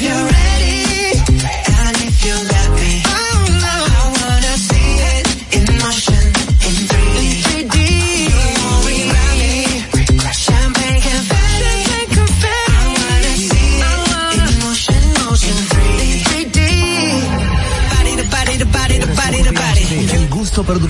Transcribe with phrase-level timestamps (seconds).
[0.00, 0.29] you.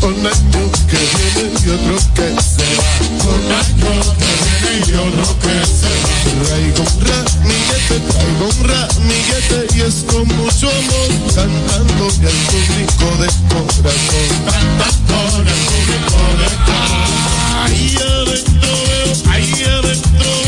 [0.00, 2.90] Un año que viene y otro que se va.
[3.28, 6.14] Un año que viene y otro que se va.
[6.46, 13.28] Traigo un ramillete, traigo un ramillete y es con mucho amor cantando al público de
[13.48, 13.92] corazón.
[14.46, 17.08] Cantando al público de corazón.
[17.64, 20.47] Ahí adentro veo, ahí adentro.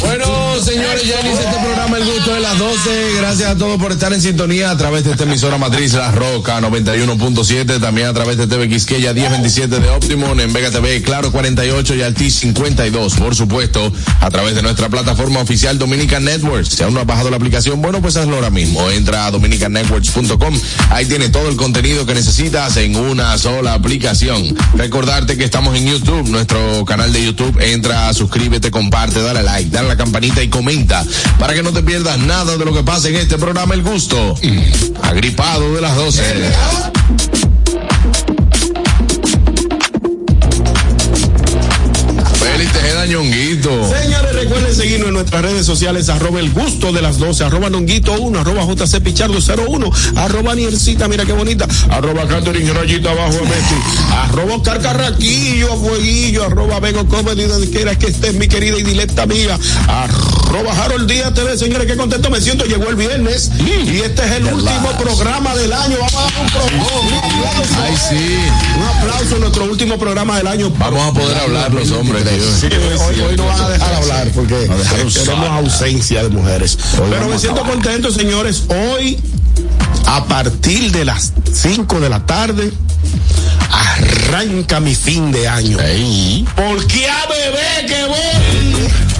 [0.00, 3.14] Bueno, señores, ya inicia este programa El Gusto de las 12.
[3.18, 6.60] Gracias a todos por estar en sintonía a través de esta emisora matriz La Roca
[6.60, 11.94] 91.7, también a través de TV Quisqueya 1027 de Optimum, en Vega TV Claro 48
[11.96, 13.14] y Altis 52.
[13.14, 16.70] Por supuesto, a través de nuestra plataforma oficial Dominican Networks.
[16.70, 18.88] Si aún no has bajado la aplicación, bueno, pues hazlo ahora mismo.
[18.90, 20.60] Entra a dominicannetworks.com.
[20.90, 24.56] Ahí tiene todo el contenido que necesitas en una sola aplicación.
[24.74, 27.58] Recordarte que estamos en YouTube, nuestro canal de YouTube.
[27.60, 31.04] Entra, suscríbete, comparte, dale like, dale la campanita y comenta
[31.38, 34.34] para que no te pierdas nada de lo que pasa en este programa El Gusto.
[35.02, 36.22] Agripado de las 12.
[42.40, 43.70] Félix Tejeda Ñonguito.
[43.90, 44.27] Señores,
[44.58, 48.40] recuerden seguirnos en nuestras redes sociales, arroba el gusto de las 12, arroba nonguito 1,
[48.40, 53.74] arroba JC Pichardo 01, arroba Niercita, mira qué bonita, arroba Catherine Rayita abajo Messi,
[54.12, 59.22] arroba Oscar Carraquillo, Fueguillo, arroba Vengo Comedy, donde quiera que estés, mi querida y directa
[59.22, 64.24] amiga, arroba Harold Díaz TV, señores, qué contento me siento, llegó el viernes, y este
[64.24, 68.36] es el último programa del año, vamos a dar un, pro, un aplauso, Ay, sí.
[68.76, 70.70] un aplauso a nuestro último programa del año.
[70.78, 72.24] Vamos a poder hablar los hombres.
[72.24, 72.70] tío.
[72.70, 76.78] Sí, hoy, hoy no van a dejar hablar porque tenemos ausencia de mujeres.
[77.10, 78.64] Pero me siento contento, señores.
[78.68, 79.18] Hoy,
[80.06, 82.72] a partir de las 5 de la tarde,
[83.70, 85.78] arranca mi fin de año.
[86.54, 89.17] Porque a bebé que voy.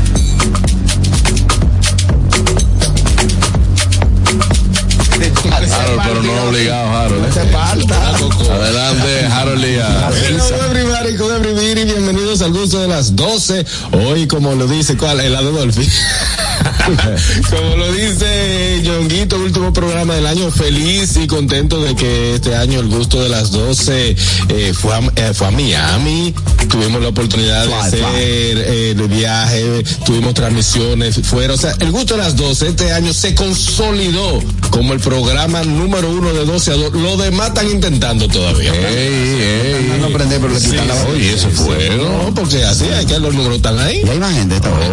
[5.88, 7.24] Harold, pero no obligado, Harold.
[7.24, 7.32] ¿eh?
[7.32, 8.16] Se falta.
[8.52, 10.14] Adelante, Harold Díaz.
[10.28, 13.64] Hello everybody, bienvenidos al gusto de las 12.
[13.92, 15.20] Hoy, como lo dice, ¿cuál?
[15.20, 15.88] El Adolfi.
[17.50, 22.80] como lo dice Yonguito, último programa del año, feliz y contento de que este año
[22.80, 24.16] el gusto de las 12
[24.48, 26.34] eh, fue, a, eh, fue a Miami.
[26.68, 31.54] Tuvimos la oportunidad de hacer eh, de viaje, tuvimos transmisiones fuera.
[31.54, 36.10] O sea, el gusto de las 12 este año se consolidó como el programa número
[36.10, 36.92] uno de 12 a 2.
[36.94, 38.72] Los demás están intentando todavía.
[38.74, 39.96] Ey, ey.
[40.00, 43.18] No aprender, pero le Sí, quitan la oye, eso fue, No, porque así hay que
[43.18, 44.02] los números están ahí.
[44.04, 44.88] Y hay más gente esta vez.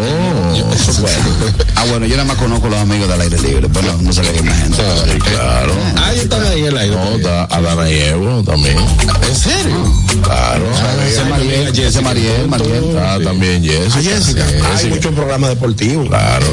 [1.75, 4.39] Ah, bueno, yo nada más conozco los amigos del aire libre, pero no, sabía que
[4.39, 4.77] hay más gente.
[4.77, 5.73] Sí, claro.
[6.03, 6.95] Ahí están ahí en el aire.
[6.95, 8.77] No, está Adana y Evo también.
[8.77, 9.93] ¿En serio?
[10.23, 10.63] Claro.
[11.07, 12.97] Ese Mariel, ese Mariel, Mariel.
[12.97, 14.01] Ah, también Jessica.
[14.01, 14.95] Jessica, hay Jessica.
[14.95, 16.07] muchos programas deportivos.
[16.07, 16.45] Claro.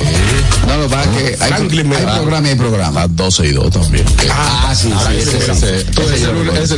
[0.69, 2.15] No, lo que pasa es que hay, Franklin hay Miranda.
[2.17, 3.01] programa y hay programa.
[3.03, 4.05] Las 12 y 2 también.
[4.31, 5.53] Ah, sí, sí, ese, es
[6.23, 6.71] el es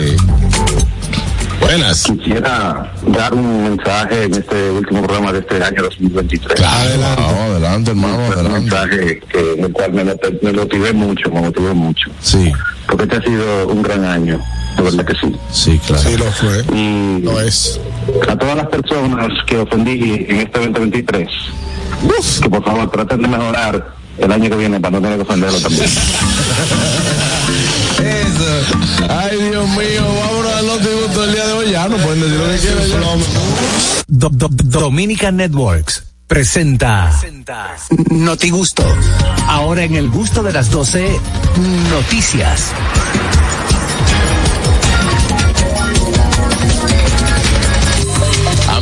[1.68, 2.04] Buenas.
[2.04, 6.62] Quisiera dar un mensaje en este último programa de este año 2023.
[6.62, 7.22] Adelante.
[7.24, 8.60] adelante, hermano, Un adelante.
[8.62, 12.10] mensaje que, en el cual me, me motivé mucho, me motivé mucho.
[12.22, 12.52] Sí,
[12.88, 14.40] Porque este ha sido un gran año,
[14.78, 15.36] de verdad que sí.
[15.52, 16.04] sí, claro.
[16.10, 16.64] Sí, lo fue.
[16.74, 17.82] Y Lo es.
[18.30, 21.28] a todas las personas que ofendí en este 2023,
[22.44, 25.60] que por favor traten de mejorar el año que viene para no tener que ofenderlo
[25.60, 25.90] también.
[29.10, 31.72] Ay, Dios mío, vámonos al notigusto el día de hoy.
[31.72, 33.20] Ya no pueden decir lo que quieran.
[34.08, 37.12] Do- do- Dominican Networks presenta
[38.10, 38.84] Noti Gusto.
[39.48, 41.20] Ahora en el gusto de las 12,
[41.90, 42.66] noticias.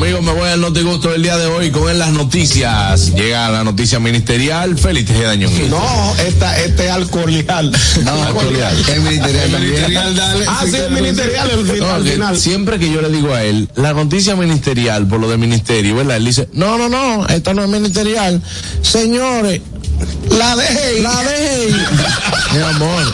[0.05, 3.15] Amigos, me voy al notigusto del día de hoy con en las noticias.
[3.15, 4.77] Llega la noticia ministerial.
[4.77, 5.35] Félix Tejeda.
[5.35, 7.71] No, esta, este es alcoholial.
[8.03, 8.77] No, alcoholial.
[8.87, 10.15] El ministerial también.
[10.15, 10.45] dale.
[10.47, 12.37] Ah, sí, el ministerial al fin- No, al final.
[12.37, 16.17] siempre que yo le digo a él, la noticia ministerial, por lo de ministerio, ¿verdad?
[16.17, 18.43] Él dice, no, no, no, esta no es ministerial.
[18.83, 19.61] Señores,
[20.37, 21.01] la dejé.
[21.01, 21.71] La dejé.
[22.53, 23.13] Mi amor.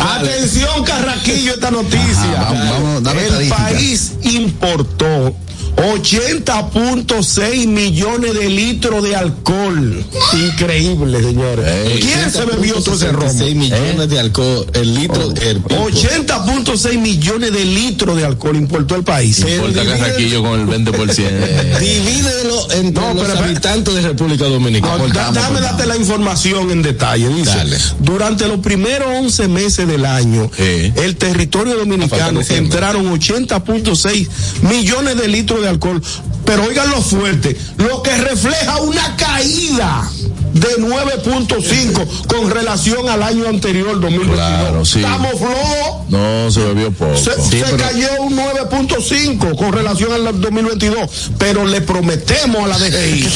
[0.00, 2.40] Atención, Carraquillo, esta noticia.
[2.40, 5.34] Ajá, vamos, vamos, dame El país importó
[5.76, 10.04] 80.6 millones de litros de alcohol.
[10.34, 12.00] Increíble, señores.
[12.00, 13.32] ¿Quién se bebió todo ese romo?
[13.32, 15.86] 6 millones de alcohol, el litro, el pico.
[15.90, 19.38] 80.6 millones de litros de alcohol importó el país.
[19.40, 20.90] Importa Carraquillo con el 20%.
[21.80, 25.06] Divídelo entre No, los pero- habitantes de República Dominicana.
[25.08, 27.28] Da- dame darte la información en detalle.
[27.28, 27.78] Dice, Dale.
[28.00, 30.92] durante los primeros 11 meses del año, Sí.
[30.96, 34.28] el territorio dominicano entraron 80.6
[34.62, 36.00] millones de litros de alcohol.
[36.44, 40.08] Pero oigan lo fuerte, lo que refleja una caída
[40.52, 44.34] de 9.5 con relación al año anterior, 2022.
[44.34, 44.98] Claro, sí.
[44.98, 46.08] Estamos flojos.
[46.08, 47.16] No, se bebió poco.
[47.16, 53.28] Se, se cayó un 9.5 con relación al 2022, pero le prometemos a la DGI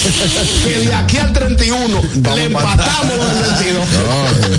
[0.65, 2.01] que de aquí al 31
[2.35, 3.85] le empatamos al 22.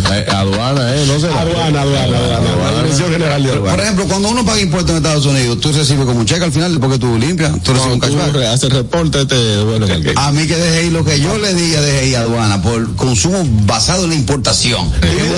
[0.05, 1.03] No, eh, aduana, ¿eh?
[1.07, 3.83] No se la- Aduana, aduana, aduana, la Dirección General de Por Aduana.
[3.83, 6.79] ejemplo, cuando uno paga impuestos en Estados Unidos, tú recibes como un cheque al final
[6.79, 8.34] porque tú limpias, tú recibes un Cuando tú cashback.
[8.47, 11.81] Haces reporte, te devuelven el A mí que DGI, lo que yo le di a
[11.81, 14.91] DGI aduana por consumo basado en la importación,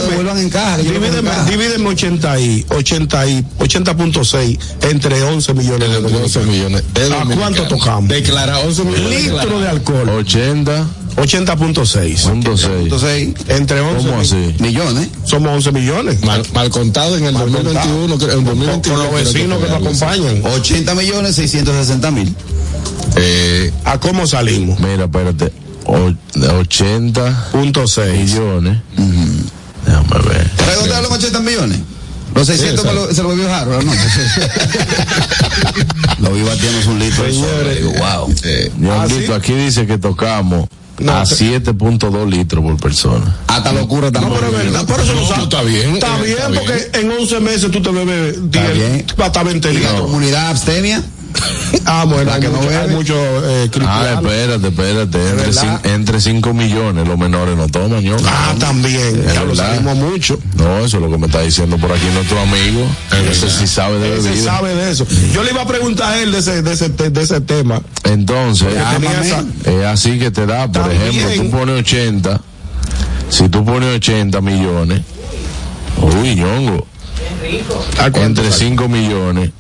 [0.10, 0.80] devuelvan en caja.
[0.80, 1.44] en Divídeme, caja.
[1.46, 4.60] divídeme 80 y 80 y 80.6
[4.90, 6.46] entre 11 millones de 11 dólares.
[6.48, 6.84] millones.
[7.12, 8.10] ¿A cuánto tocamos?
[8.10, 9.24] Declara 11 millones.
[9.26, 10.10] Litro de alcohol,
[11.18, 12.26] 80.6.
[12.26, 12.82] 80.6.
[12.84, 14.56] Entonces, Entre 11 ¿Cómo así?
[14.60, 15.08] millones.
[15.26, 16.22] somos 11 millones.
[16.24, 18.82] Mal, mal contado en el Mal 2021, creo- en Con, 2021.
[18.82, 20.42] con los creo vecinos que nos acompañan.
[20.46, 22.36] 80 millones 660 mil.
[23.16, 24.80] Eh, ¿A cómo salimos?
[24.80, 25.52] Mira, espérate.
[25.86, 28.34] O- de 80 Punto 6.
[28.34, 28.78] millones.
[29.86, 30.52] Déjame ver.
[30.68, 31.80] ¿Redondear los 80 millones?
[32.36, 33.98] Los 600 me lo- se lo bebió Jaro anoche.
[36.20, 37.24] lo vi batiendo un litro.
[37.24, 38.36] digo, wow.
[38.44, 40.68] eh, Ñonguito, aquí dice que tocamos
[41.00, 43.36] No, a te- 7.2 litros por persona.
[43.48, 44.36] Hasta locura No, tampoco.
[44.40, 45.44] pero es verdad, por eso lo sabes.
[45.44, 48.74] está bien, Está eh, bien, está porque en 11 meses tú te bebes Está 10,
[48.74, 49.06] bien.
[49.18, 50.02] hasta 20 Y la litros.
[50.02, 51.04] comunidad abstemia,
[51.86, 52.96] Ah, bueno, hay que no mucho- hay bebe.
[52.96, 55.30] muchos eh, Ah, espérate, espérate.
[55.30, 58.18] Entre, cin- entre 5 millones los menores no toman, ¿no?
[58.26, 59.24] Ah, también.
[59.26, 60.40] Es Ya lo salimos mucho.
[60.56, 62.86] No, eso es lo que me está diciendo por aquí nuestro amigo.
[63.30, 64.44] Ese sí sabe de Ese bebida.
[64.44, 65.06] sabe de eso.
[65.34, 67.82] Yo le iba a preguntar a él de ese, de ese, de ese tema.
[68.04, 71.02] Entonces, esa- es así que te da, por También.
[71.04, 72.42] ejemplo, tú pones 80,
[73.30, 75.02] si tú pones 80 millones,
[76.02, 76.86] uy, ñongo,
[78.00, 78.66] ¿A cuánto entre sale?
[78.70, 79.52] 5 millones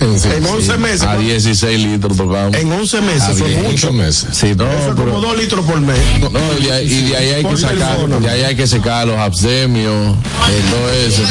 [0.00, 1.02] En 11 meses.
[1.02, 2.54] a 16 litros tocamos.
[2.56, 3.72] En 11 meses muchos.
[3.72, 4.28] ocho meses.
[4.32, 5.98] Sí, no, Eso es pero- como 2 litros por mes.
[6.20, 9.06] No, y de, ahí- y de ahí hay que sacar, de ahí hay que sacar
[9.06, 11.22] los absemios, eh, todo eso,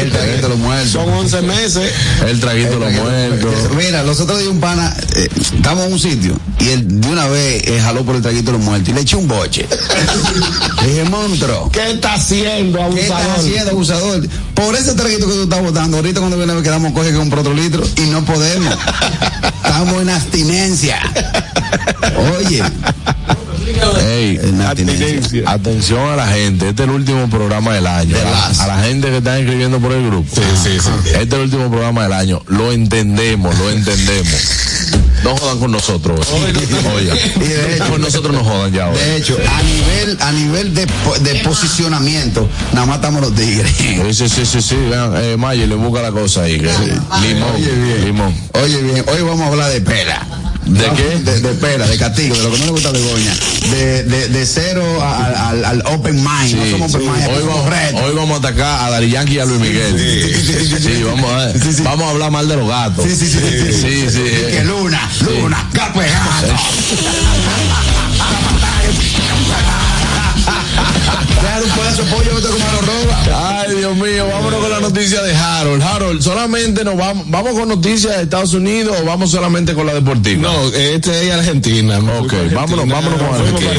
[0.00, 0.90] el traguito de los muertos.
[0.92, 1.92] Son 11 meses.
[2.26, 3.54] el traguito de los muertos.
[3.76, 7.26] Mira, los otros días un pana, eh, estamos en un sitio y él de una
[7.26, 9.66] vez eh, jaló por el traguito de los muertos y le eché un boche.
[10.82, 13.38] Le dije, monstruo, ¿Qué está haciendo, ¿qué estás abusador?
[13.40, 14.28] haciendo, abusador?
[14.54, 17.16] Por ese traguito que tú estás botando, ahorita cuando viene a ver quedamos coge que
[17.16, 18.76] comprar otro litro y no podemos.
[19.64, 21.00] Estamos en abstinencia.
[22.36, 22.62] Oye,
[24.66, 25.50] abstinencia.
[25.50, 28.14] Atención a la gente, este es el último programa del año.
[28.14, 30.28] De A la, gente que está escribiendo por el grupo.
[30.34, 30.90] Sí, sí, sí.
[31.06, 32.42] Este es el último programa del año.
[32.48, 34.99] Lo entendemos, lo entendemos.
[35.22, 36.26] No jodan con nosotros.
[36.32, 38.88] Oiga, Y de hecho- con nosotros no jodan ya.
[38.88, 38.96] hoy.
[38.98, 40.86] De hecho, a nivel, a nivel de,
[41.20, 43.70] de posicionamiento, nada más estamos los tigres.
[43.76, 44.76] Sí, sí, sí, sí, sí.
[44.88, 46.58] Vean, eh, Mayer, le busca la cosa ahí.
[46.58, 46.66] que-
[47.22, 48.04] limón, Oye, bien.
[48.06, 48.34] limón.
[48.62, 50.26] Oye bien, hoy vamos a hablar de pela.
[50.70, 51.18] ¿De qué?
[51.18, 53.34] De, de pela, de castigo, de lo que no le gusta a Begoña.
[53.70, 56.54] De, de, de cero al, al, al open mind.
[56.56, 58.00] no somos open mind, Hoy vamos, retos.
[58.02, 59.98] hoy vamos a atacar a Dari Yankee y a Luis Miguel.
[59.98, 63.04] Sí, vamos, a, vamos a hablar mal de los gatos.
[63.04, 63.80] Sí, sí, sí, sí, sí.
[63.80, 64.22] sí, sí.
[64.52, 66.54] Que luna, luna, gato de gato.
[71.42, 73.60] Dejar un pedazo de pollo, los roba.
[73.62, 75.82] Ay, Dios mío, vámonos con la noticia de Harold.
[75.82, 79.94] Harold, solamente nos vamos, vamos con noticias de Estados Unidos o vamos solamente con la
[79.94, 80.42] deportiva.
[80.42, 81.98] No, este es Argentina.
[81.98, 82.60] Ok, Argentina.
[82.60, 83.70] vámonos, vámonos con Argentina.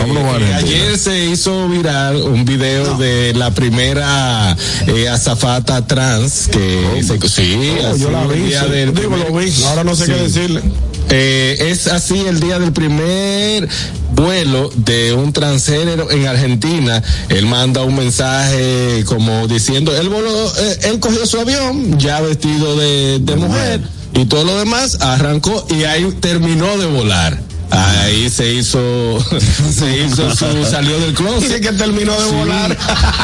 [0.00, 0.56] Vámonos con Eh, Argentina.
[0.58, 4.56] Ayer se hizo viral un video de la primera
[4.86, 8.40] eh, azafata trans que se, sí, Oh, así yo la el vi.
[8.48, 8.70] día sí.
[8.70, 9.64] del Digo, primer- lo vi.
[9.64, 10.12] Ahora no sé Sí.
[10.12, 10.62] qué decirle.
[11.10, 13.68] Eh, es así el día del primer
[14.14, 17.02] vuelo de un transgénero en Argentina.
[17.28, 22.76] Él manda un mensaje como diciendo, él voló, eh, él cogió su avión ya vestido
[22.76, 23.80] de, de mujer
[24.14, 27.38] y todo lo demás arrancó y ahí terminó de volar.
[27.70, 29.18] Ahí se hizo,
[29.74, 31.60] se hizo su, salió del closet.
[31.60, 32.34] Que terminó de Sí.
[32.34, 32.76] volar.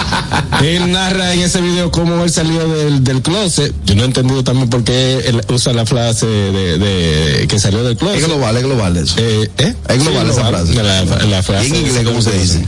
[0.65, 3.73] Él narra en ese video cómo él salió del, del closet.
[3.85, 7.83] Yo no he entendido también por qué él usa la frase de, de que salió
[7.83, 8.19] del closet.
[8.21, 9.15] Es global, es global eso.
[9.19, 9.75] Eh, ¿eh?
[9.89, 10.75] Es global esa frase.
[10.75, 11.69] La, la frase.
[11.69, 12.65] ¿Y en inglés cómo se dice?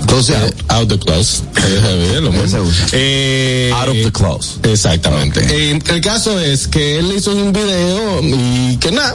[0.00, 1.42] Entonces, Eh, out the close.
[2.92, 4.58] Eh, Out of the close.
[4.64, 5.40] Exactamente.
[5.48, 9.14] Eh, el caso es que él hizo un video y que nada.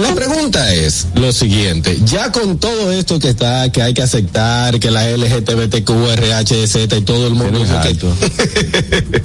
[0.00, 4.78] La pregunta es lo siguiente, ya con todo esto que está, que hay que aceptar,
[4.78, 7.58] que la LGTBTQ, RHZ y todo el mundo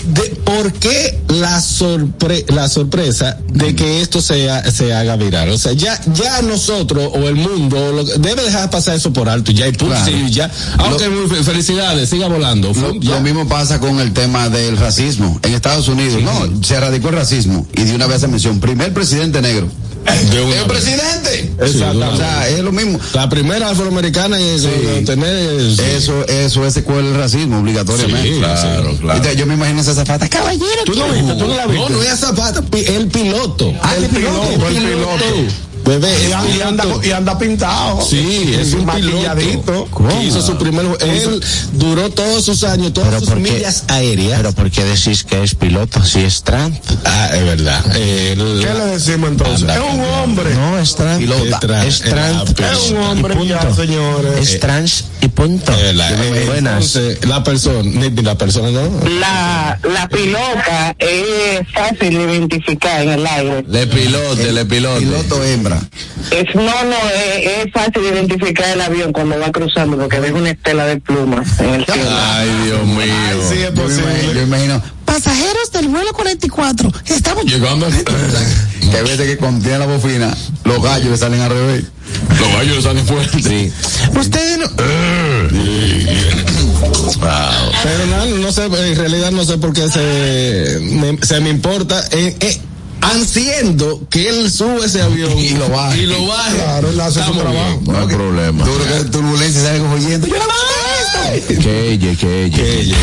[0.05, 5.49] de, ¿por qué la sorpre, la sorpresa de que esto sea, se haga viral?
[5.49, 9.51] O sea, ya, ya nosotros o el mundo lo- debe dejar pasar eso por alto,
[9.51, 10.05] ya y punto, Claro.
[10.11, 10.49] sí, ya.
[10.77, 12.71] Aunque muy fe- felicidades, siga volando.
[12.73, 15.39] Lo, lo mismo pasa con el tema del racismo.
[15.43, 18.93] En Estados Unidos, no, se erradicó el racismo y de una vez se mencionó, primer
[18.93, 19.67] presidente negro.
[20.03, 20.81] De una ¡Es un vez.
[20.83, 21.53] presidente!
[21.93, 22.99] Una O sea, es lo mismo.
[23.13, 28.33] La primera afroamericana en en tener es- Eso, eso es secuela del racismo, obligatoriamente.
[28.33, 29.17] Sí, claro, claro.
[29.17, 30.83] Entonces, yo me imagino esa zafata, caballero.
[30.85, 31.33] ¿Tú no viste?
[31.35, 31.89] ¿Tú no la viste?
[31.89, 33.73] No, no es Zapata, el piloto.
[33.81, 35.25] Ah, el piloto, el piloto.
[35.85, 37.07] Bebé, Y, anda- y anda, piloto.
[37.07, 38.01] y anda pintado.
[38.01, 39.87] Sí, es un maquilladito.
[40.23, 43.51] hizo su primer él duró todos sus años, todas Pero sus ¿por qué?
[43.51, 44.37] millas aéreas.
[44.37, 46.77] Pero ¿por qué decís que es piloto si es trans?
[47.05, 47.83] ah, es verdad.
[47.91, 49.61] ¿Qué le decimos entonces?
[49.61, 50.53] Anda, es un hombre.
[50.55, 51.19] No, es trans.
[51.19, 51.85] Pilota.
[51.85, 52.83] es trans, Es trans.
[52.83, 53.75] Es un hombre Y ya, punto.
[53.75, 54.49] señores.
[54.49, 55.73] Es trans y punto.
[55.77, 56.95] Eh, la- eh, Buenas.
[56.95, 58.89] entonces, la persona, ni- ni la persona no.
[59.19, 63.65] La, la pilota es fácil de identificar en el aire.
[63.67, 64.99] Le pilote, le pilote.
[65.01, 65.72] Piloto hembra.
[66.31, 70.35] Es, no, no, es, es fácil de identificar el avión cuando va cruzando porque deja
[70.35, 72.09] una estela de plumas en el cielo.
[72.11, 72.97] Ay, Dios mío.
[72.99, 74.33] Ay, sí, es Yo me imagino, posible.
[74.33, 77.87] yo imagino Pasajeros del vuelo 44, estamos Llegando
[78.91, 81.83] que a veces que cuando tiene la bofina, los gallos le salen al revés.
[82.39, 83.43] Los gallos están fuertes.
[83.43, 83.71] Sí.
[84.17, 84.65] Ustedes no.
[87.83, 92.03] Pero no, no sé, en realidad no sé por qué se me, se me importa.
[92.11, 92.61] Eh, eh,
[93.11, 96.03] haciendo que él sube ese avión Y lo baje.
[96.03, 96.55] Y lo baje.
[96.55, 97.79] Claro, él hace su Estamos trabajo.
[97.79, 97.93] bien.
[97.93, 98.65] No hay problema.
[98.65, 100.27] Que turbulencia sale cogiendo.
[100.27, 100.43] Yo no
[101.47, 102.93] Que que.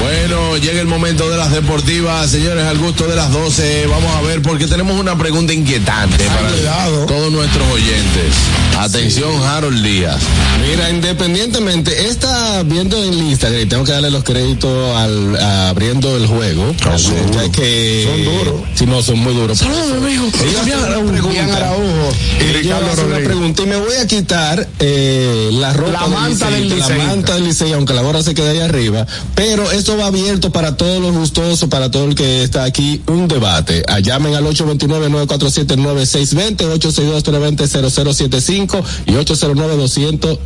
[0.00, 3.86] Bueno, llega el momento de las deportivas, señores, al gusto de las 12.
[3.86, 7.06] Vamos a ver, porque tenemos una pregunta inquietante para cuidado.
[7.06, 8.34] todos nuestros oyentes.
[8.78, 10.16] Atención, Harold Díaz.
[10.66, 16.16] Mira, independientemente, está viendo en Instagram, y tengo que darle los créditos al a- abriendo
[16.16, 16.74] el juego.
[17.32, 18.60] ya que Son duros.
[18.74, 19.58] Si no, son muy duros.
[19.58, 20.26] Saludos, amigo.
[20.42, 20.66] Ellos
[21.56, 26.50] Araujo y Ricardo una pregunta y me voy a quitar eh, la ropa La manta
[26.50, 27.06] del Licey, la liceísta.
[27.06, 29.04] manta del Licey, aunque la gorra se quede ahí arriba,
[29.34, 33.26] pero esto va abierto para todos los gustosos, para todo el que está aquí, un
[33.28, 33.82] debate.
[33.88, 40.38] Ah, llamen al 829-947-9620, 862-320-0075 y 809-200,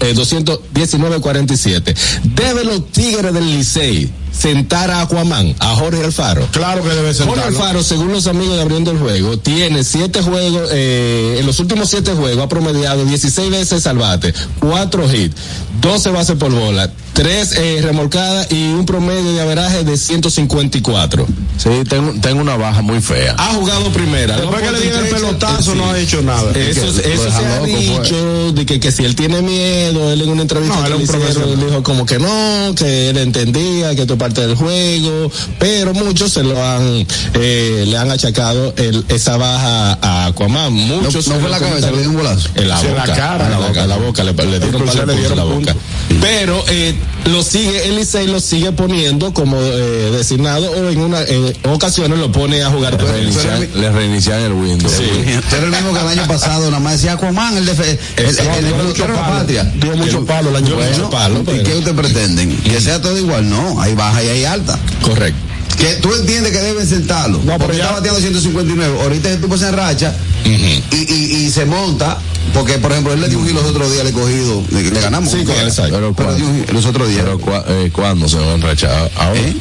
[0.00, 1.94] eh, 219-47.
[2.34, 6.46] Deben los Tigres del Licey sentar a Aquaman, a Jorge Alfaro.
[6.52, 7.44] Claro que debe Jorge sentarlo.
[7.44, 11.88] Alfaro, según los amigos de Abriendo el Juego, tiene siete juegos, eh, en los últimos
[11.90, 15.36] siete juegos ha promediado 16 veces al bate, cuatro hits,
[15.80, 21.26] 12 bases por bola, tres eh, remolcadas y un promedio de averaje de 154.
[21.58, 23.34] Sí, tengo, tengo una baja muy fea.
[23.38, 24.36] Ha jugado primera.
[24.36, 24.66] Después ¿no?
[24.66, 26.50] que le dieron el pelotazo, no ha hecho nada.
[26.52, 27.76] Eso, Es eso se ha pues.
[27.76, 30.98] dicho, de que, que si él tiene miedo, él en una entrevista No, que él
[30.98, 31.62] le es un hicieron, profesional.
[31.64, 36.32] él dijo como que no, que él entendía, que es parte del juego, pero muchos
[36.32, 40.88] se lo han, eh, le han achacado el, esa baja a Aquaman.
[40.88, 42.48] No, no Muchos fue la cabeza, le dio un bolazo.
[42.54, 44.86] en la Sí, boca, la cara, en la boca, la le, le dieron
[45.18, 45.74] le en la boca.
[46.20, 51.22] Pero eh, lo sigue, el Licey lo sigue poniendo como eh, designado o en una
[51.22, 53.80] en ocasiones lo pone a jugar Le el reinician, Licey.
[53.80, 54.92] le reinician el Windows.
[54.96, 57.98] Tú eres el mismo que el año pasado, nada más decía Aquaman, el, el, el,
[58.18, 59.38] el, el mucho de palo.
[59.38, 59.64] patria.
[59.74, 61.40] Dio mucho palo el año pasado.
[61.40, 62.56] ¿Y pero- qué ustedes pretenden?
[62.62, 63.48] ¿Que sea todo igual?
[63.48, 64.78] No, hay baja y hay alta.
[65.02, 65.38] Correcto.
[65.78, 67.38] Que tú entiendes que deben sentarlo.
[67.38, 69.00] No, pero porque ya- está bateando 159.
[69.02, 70.14] Ahorita el tipo se enracha
[70.44, 72.18] y, y, y se monta.
[72.52, 75.00] Porque, por ejemplo, él le dio un los otros días, le he cogido, le, le
[75.00, 75.32] ganamos.
[75.32, 75.90] Sí, con el Sai.
[75.90, 77.22] Pero, Pero dio un giro los otros días.
[77.22, 79.10] pero cua- eh, ¿cuándo se va a enrachar?
[79.16, 79.40] Ahora.
[79.40, 79.54] ¿Eh?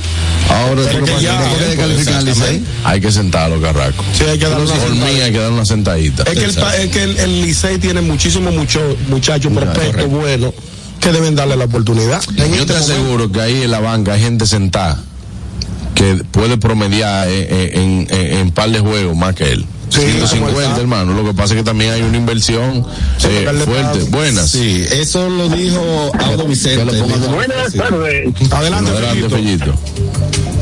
[0.50, 1.82] Ahora, que ya- que
[2.14, 2.62] al Licey.
[2.84, 4.04] Hay que sentarlo, Carraco.
[4.18, 6.24] Sí, hay que darle una Por mí hay que dar una sentadita.
[6.24, 10.54] Es que el, es que el, el Licey tiene muchísimos mucho, muchachos prospectos buenos
[11.02, 12.22] que deben darle la oportunidad.
[12.30, 15.04] En Yo este te momento- aseguro que ahí en la banca hay gente sentada
[15.96, 19.66] que puede promediar eh, eh, en, en, en par de juegos más que él.
[19.92, 20.82] Sí, como 150, está.
[20.82, 21.14] hermano.
[21.14, 22.86] Lo que pasa es que también hay una inversión
[23.18, 24.00] Sí, eh, fuerte.
[24.10, 24.50] Buenas.
[24.50, 26.84] Sí, eso lo dijo Audo Vicente.
[27.30, 28.52] Buenas tardes.
[28.52, 29.30] Adelante, Adelante, Fellito.
[29.30, 29.74] Fellito.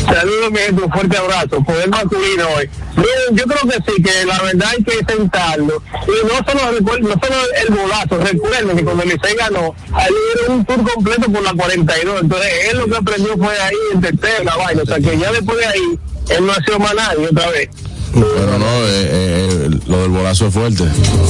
[0.05, 1.63] Saludos, mi gente, un fuerte abrazo.
[1.63, 2.69] Poder masculino hoy.
[2.95, 5.83] Miren, yo creo que sí, que la verdad hay que sentarlo.
[6.07, 10.09] Y no solo, recuer- no solo el bolazo, recuerden que cuando el Licey ganó, ahí
[10.35, 12.21] dieron un tour completo por la 42.
[12.21, 14.81] Entonces, él lo que aprendió fue ahí en tercera la vaina.
[14.81, 17.69] O sea, que ya después de ahí, él no ha sido más nadie otra vez.
[18.13, 20.83] Pero no, eh, eh, lo del bolazo es fuerte.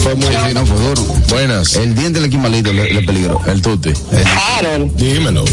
[0.04, 1.02] Fue muy sí, no, fue duro.
[1.30, 1.76] Buenas.
[1.76, 3.42] El diente del equimalito le, le peligró.
[3.48, 3.92] El tuti.
[4.96, 5.44] Dímelo.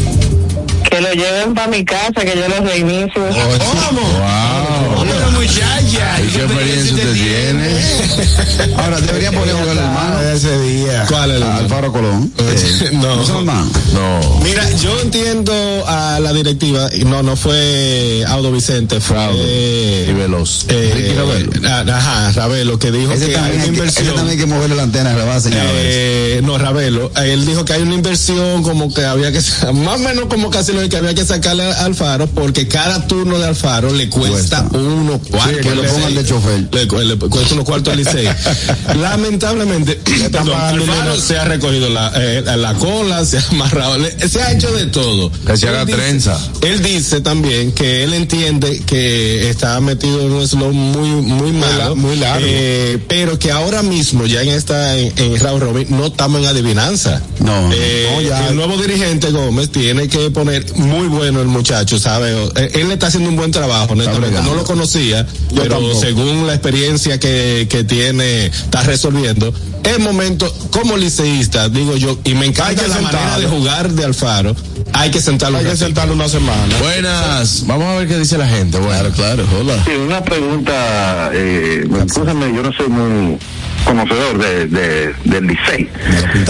[0.91, 3.23] Que lo lleven para mi casa, que yo lo reinicio.
[3.23, 5.05] Wow.
[5.33, 6.21] muchacha.
[6.23, 8.75] ¿Y qué experiencia usted tiene?
[8.77, 10.21] Ahora, debería poner a jugar el hermano.
[10.33, 11.05] Ese día.
[11.09, 12.33] ¿Cuál es el Alfaro Colón.
[12.39, 13.17] Eh, No.
[13.43, 14.41] ¿no.
[14.43, 15.53] Mira, yo entiendo
[15.87, 19.37] a la directiva, no, no fue Audo Vicente, fue Audo.
[19.43, 20.67] Y Veloz.
[20.69, 21.51] eh, Ricky Ravelo.
[21.69, 24.15] ah, Ajá, Ravelo, que dijo Ese que hay también, una que, ese inversión.
[24.17, 25.67] también hay que moverle la antena, la va a señalar.
[25.75, 29.39] Eh, no, Ravelo, eh, él dijo que hay una inversión como que había que,
[29.75, 33.39] más o menos como casi lo que había que sacarle a Alfaro, porque cada turno
[33.39, 34.79] de Alfaro le cuesta, Cuesta.
[34.79, 35.59] uno cuarto.
[35.61, 36.69] que lo al pongan de chofer.
[36.73, 38.29] Le, cu- le cuesta unos cuartos al Licey.
[39.01, 39.95] Lamentablemente,
[40.31, 44.43] perdón, pagando Alfaro se ha recogido la, eh, la cola, se ha amarrado, le- se
[44.43, 45.31] ha hecho de todo.
[45.47, 46.39] Que se Él haga dice- trenza.
[46.63, 51.97] Él dice también que él entiende que está metido en un slow muy, muy malo.
[51.97, 52.45] muy largo.
[52.49, 56.47] Eh, pero que ahora mismo, ya en esta, en, en Round Robin, no estamos en
[56.47, 57.21] adivinanza.
[57.41, 57.71] No.
[57.73, 58.49] Eh, No, ya.
[58.49, 62.33] El nuevo dirigente Gómez tiene que poner muy bueno el muchacho, ¿sabe?
[62.57, 64.41] Eh, Él está haciendo un buen trabajo, honestamente.
[64.43, 66.01] No lo conocía, Yo pero tampoco.
[66.01, 69.53] según la experiencia que, que tiene, está resolviendo.
[69.85, 74.57] Es momento, como liceísta, digo yo, y me encanta la manera de jugar de Alfaro,
[74.93, 75.59] hay que sentarlo.
[75.59, 75.87] Hay que ratito.
[75.87, 76.77] sentarlo una semana.
[76.81, 77.65] Buenas.
[77.67, 78.79] Vamos a ver qué dice la gente.
[78.79, 79.75] Bueno, claro, hola.
[79.85, 83.39] Sí, una pregunta, eh, escúchame, yo no soy muy
[83.87, 85.89] conocedor de, de- del Licey,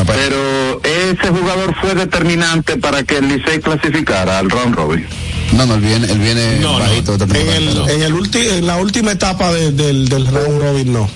[0.07, 5.07] pero ese jugador fue determinante para que el Licey clasificara al round robin.
[5.53, 6.79] No, no, él viene, él viene No, no.
[6.81, 7.13] bajito.
[7.15, 10.93] esta En, el, en, el ulti- en la última etapa de- del, del round robin,
[10.93, 11.09] no.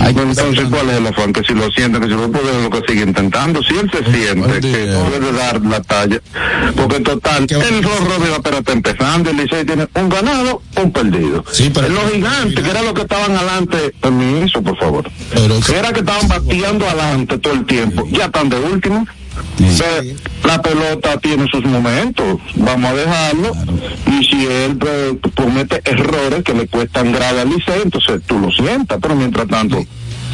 [0.00, 1.32] Hay que Entonces, ¿cuál es el afán?
[1.32, 3.62] Que si lo siente, que si lo puede, lo que sigue intentando.
[3.62, 6.20] Si él se siente que puede dar la talla,
[6.76, 10.92] porque en total, el round robin apenas está empezando, el Licey tiene un ganado, un
[10.92, 11.44] perdido.
[11.50, 15.10] Sí, pero- los gigantes, que era lo que estaban adelante, permiso, por favor.
[15.32, 19.06] Pero- que era que estaban bateando adelante todo el tiempo, ya están de último.
[20.44, 23.52] La pelota tiene sus momentos, vamos a dejarlo.
[24.06, 28.50] Y si él eh, comete errores que le cuestan grave al liceo, entonces tú lo
[28.50, 29.78] sientas, pero mientras tanto,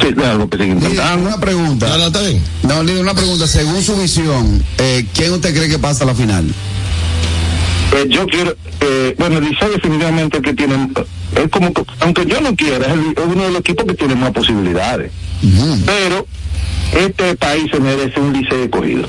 [0.01, 1.87] sí, déjalo que Líder, una pregunta.
[1.89, 2.41] No, no, está bien.
[2.63, 3.47] No, líder, una pregunta.
[3.47, 6.45] Según su visión, eh, ¿quién usted cree que pasa a la final?
[7.93, 10.89] Eh, yo quiero, eh, bueno, el Licey definitivamente que tiene,
[11.35, 13.93] es como, que, aunque yo no quiera, es, el- es uno de los equipos que
[13.93, 15.11] tiene más posibilidades.
[15.85, 16.25] Pero
[16.93, 19.07] este país se merece un Licey escogido.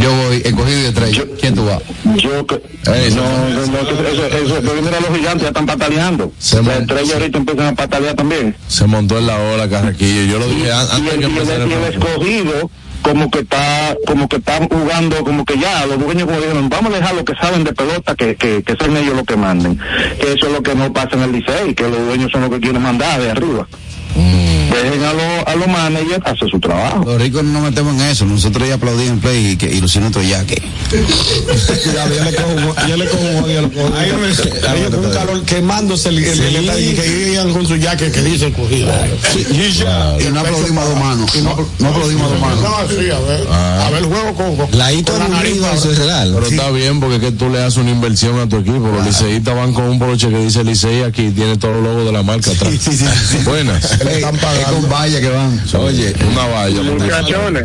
[0.00, 1.10] Yo voy, escogido y de tres.
[1.12, 1.78] Yo- ¿Quién tú vas?
[2.16, 6.32] Yo que, Ey, no, no, no, eso, eso, eso, mira los gigantes ya están pataleando.
[6.38, 8.56] Se mon- estrellas ahorita empiezan a patalear también.
[8.68, 10.24] se montó en la ola, Carraquillo.
[10.32, 11.84] Yo lo Y, dije an- y antes el, que y el- empezara el y el
[11.94, 12.70] escogido
[13.02, 16.92] como que está, como que están jugando, como que ya los dueños como dijeron, vamos
[16.92, 19.76] a dejar lo que saben de pelota, que, que, que sean ellos los que manden.
[20.20, 22.50] Que eso es lo que no pasa en el liceo, que los dueños son los
[22.50, 23.66] que quieren mandar de arriba.
[24.14, 27.02] Dejen a los a los managers hacer su trabajo.
[27.04, 28.24] Los ricos no nos metemos en eso.
[28.24, 30.60] Nosotros ya aplaudimos en play y, que, y Luciano Toyaque.
[30.90, 33.94] Cuidado, ya le cojo, ya le cojo, ya le cojo.
[33.96, 38.10] Ahí me- un calor quemándose el, el, el detalle, y que iban con su jaque
[38.10, 38.90] que dice el cogido.
[39.50, 40.16] Y ya.
[40.20, 41.34] Y no aplaudimos a dos manos.
[41.36, 42.60] No, no aplaudimos a dos manos.
[42.62, 45.42] No, sí, a ver, a ver el juego con, con, La hito con la
[45.74, 46.32] eso es real.
[46.34, 48.88] Pero está bien porque es que tú le haces una inversión a tu equipo.
[48.94, 52.12] Los liceístas van con un broche que dice Licey aquí tiene todos los logos de
[52.12, 52.72] la marca atrás.
[53.44, 53.98] Buenas.
[54.04, 54.80] Le están Es pagando.
[54.80, 55.60] con valla que van.
[55.78, 56.82] Oye, una valla.
[56.82, 57.64] Muchachones,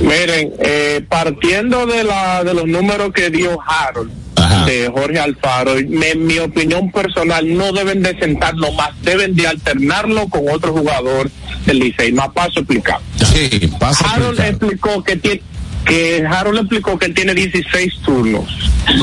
[0.00, 4.64] miren, eh, partiendo de la de los números que dio Harold, Ajá.
[4.66, 9.46] de Jorge Alfaro, me- en mi opinión personal, no deben de sentarlo más, deben de
[9.46, 11.30] alternarlo con otro jugador
[11.66, 12.12] del Licey.
[12.12, 12.98] Más paso a explicar.
[13.16, 13.70] sí,
[14.04, 15.42] Harold explicó que tiene
[15.84, 18.44] que Harold explicó que él tiene 16 turnos,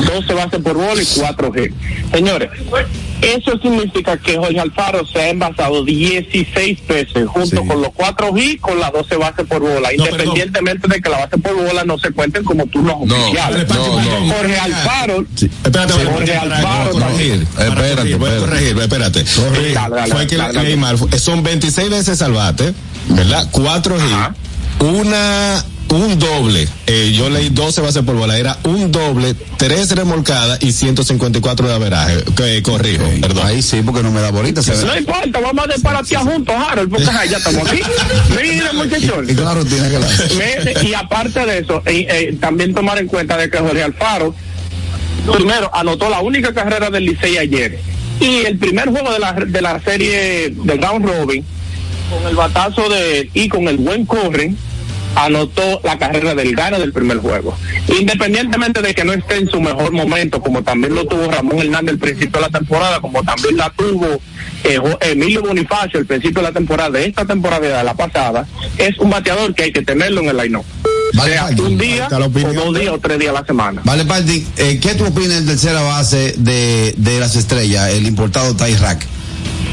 [0.06, 1.72] 12 bases por bola y 4 G.
[2.12, 2.48] Señores,
[3.22, 8.60] eso significa que Jorge Alfaro se ha envasado 16 veces junto con los 4 G
[8.60, 11.98] con las 12 bases por bola, No, independientemente de que la base por bola no
[11.98, 13.68] se cuenten como turnos No, oficiales.
[13.68, 14.32] no, no.
[14.34, 18.40] Jorge Alfaro Espérate, Sí, espérate, Jorge para- Alfaro corregir, Espérate, corregir, voy a espérate.
[18.40, 19.24] corregir, espérate.
[19.74, 20.98] Dale, dale, Fue que dale, mal.
[21.18, 22.74] Son 26 veces al bate,
[23.08, 23.48] ¿verdad?
[23.50, 24.34] Cuatro Ajá.
[24.78, 26.68] hits, una un doble.
[26.86, 28.38] Eh, yo leí 12 bases por bola.
[28.38, 32.24] Era un doble, tres remolcadas y 154 de averaje.
[32.36, 33.46] Que, corrijo, perdón.
[33.46, 34.62] Ahí sí, porque no me da bolita.
[34.62, 34.84] Se ve.
[34.84, 37.80] no importa, vamos a desparatear juntos, Harold, porque ya estamos aquí.
[38.42, 39.28] Mira, muchachos.
[39.28, 43.06] Y con la rutina que la y aparte de eso, eh, eh, también tomar en
[43.06, 44.34] cuenta de que Jorge Alfaro,
[45.32, 47.78] primero, anotó la única carrera del Licey ayer.
[48.20, 51.44] Y el primer juego de la, de la serie del round robin,
[52.10, 54.54] con el batazo de y con el buen corre,
[55.16, 57.56] anotó la carrera del gane del primer juego.
[57.98, 61.94] Independientemente de que no esté en su mejor momento, como también lo tuvo Ramón Hernández
[61.94, 64.20] al principio de la temporada, como también la tuvo
[64.62, 68.46] eh, Emilio Bonifacio al principio de la temporada, de esta temporada de la pasada,
[68.78, 70.60] es un bateador que hay que tenerlo en el line
[71.14, 72.18] Vale, sea un día, o
[72.52, 73.80] dos días, o tres días a la semana.
[73.84, 78.54] Vale, Pardi, eh, ¿qué tú opinas del tercera base de, de las estrellas, el importado
[78.54, 79.06] Ty Rack?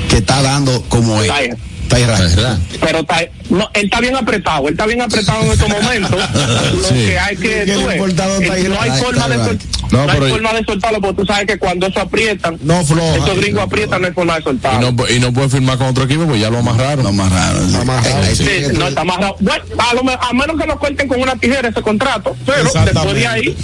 [0.10, 1.30] Que está dando como es.
[1.30, 1.56] Ty.
[1.90, 2.36] Ty Rack.
[2.36, 2.60] ¿Verdad?
[2.80, 3.18] Pero está,
[3.54, 6.12] no, él está bien apretado, él está bien apretado en estos momentos.
[6.82, 6.94] Lo Sí.
[7.06, 9.60] que hay que, tú ves, eh, no hay forma de sol-
[9.92, 13.16] No, no hay forma de soltarlo, porque tú sabes que cuando eso aprietan, No floja.
[13.18, 14.92] estos gringos aprietan, no hay forma de Y soltarlo.
[14.92, 17.06] no, y no puede firmar con otro equipo, pues ya lo amarraron.
[17.18, 17.68] Raro.
[17.70, 17.76] sí.
[17.76, 18.46] amarrado, Ahí Sí,
[18.78, 19.36] no está más raro.
[19.40, 23.14] Bueno, a, lo a menos que nos cuenten con una tijera ese contrato, pero después
[23.16, 23.56] de ahí,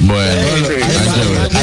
[0.00, 0.32] Bueno,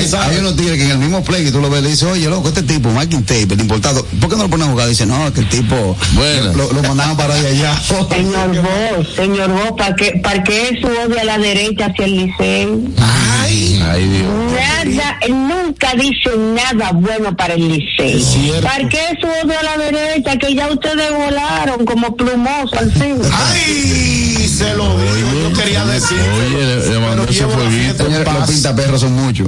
[0.03, 2.03] Sí, hay unos tigres que en el mismo play que tú lo ves le dices,
[2.03, 4.89] oye, loco, este tipo, Marking Tape, el importado, ¿por qué no lo ponen a jugar?
[4.89, 6.53] Dice, no, que el tipo Bueno.
[6.53, 7.52] lo, lo mandaban para allá.
[7.53, 7.79] Allá.
[8.09, 12.17] Señor Vos, señor Vos, ¿para qué, ¿para qué su odio a la derecha hacia el
[12.17, 12.79] liceo?
[12.99, 14.31] Ay, Dios.
[14.53, 18.61] Nada, él nunca dice nada bueno para el liceo.
[18.61, 20.37] ¿Para qué su odio a la derecha?
[20.37, 23.17] Que ya ustedes volaron como plumoso al fin.
[23.31, 24.47] ¡Ay!
[24.47, 26.17] Se lo digo, yo quería decir.
[26.19, 28.05] Oye, le, le mandó ese fueguito.
[28.05, 29.47] Señores, los pintaperros son muchos.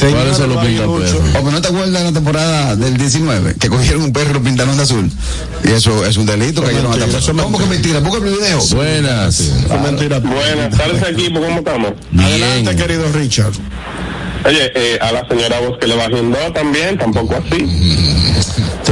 [0.00, 1.14] ¿Cuáles son los pintaperros?
[1.42, 4.42] O no te acuerdas de la temporada del 19, que cogieron un perro y lo
[4.42, 5.10] pintaron de azul.
[5.64, 8.00] Y eso es un delito que ellos no mentira, ¿Cómo que mentira?
[8.00, 8.60] Busca el video.
[8.74, 9.40] Buenas.
[9.40, 10.18] Es mentira.
[10.18, 11.92] Buenas tardes equipo, ¿cómo estamos?
[12.18, 13.52] Adelante, querido Richard.
[14.46, 17.64] Oye, eh, a la señora Vos que le bajen dos también, tampoco así.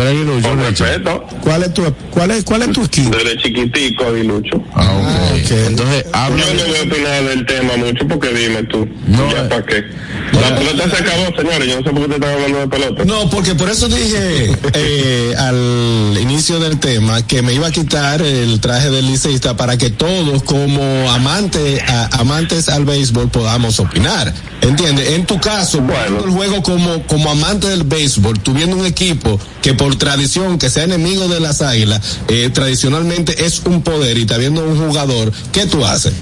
[0.03, 3.11] Tú eres Con respeto, ¿Cuál es tu, cuál es, cuál es tu skin?
[3.11, 4.63] desde chiquitico, Dilucho.
[4.75, 5.45] Ah, ok.
[5.45, 5.51] ok.
[5.69, 6.45] Entonces, habla.
[6.47, 9.49] Yo no voy a opinar del tema mucho porque dime tú, No, ya eh.
[9.49, 9.85] para qué.
[10.33, 13.05] La pelota se acabó, señores, yo no sé por qué te están hablando de pelota.
[13.05, 18.23] No, porque por eso dije eh, al inicio del tema que me iba a quitar
[18.23, 24.33] el traje del liceísta para que todos como amantes a- amantes al béisbol podamos opinar.
[24.63, 25.11] ¿Entiendes?
[25.11, 29.75] En tu caso, viendo el juego como, como amante del béisbol, tuviendo un equipo que
[29.75, 34.37] por tradición, que sea enemigo de las águilas, eh, tradicionalmente es un poder y está
[34.39, 36.13] viendo un jugador, ¿qué tú haces?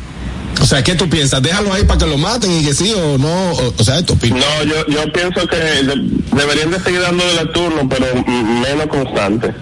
[0.60, 1.40] O sea, ¿qué tú piensas?
[1.40, 3.52] Déjalo ahí para que lo maten y que sí o no.
[3.78, 4.14] O, sea, esto.
[4.20, 9.54] No, yo, yo pienso que de- deberían de seguir dándole el turno, pero menos constante.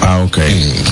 [0.00, 0.38] Ah, ok.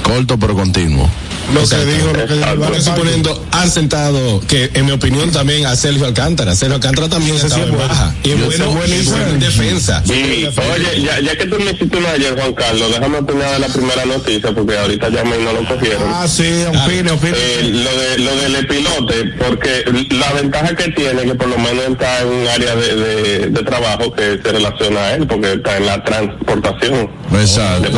[0.02, 1.08] Corto pero continuo.
[1.52, 2.80] Lo que dijo, lo que dijo.
[2.80, 6.54] Suponiendo, han sentado, que en mi opinión también a Sergio Alcántara.
[6.54, 7.86] Sergio Alcántara también Ese sí en bueno.
[7.86, 8.14] baja.
[8.22, 8.82] Y es bueno,
[9.30, 10.02] en defensa.
[10.06, 13.58] Y, oye, ya, ya que tú me hiciste una ayer, Juan Carlos, déjame opinar de
[13.58, 16.02] la primera noticia, porque ahorita ya me no lo cogieron.
[16.14, 17.36] Ah, sí, opine, opine.
[17.36, 21.84] Eh, lo de lo del pilote, porque la ventaja que tiene que por lo menos
[21.90, 25.76] está en un área de, de, de trabajo que se relaciona a él, porque está
[25.76, 27.90] en la transportación de Exacto.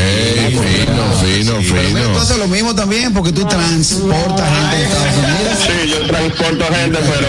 [0.00, 1.20] Pasajeros.
[1.20, 2.20] fino, fino, Pero mira, tú fino.
[2.20, 5.58] haces lo mismo también porque tú transportas gente de Estados Unidos.
[5.60, 7.28] Sí, yo transporto gente, pero,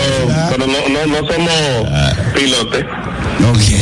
[0.49, 2.86] pero no, no, no somos pilotes.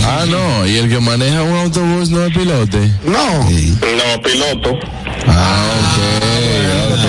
[0.06, 2.92] Ah, no, y el que maneja un autobús no es pilote.
[3.06, 3.44] No.
[3.44, 4.72] No, piloto.
[5.28, 7.06] Ah, ok, ok,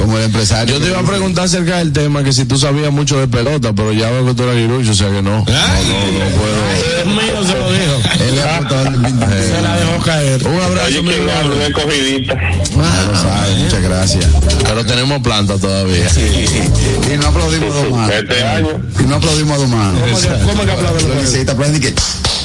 [0.00, 0.74] Como el empresario.
[0.74, 3.72] Yo te iba a preguntar acerca del tema que si tú sabías mucho de pelota,
[3.72, 5.30] pero ya veo que tú eres guirucho, o sea que no.
[5.30, 7.02] No, no, no puedo.
[7.02, 8.24] El mío se lo dijo.
[8.28, 9.08] Él le.
[9.48, 10.46] Se la dejó caer.
[10.46, 12.26] Un abrazo, Oye, mi que.
[12.26, 14.26] Ya lo sabe, muchas gracias.
[14.66, 16.06] Pero tenemos planta todavía.
[16.18, 18.14] Y no aplaudimos a dos manos.
[18.14, 18.68] Este año.
[18.98, 20.00] Y no aplaudimos a dos manos.
[20.00, 21.94] ¿Cómo que- ¿Cómo que y que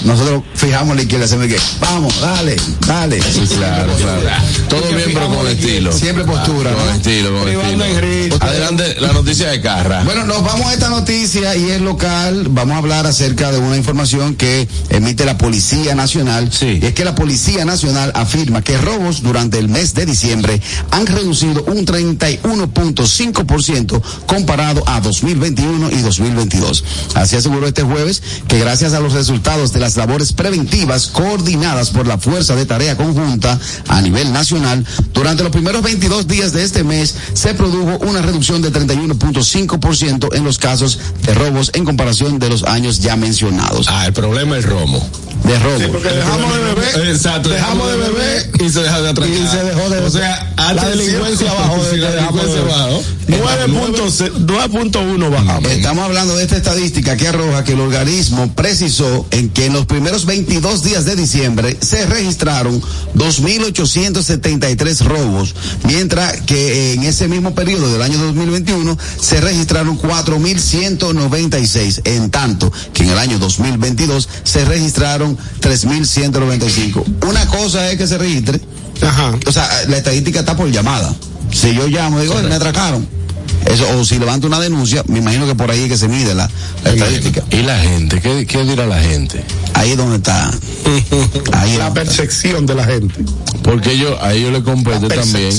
[0.05, 2.55] nosotros fijamos la izquierda, hacemos que vamos, dale,
[2.87, 3.21] dale.
[3.21, 4.21] Sí, claro, claro.
[4.69, 5.91] Todo bien, pero con estilo.
[5.91, 6.73] Siempre postura.
[6.73, 6.91] Con ¿no?
[6.91, 8.37] estilo, con Privando estilo.
[8.39, 10.03] Adelante, la noticia de Carra.
[10.03, 12.47] Bueno, nos vamos a esta noticia y es local.
[12.49, 16.51] Vamos a hablar acerca de una información que emite la Policía Nacional.
[16.51, 16.79] Sí.
[16.81, 20.61] Y es que la Policía Nacional afirma que robos durante el mes de diciembre
[20.91, 26.83] han reducido un 31.5% comparado a 2021 y 2022.
[27.15, 32.08] Así aseguró este jueves que gracias a los resultados de las labores preventivas coordinadas por
[32.08, 36.84] la Fuerza de Tarea Conjunta a nivel nacional, durante los primeros 22 días de este
[36.84, 42.49] mes se produjo una reducción de 31.5% en los casos de robos en comparación de
[42.49, 43.88] los años ya mencionados.
[43.89, 45.08] Ah, el problema es romo.
[45.43, 45.88] De.
[45.88, 47.10] Porque dejamos de beber.
[47.10, 47.49] Exacto.
[47.49, 48.51] Dejamos de beber.
[48.60, 49.34] y se deja de atracar.
[49.34, 53.04] Y se dejó de O sea, la delincuencia bajó la delincuencia bajó.
[53.27, 55.71] 9.1 bajamos.
[55.71, 59.88] Estamos hablando de esta estadística que arroja que el organismo precisó en que en los
[59.88, 62.80] primeros 22 días de diciembre se registraron
[63.15, 72.30] 2.873 robos, mientras que en ese mismo periodo del año 2021 se registraron 4.196, en
[72.30, 77.04] tanto que en el año 2022 se registraron 3.195.
[77.28, 78.62] Una cosa es que se registre,
[79.02, 79.34] Ajá.
[79.48, 81.12] o sea, la estadística está por llamada.
[81.52, 83.08] Si yo llamo, digo, "Oye, me atracaron.
[83.65, 86.33] Eso, o si levanto una denuncia, me imagino que por ahí es que se mide
[86.35, 86.49] la,
[86.83, 87.43] la estadística.
[87.51, 88.19] ¿Y la gente?
[88.21, 89.43] ¿Qué, qué dirá la gente?
[89.73, 90.49] Ahí es donde está.
[90.49, 91.93] Ahí es La donde está.
[91.93, 93.15] percepción de la gente.
[93.63, 95.51] Porque ellos, a ellos les compete La también.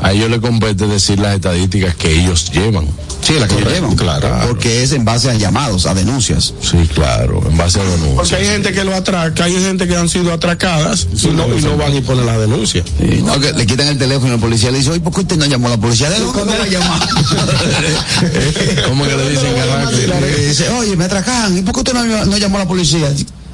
[0.00, 2.86] A ellos les compete decir las estadísticas que ellos llevan.
[3.22, 3.94] Sí, la que llevan.
[3.94, 4.28] claro.
[4.48, 6.54] Porque es en base a llamados, a denuncias.
[6.60, 8.16] Sí, claro, en base a denuncias.
[8.16, 11.62] Porque hay gente que lo atraca, hay gente que han sido atracadas y no, y
[11.62, 12.82] no van y ponen la denuncia.
[12.98, 15.20] Sí, no, que le quitan el teléfono y el policía le dice, oye, ¿por qué
[15.20, 16.10] usted no llamó a la policía?
[16.10, 17.08] ¿De dónde me va a llamar?
[18.88, 20.06] ¿Cómo que le dicen que arranque?
[20.06, 23.12] Le dice, oye, me atracan, ¿y por qué usted no, no llamó a la policía?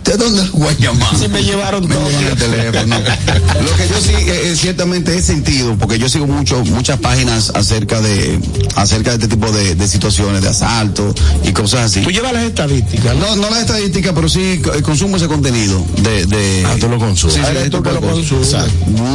[0.09, 1.17] ¿De dónde lo voy a llamar?
[1.19, 2.09] Si me llevaron Me todo.
[2.09, 2.97] el teléfono.
[2.99, 7.53] Lo que yo sí, eh, eh, ciertamente he sentido, porque yo sigo mucho, muchas páginas
[7.55, 8.39] acerca de,
[8.75, 12.01] acerca de este tipo de, de situaciones, de asalto y cosas así.
[12.01, 13.37] Tú llevas las estadísticas, ¿no?
[13.37, 16.99] No, no la estadística, pero sí eh, consumo ese contenido de, de Ah, tú lo
[16.99, 17.35] consumes.
[17.37, 18.15] Sí, de tú que lo cosas.
[18.31, 18.57] consumes.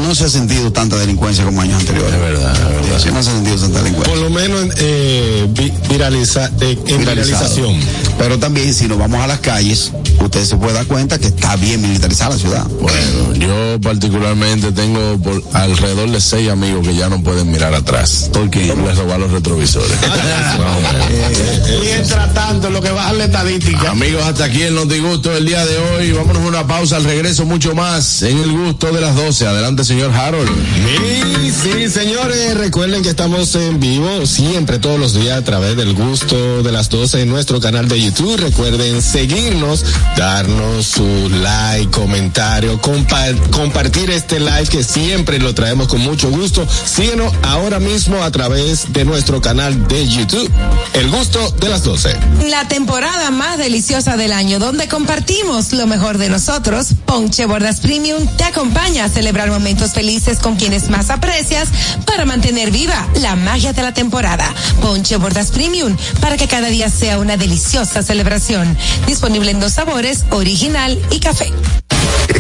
[0.06, 2.14] No se ha sentido tanta delincuencia como años anteriores.
[2.14, 3.00] Es verdad, es verdad.
[3.04, 4.14] Sí, no se ha sentido tanta delincuencia.
[4.14, 7.50] Por lo menos eh, vi- viraliza, eh, en Viralizado.
[7.56, 7.80] viralización.
[8.20, 11.82] Pero también si nos vamos a las calles, usted se puede cuenta que está bien
[11.82, 12.67] militarizada la ciudad.
[12.80, 18.30] Bueno, yo particularmente tengo por alrededor de seis amigos que ya no pueden mirar atrás.
[18.32, 19.91] Porque les roban los retrovisores.
[21.82, 23.91] Mientras tanto, lo que baja la estadística.
[23.91, 26.12] Amigos, hasta aquí el Notigusto del día de hoy.
[26.12, 29.48] Vámonos a una pausa al regreso, mucho más en el gusto de las 12.
[29.48, 30.50] Adelante, señor Harold.
[30.50, 35.93] Sí, sí, señores, recuerden que estamos en vivo siempre, todos los días, a través del
[35.93, 38.38] gusto de las 12 en nuestro canal de YouTube.
[38.38, 39.86] Recuerden seguirnos,
[40.17, 46.66] darnos su like, comentario, compa- compartir este live que siempre lo traemos con mucho gusto.
[46.86, 50.50] Síguenos ahora mismo a través de nuestro canal de YouTube.
[50.94, 52.18] El gusto de las 12.
[52.50, 58.26] La temporada más deliciosa del año, donde compartimos lo mejor de nosotros, Ponche Bordas Premium
[58.38, 61.68] te acompaña a celebrar momentos felices con quienes más aprecias
[62.06, 64.52] para mantener viva la magia de la temporada.
[64.82, 68.78] Ponche Bordas Premium, para que cada día sea una deliciosa celebración.
[69.08, 70.24] Disponible en dos sabores,
[70.63, 71.52] original y café.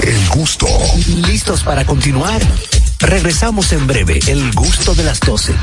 [0.01, 0.65] El gusto.
[1.27, 2.41] ¿Listos para continuar?
[2.99, 5.53] Regresamos en breve, el gusto de las 12.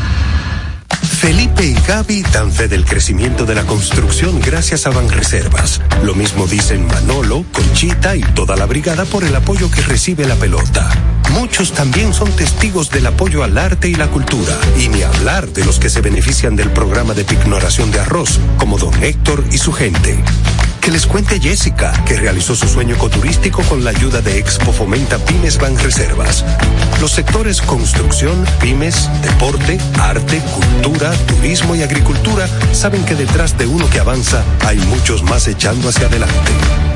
[1.20, 5.80] Felipe y Gaby dan fe del crecimiento de la construcción gracias a Banreservas.
[6.04, 10.36] Lo mismo dicen Manolo, Conchita y toda la brigada por el apoyo que recibe la
[10.36, 10.90] pelota.
[11.30, 15.64] Muchos también son testigos del apoyo al arte y la cultura, y ni hablar de
[15.64, 19.72] los que se benefician del programa de pignoración de arroz, como don Héctor y su
[19.72, 20.22] gente.
[20.80, 25.18] Que les cuente Jessica, que realizó su sueño ecoturístico con la ayuda de Expo Fomenta
[25.18, 26.44] Pymes Banreservas.
[27.00, 33.88] Los sectores construcción, pymes, deporte, arte, cultura, turismo y agricultura saben que detrás de uno
[33.90, 36.52] que avanza hay muchos más echando hacia adelante.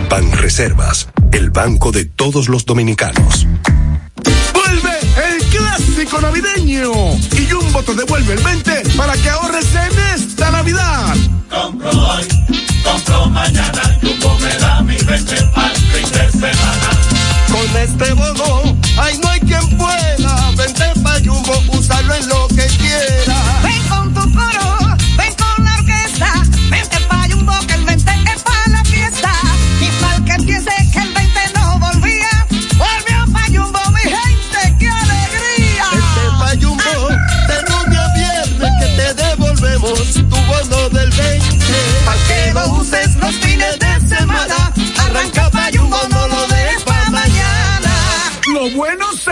[0.09, 3.47] Banreservas, el banco de todos los dominicanos.
[6.05, 6.93] económico navideño.
[7.33, 11.15] Y Jumbo te devuelve el 20 para que ahorres en esta Navidad.
[11.51, 12.27] Compro hoy,
[12.85, 16.89] compro mañana, Jumbo me da mi 20 para el fin de semana.
[17.51, 20.51] Con este bono, ay no hay quien pueda.
[20.57, 23.37] Vente pa' Jumbo, usarlo en lo que quiera.
[23.63, 24.24] Ven con tu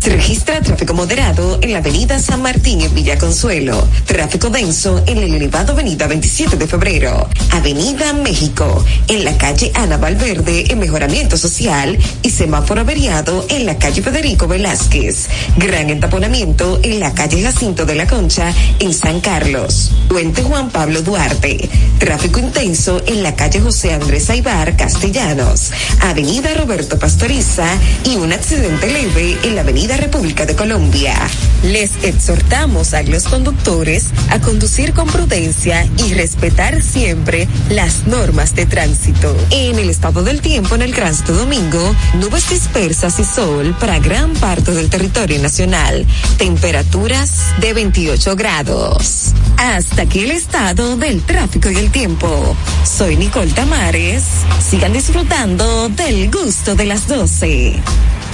[0.00, 3.86] Se registra tráfico moderado en la avenida San Martín en Villa Consuelo.
[4.06, 7.28] Tráfico denso en el elevado avenida 27 de febrero.
[7.50, 8.84] Avenida México.
[9.08, 11.98] En la calle Ana Valverde en mejoramiento social.
[12.22, 15.28] Y semáforo averiado en la calle Federico Velázquez.
[15.56, 19.90] Gran entaponamiento en la calle Jacinto de la Concha en San Carlos.
[20.08, 21.68] Puente Juan Pablo Duarte.
[21.98, 25.72] Tráfico intenso en la calle José Andrés Aibar Castellanos.
[26.00, 27.66] Avenida Roberto Pastoriza
[28.04, 31.14] y un accidente leve en la avenida República de Colombia.
[31.62, 38.66] Les exhortamos a los conductores a conducir con prudencia y respetar siempre las normas de
[38.66, 39.36] tránsito.
[39.50, 44.32] En el estado del tiempo en el Gran Domingo, nubes dispersas y sol para gran
[44.34, 46.06] parte del territorio nacional.
[46.36, 49.32] Temperaturas de 28 grados.
[49.56, 52.56] Hasta aquí el estado del tráfico y el tiempo.
[52.84, 54.24] Soy Nicole Tamares.
[54.68, 57.82] Sigan disfrutando del gusto de las 12.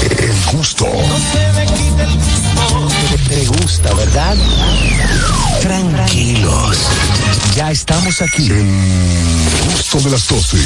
[0.00, 0.86] El gusto.
[3.28, 4.36] Te gusta, ¿verdad?
[5.60, 6.78] Tranquilos.
[7.56, 8.46] Ya estamos aquí.
[8.50, 10.56] El gusto de las 12.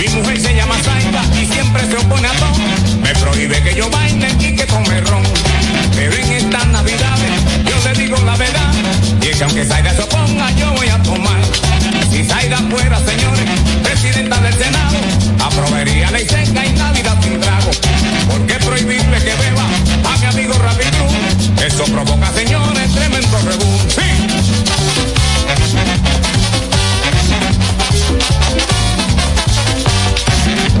[0.00, 2.54] Mi mujer se llama Zaida y siempre se opone a todo.
[3.02, 5.22] Me prohíbe que yo baile y que tome ron.
[5.94, 7.03] Pero en estas navidades
[9.36, 11.40] Que aunque Zaida se oponga, yo voy a tomar.
[12.12, 13.44] Si Zaida fuera, señores,
[13.82, 14.96] presidenta del Senado,
[15.44, 17.70] aprobaría ley seca y Navidad sin trago.
[18.30, 19.66] ¿Por qué prohibirle que beba
[20.12, 21.64] a mi amigo Rapid Cruz?
[21.66, 23.78] Eso provoca, señores, tremendo rebú.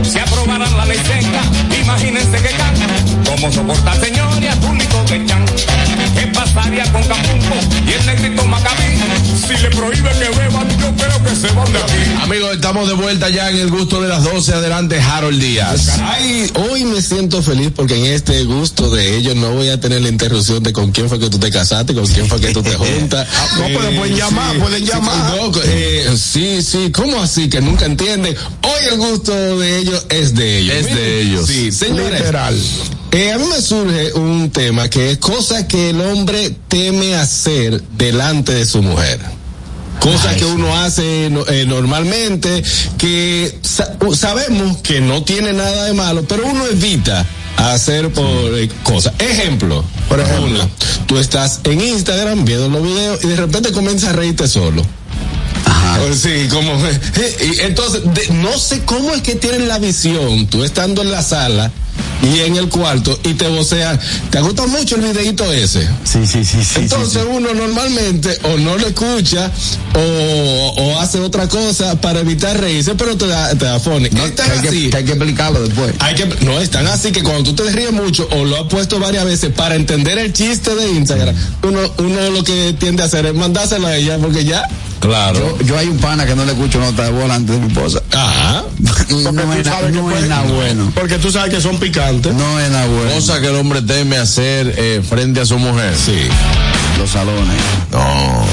[0.04, 1.42] Si aprobaran la ley seca,
[1.80, 2.74] imagínense que can,
[3.26, 5.44] cómo soportar señor y al público de Chan.
[6.54, 8.84] ¿Qué pasaría con Campumbo y el negrito Macabí?
[9.46, 12.22] Si le prohíbe que beban, yo creo que se van de aquí.
[12.22, 14.54] Amigos, estamos de vuelta ya en el gusto de las 12.
[14.54, 15.98] Adelante, Harold Díaz.
[16.00, 20.00] Ay, hoy me siento feliz porque en este gusto de ellos no voy a tener
[20.02, 22.62] la interrupción de con quién fue que tú te casaste, con quién fue que tú
[22.62, 23.26] te juntas.
[23.58, 25.34] no, pero pueden llamar, pueden sí, llamar.
[25.36, 27.48] no, eh, sí, sí, ¿cómo así?
[27.48, 28.36] Que nunca entienden.
[28.62, 30.76] Hoy el gusto de ellos es de ellos.
[30.76, 31.46] Es de ellos.
[31.48, 32.20] Sí, señores.
[32.20, 32.56] Literal.
[33.14, 37.80] Eh, a mí me surge un tema que es cosa que el hombre teme hacer
[37.96, 39.20] delante de su mujer.
[40.00, 42.62] Cosas que uno hace eh, normalmente,
[42.98, 47.24] que sa- sabemos que no tiene nada de malo, pero uno evita
[47.56, 48.26] hacer por
[48.58, 49.12] eh, cosas.
[49.20, 50.68] Ejemplo, por ejemplo,
[51.06, 54.82] tú estás en Instagram viendo los videos y de repente comienzas a reírte solo.
[56.04, 56.72] Pues Sí, como
[57.60, 61.70] entonces de- no sé cómo es que tienen la visión, tú estando en la sala
[62.22, 63.98] y en el cuarto y te vocean,
[64.30, 65.86] ¿te gusta mucho el videito ese?
[66.04, 66.80] Sí, sí, sí, sí.
[66.80, 69.50] Entonces uno normalmente o no lo escucha
[69.94, 74.08] o, o hace otra cosa para evitar reírse, pero te da, te da phone.
[74.12, 74.90] No, Están hay así.
[74.90, 75.94] que hay que explicarlo después.
[75.98, 78.98] Hay que, no, están así que cuando tú te ríes mucho o lo has puesto
[78.98, 83.26] varias veces para entender el chiste de Instagram, uno, uno lo que tiende a hacer
[83.26, 84.62] es mandárselo a ella porque ya.
[85.00, 85.58] Claro.
[85.60, 87.68] Yo, yo hay un pana que no le escucho nota de voz antes de mi
[87.70, 88.02] esposa.
[88.12, 88.64] Ajá.
[89.10, 89.32] no es,
[89.92, 90.90] no es nada bueno.
[90.94, 92.34] Porque tú sabes que son picantes.
[92.34, 93.10] No es nada bueno.
[93.12, 95.94] Cosa que el hombre teme hacer eh, frente a su mujer.
[95.94, 96.16] Sí.
[96.98, 97.60] Los salones.
[97.92, 98.44] No.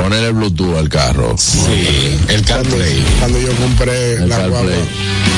[0.00, 1.34] Poner el Bluetooth al carro.
[1.36, 2.16] Sí.
[2.28, 3.04] El CarPlay.
[3.18, 4.36] Cuando yo compré El la.
[4.36, 4.78] CarPlay.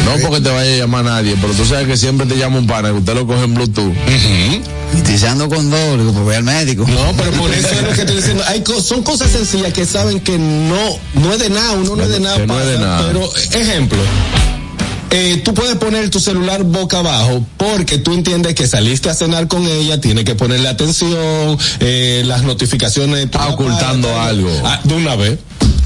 [0.05, 2.67] No porque te vaya a llamar nadie, pero tú sabes que siempre te llama un
[2.67, 3.93] pana que usted lo coge en Bluetooth.
[4.97, 6.85] Y te ando con dos, digo, pues voy al médico.
[6.87, 8.45] No, pero por eso es lo que estoy diciendo.
[8.47, 12.03] Hay co- son cosas sencillas que saben que no, no es de nada, uno no
[12.03, 12.37] es de nada.
[12.37, 13.07] Que no es de nada.
[13.09, 13.99] Pero, ejemplo.
[15.17, 19.47] Eh, tú puedes poner tu celular boca abajo porque tú entiendes que saliste a cenar
[19.47, 23.25] con ella, tienes que ponerle atención, eh, las notificaciones.
[23.25, 24.51] Está ocultando algo.
[24.65, 25.39] Ah, de una vez.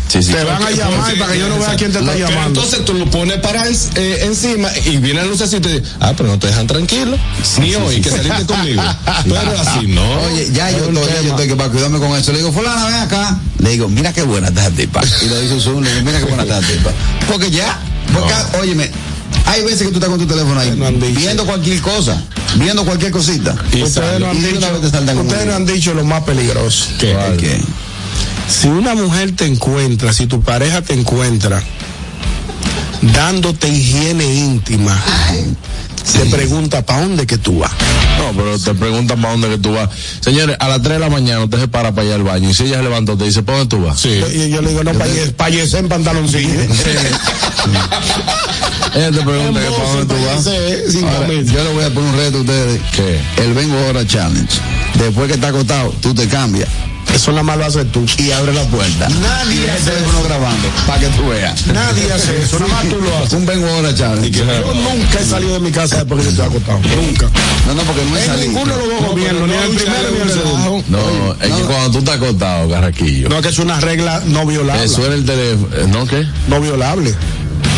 [0.09, 0.33] Sí, sí.
[0.33, 2.63] Te van a llamar para que yo no vea quién te está llamando.
[2.63, 5.93] Entonces tú lo pones para en- eh, encima y viene la lucecita y te dice,
[6.01, 7.19] ah, pero no te dejan tranquilo.
[7.61, 8.83] Ni hoy, que saliste conmigo.
[9.25, 10.21] Pero así no.
[10.23, 12.33] Oye, ya yo estoy, yo estoy que para cuidarme con eso.
[12.33, 13.39] Le digo, fulana, ven acá.
[13.59, 15.03] Le digo, mira qué buena está esta tipa.
[15.23, 16.91] Y lo dice Zoom, le digo, mira qué buena está esta tipa.
[17.31, 17.79] Porque ya,
[18.15, 18.91] porque, óyeme,
[19.49, 20.71] hay veces que tú estás con tu teléfono ahí,
[21.17, 22.23] viendo cualquier cosa,
[22.57, 23.57] viendo cualquier cosita.
[23.73, 25.55] Y ustedes no han dicho, ustedes no uno.
[25.55, 26.91] han dicho lo más peligroso.
[26.99, 27.17] ¿Qué?
[27.39, 27.61] ¿Qué?
[28.49, 31.63] Si una mujer te encuentra, si tu pareja te encuentra
[33.03, 35.01] dándote higiene íntima,
[36.05, 37.73] se pregunta para dónde que tú vas.
[38.19, 39.91] No, pero te preguntan para dónde que tú vas.
[40.21, 42.55] Señores, a las 3 de la mañana usted se para para allá al baño y
[42.55, 44.01] si ella se levantó te dice, ¿para dónde tú vas?
[44.01, 44.09] Sí.
[44.33, 44.93] Y yo le digo, no,
[45.37, 46.61] payese en pantaloncillo.
[48.95, 50.47] Ella te pregunta que para dónde tú vas.
[50.47, 51.53] Ahora, camisa.
[51.53, 52.81] yo le voy a poner un reto a ustedes.
[52.93, 53.21] ¿Qué?
[53.43, 54.61] El vengo ahora challenge.
[54.95, 56.69] Después que está acostado, tú te cambias
[57.15, 58.05] Eso nada más lo haces tú.
[58.19, 59.09] y abres la puerta.
[59.09, 61.67] Nadie y hace teléfono grabando para que tú veas.
[61.69, 63.33] Nadie hace eso, nada más tú lo haces.
[63.33, 64.31] Un vengo ahora challenge.
[64.31, 66.79] Yo nunca he salido de mi casa después que yo estoy acostado.
[66.97, 67.29] Nunca.
[67.67, 68.47] No, no, porque no es En salir.
[68.49, 70.85] ninguno de los dos gobiernos, ni el primero ni en el segundo.
[70.89, 74.83] No, es que cuando tú estás acostado, Carraquillo, No, que es una regla no violable.
[74.83, 76.27] que suena el teléfono, eh, ¿no qué?
[76.49, 77.15] No violable.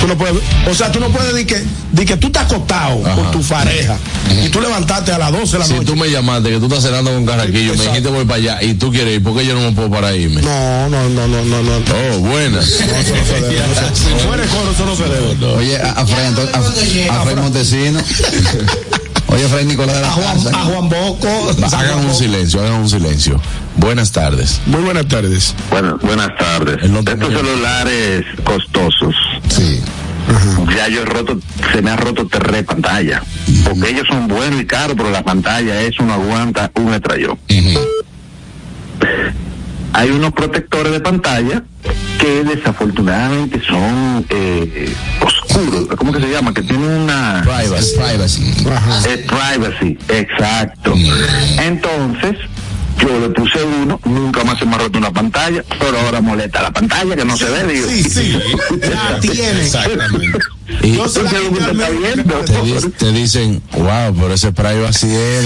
[0.00, 0.36] Tú no puedes,
[0.66, 3.14] o sea, tú no puedes decir que, di que tú estás acostado Ajá.
[3.16, 3.98] con tu pareja
[4.44, 5.84] y tú levantaste a las 12 de la Si noche.
[5.84, 8.74] tú me llamaste que tú estás cenando con Carraquillo, me dijiste voy para allá y
[8.74, 10.40] tú quieres ir, ¿por qué yo no me puedo parar a irme?
[10.40, 11.72] No, no, no, no, no, no.
[12.14, 12.64] Oh, buenas.
[12.66, 13.58] Eso no se debe.
[13.68, 15.46] no se- Si fuera coro, eso no se debe.
[15.56, 18.00] Oye, a, a Fray, Anto- a, a Fray Montesino.
[19.32, 20.50] Oye, Fray Nicolás de la A Juan, Casa.
[20.58, 21.28] a Juan Boco.
[21.72, 22.14] Hagan un Boco.
[22.18, 23.40] silencio, hagan un silencio.
[23.76, 24.60] Buenas tardes.
[24.66, 25.54] Muy buenas tardes.
[25.70, 26.78] Bueno, buenas tardes.
[26.82, 29.14] Estos celulares costosos.
[29.48, 29.80] Sí.
[30.76, 31.38] Ya yo he roto,
[31.72, 33.22] se me ha roto tres pantallas.
[33.64, 37.38] Porque ellos son buenos y caros, pero la pantalla eso no aguanta un estrellón.
[39.92, 41.62] Hay unos protectores de pantalla
[42.20, 46.54] que desafortunadamente son eh, oscuros oscuro, ¿cómo que se llama?
[46.54, 47.42] Que tiene una...
[47.42, 47.96] Privacy.
[47.96, 48.54] Privacy.
[49.08, 50.94] Es privacy, exacto.
[51.58, 52.36] Entonces,
[52.98, 56.62] yo le puse uno, nunca más se me ha roto una pantalla, pero ahora molesta
[56.62, 57.88] la pantalla que no se ve, digo.
[57.88, 58.38] Sí, sí.
[58.80, 59.62] Ya tiene.
[59.62, 60.38] Exactamente.
[60.82, 61.04] Y Yo
[62.00, 62.34] viendo.
[62.44, 65.44] te, te dicen, wow, pero ese privacy es,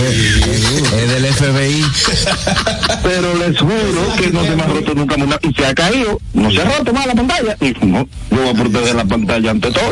[0.93, 1.85] es del FBI.
[3.03, 6.20] Pero les juro que no se me ha roto nunca una, y se ha caído,
[6.32, 9.51] no se ha roto más la pantalla, y no, yo voy a proteger la pantalla
[9.51, 9.91] ante todo.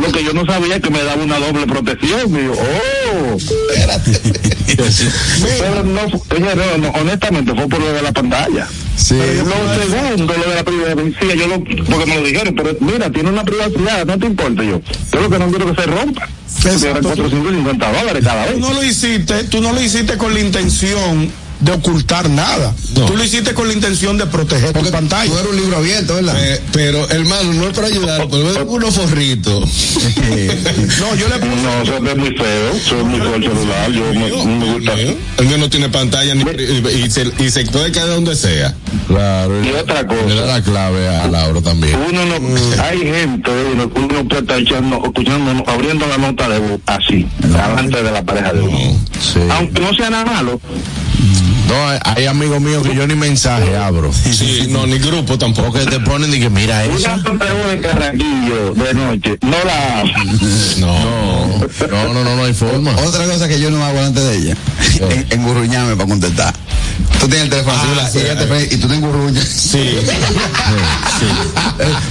[0.00, 3.36] Lo que yo no sabía es que me daba una doble protección, digo, oh,
[5.58, 8.68] pero no, oye, no, no, honestamente fue por lo de la pantalla.
[8.96, 9.16] Sí.
[9.16, 13.30] Lo segundo, lo de la privacidad, yo lo, porque me lo dijeron, pero mira, tiene
[13.30, 14.80] una privacidad, no te importa yo.
[15.12, 16.28] Yo lo que no quiero que se rompa.
[16.64, 18.60] Eran 450 dólares cada Tú vez.
[18.60, 21.30] no lo hiciste, tú no lo hiciste con la intención
[21.64, 22.74] de ocultar nada.
[22.94, 25.30] Tú lo hiciste con la intención de proteger tu pantalla.
[25.30, 26.36] Tú eres un libro abierto, ¿verdad?
[26.38, 29.64] Eh, pero, hermano, no es para ayudar, pero es unos forritos.
[31.00, 31.62] No, yo le puse.
[31.62, 34.92] No, eso es muy feo, soy muy feo el celular, yo me, no me gusta.
[35.38, 38.74] El mío no tiene pantalla ni, y, y se, y se puede caer donde sea.
[39.06, 39.64] Claro.
[39.64, 40.24] Y otra cosa.
[40.26, 41.98] Le da la clave a Laura también.
[42.08, 46.80] Uno no, hay gente, uno, uno puede estar echando, escuchando, abriendo la nota de voz
[46.86, 49.00] así, delante de la pareja de uno.
[49.20, 49.40] Sí.
[49.50, 50.60] Aunque no sea nada malo,
[51.74, 54.12] No, hay, amigos míos que yo ni mensaje abro.
[54.12, 55.72] Sí, no, ni grupo tampoco.
[55.72, 57.08] Porque te ponen y que mira eso.
[57.30, 60.04] una de de carraquillo de noche, no la.
[60.78, 61.58] No,
[61.90, 62.92] no, no, no, no hay forma.
[63.04, 64.56] Otra cosa que yo no hago delante de ella,
[65.00, 66.54] en- engurruñarme para contestar.
[67.18, 69.44] Tú tienes el teléfono Ah, celular sí, y, ella te pe- y tú te engurruñas.
[69.44, 69.78] Sí.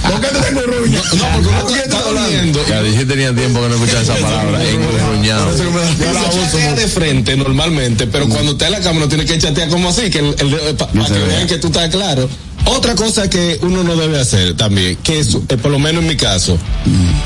[0.02, 1.14] ¿Por qué tú te engurruñas?
[1.14, 2.66] No, porque uno está durmiendo.
[2.68, 4.62] Ya dije tenía tiempo que no escuchaba esa palabra.
[4.68, 5.56] Engurruñado.
[5.56, 9.32] Yo la chatea de frente normalmente, pero cuando está en la cama no tiene que
[9.54, 11.26] chatear como así, que el, el- pa- para que vea.
[11.26, 12.28] vean que tú estás claro.
[12.66, 16.08] Otra cosa que uno no debe hacer también, que es, eh, por lo menos en
[16.08, 16.58] mi caso,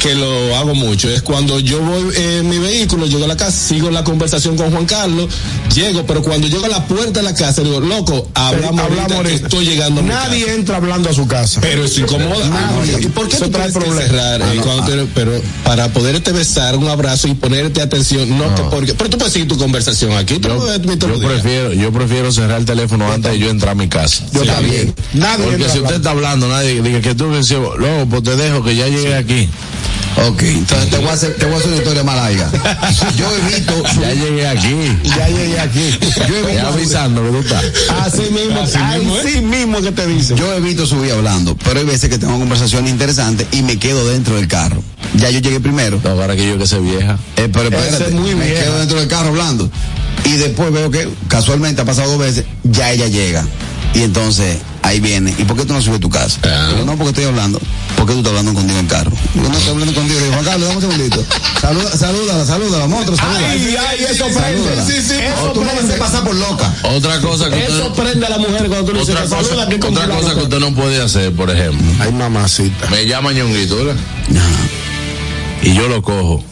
[0.01, 3.36] que lo hago mucho, es cuando yo voy eh, en mi vehículo, llego a la
[3.36, 5.28] casa, sigo la conversación con Juan Carlos,
[5.74, 9.07] llego, pero cuando llego a la puerta de la casa, digo, loco, hablamos, Hablamos ahorita
[9.07, 9.47] que ahorita.
[9.47, 10.55] estoy llegando a mi Nadie casa.
[10.57, 11.61] entra hablando a su casa.
[11.61, 12.49] Pero eso incomoda.
[12.49, 12.99] Nadie.
[13.03, 14.05] ¿Y por qué tú trae que problemas.
[14.07, 18.62] cerrar, eh, cuando tú- pero para poderte besar, un abrazo y ponerte atención, no, que
[18.64, 20.39] porque, pero tú puedes seguir tu conversación aquí.
[20.41, 23.72] Tú Yo, puedes admitir yo prefiero, yo prefiero cerrar el teléfono antes de yo entrar
[23.72, 24.24] a mi casa.
[24.32, 24.95] Yo también.
[25.29, 28.62] Nadie Porque si usted está hablando, nadie diga que tú sí, luego pues te dejo
[28.62, 29.49] que ya llegué aquí.
[30.26, 32.51] Ok, entonces te voy a hacer, te voy a hacer una historia más larga.
[33.16, 34.74] Yo evito, Ya llegué aquí.
[35.05, 35.99] Ya llegué aquí.
[36.29, 37.64] yo evito, Ya avisando que tú estás.
[38.01, 40.35] Así mismo, así mismo que te dice.
[40.35, 44.35] yo evito subir hablando, pero hay veces que tengo conversaciones interesantes y me quedo dentro
[44.37, 44.83] del carro.
[45.14, 46.01] Ya yo llegué primero.
[46.03, 47.18] No, para que yo que se vieja.
[47.37, 48.64] Eh, pero espérate, es muy me vieja.
[48.64, 49.70] quedo dentro del carro hablando.
[50.24, 53.47] Y después veo que casualmente ha pasado dos veces, ya ella llega.
[53.95, 55.34] Y entonces ahí viene.
[55.39, 56.39] ¿Y por qué tú no subes a tu casa?
[56.45, 56.68] Ah.
[56.72, 57.59] Digo, no, porque estoy hablando.
[57.97, 59.11] ¿Por qué tú estás hablando contigo en el carro?
[59.34, 60.20] Digo, no estoy hablando contigo.
[60.20, 61.24] Digo, Juan Carlos, dame un segundito.
[61.61, 63.49] Saluda, salúdala, salúdala, monstruo, salúdala.
[63.49, 64.41] Ay, ay, eso prende.
[64.41, 64.86] Salúdala.
[64.86, 65.95] Sí, sí, O eso tú no me prende.
[65.97, 66.72] pasar por loca.
[66.84, 69.64] Otra cosa que Eso usted, prende a la mujer cuando tú le dices, cosa, saluda
[69.66, 70.14] con otra fulano".
[70.20, 71.86] cosa que usted no puede hacer, por ejemplo.
[72.01, 72.89] Ay, mamacita.
[72.91, 73.97] Me llama ñonguito, ¿verdad?
[75.62, 76.45] Y yo lo cojo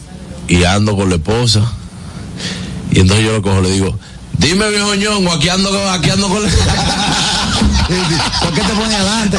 [0.47, 1.61] y ando con la esposa.
[2.91, 3.97] Y entonces yo lo cojo, le digo,
[4.37, 6.49] dime viejo ñongo, aquí ando, aquí ando con la...
[8.41, 9.37] ¿Por qué te pones adelante?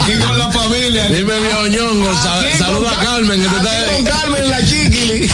[0.00, 1.04] Aquí con la familia.
[1.08, 3.70] Dime viejo ñongo, sa- saluda a Carmen que te está...
[3.94, 5.30] Con Carmen la chiquili.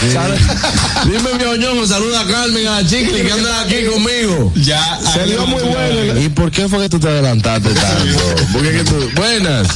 [1.05, 4.51] Dime viejo ñongo, saluda a Carmen, a la chiquili que anda aquí conmigo.
[4.55, 4.99] Ya.
[5.13, 6.19] Se ahí dio muy bueno.
[6.21, 8.19] ¿Y por qué fue que tú te adelantaste tanto?
[8.53, 9.09] Porque que tú...
[9.15, 9.67] Buenas.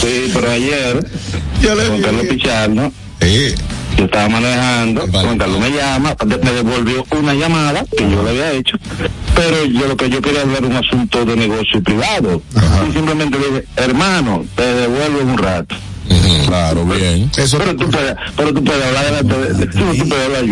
[0.00, 1.04] Sí, pero ayer,
[1.60, 3.54] Yo le Juan Carlos Pichardo, Sí.
[3.96, 5.26] Yo estaba manejando, Vale.
[5.26, 8.76] Juan Carlos me llama, me devolvió una llamada que yo le había hecho,
[9.34, 12.42] pero yo lo que yo quería hablar era un asunto de negocio privado.
[12.88, 15.74] Y simplemente le dije, hermano, te devuelvo en un rato.
[16.46, 17.30] Claro, bien.
[17.36, 20.44] eso Pero tú puedes, pero tú puedes hablar de, tú, tú puedes hablar.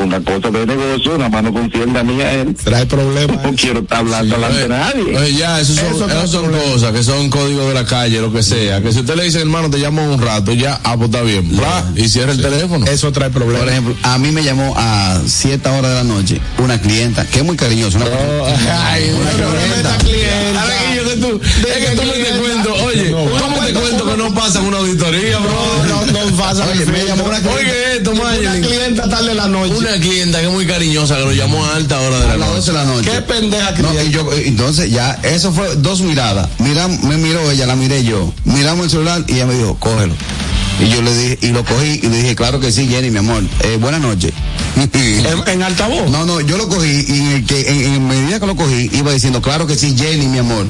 [0.00, 2.54] Una cosa de negocio, una mano conciende a mí a él.
[2.54, 3.42] trae problemas.
[3.44, 5.16] No quiero estar hablando delante de nadie.
[5.18, 8.42] Oye, ya, esos son, Eso son cosas que son códigos de la calle, lo que
[8.42, 8.80] sea.
[8.82, 11.48] Que si usted le dice, hermano, te llamo un rato, ya, ah, pues está bien.
[11.56, 12.86] Bla, y cierra el teléfono.
[12.86, 13.68] Eso trae Por problemas.
[13.68, 17.44] ejemplo, a mí me llamó a cierta hora de la noche una clienta, que es
[17.44, 18.06] muy cariñosa, una,
[18.90, 20.60] Ay, una clienta.
[20.60, 24.10] Ahora que yo que tú, es que tú me te cuento, oye, ¿cómo te cuento
[24.10, 26.11] que no pasan una auditoría, bro?
[26.32, 27.60] No, no pasa Oye, me llamó una clienta.
[27.60, 29.74] Oye, esto, Una clienta tarde de la noche.
[29.76, 32.36] Una clienta que es muy cariñosa, que lo llamó a alta hora de a la
[32.36, 32.56] las noche.
[32.56, 33.10] 12 de la noche.
[33.10, 34.02] Qué pendeja No, clienta.
[34.04, 36.48] y yo, entonces ya, eso fue dos miradas.
[36.58, 38.32] Mira, me miró ella, la miré yo.
[38.44, 40.14] Miramos el celular y ella me dijo, cógelo.
[40.82, 43.18] Y yo le dije, y lo cogí y le dije, claro que sí, Jenny, mi
[43.18, 43.44] amor.
[43.60, 44.32] Eh, buenas noches.
[44.74, 46.10] En, en altavoz.
[46.10, 48.90] No, no, yo lo cogí y en, el que, en, en medida que lo cogí,
[48.92, 50.66] iba diciendo, claro que sí, Jenny, mi amor.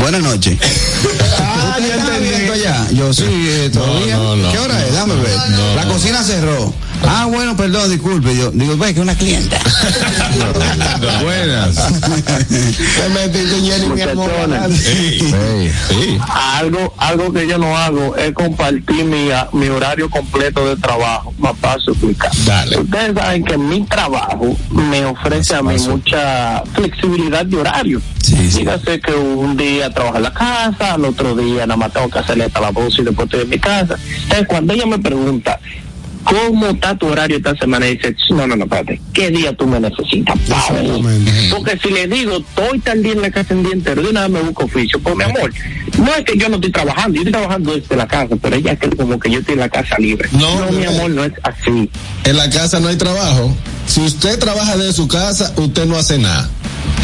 [0.00, 0.58] Buenas noches.
[0.60, 2.88] ¿Está abierto allá?
[2.92, 4.16] Yo sí, eh, todavía.
[4.16, 4.52] No, no, no.
[4.52, 4.92] ¿Qué hora es?
[4.94, 5.36] Dame ver.
[5.76, 6.72] La cocina cerró.
[7.04, 8.36] Ah, bueno, perdón, disculpe.
[8.36, 9.58] Yo digo, ve que una clienta.
[11.22, 11.76] Buenas.
[12.48, 14.30] Te metiste, Jenny, mi amor.
[14.76, 16.18] Sí.
[16.28, 21.32] Algo, algo que yo no hago es compartir mi, mi horario completo de trabajo.
[21.38, 22.30] Más paso explicar.
[22.44, 22.78] Dale.
[22.78, 28.00] Ustedes saben que mi trabajo me ofrece a mí mucha flexibilidad de horario.
[28.26, 32.18] Dígase que un día trabajo en la casa, al otro día nada más tengo que
[32.18, 33.96] hacerle hasta la voz y después estoy en mi casa.
[34.22, 35.60] Entonces, cuando ella me pregunta,
[36.26, 37.88] ¿cómo está tu horario esta semana?
[37.88, 40.36] Y dice, no, no, no, espérate, ¿qué día tú me necesitas?
[41.50, 44.22] Porque si le digo, estoy tal día en la casa el día entero, de una
[44.22, 44.98] vez me busco oficio.
[45.00, 45.52] Pues mi amor,
[45.98, 48.76] no es que yo no estoy trabajando, yo estoy trabajando desde la casa, pero ella
[48.76, 50.28] cree como que yo estoy en la casa libre.
[50.32, 50.90] No, mi no.
[50.90, 51.90] amor, no es así.
[52.24, 53.54] En la casa no hay trabajo.
[53.86, 56.50] Si usted trabaja de su casa, usted no hace nada.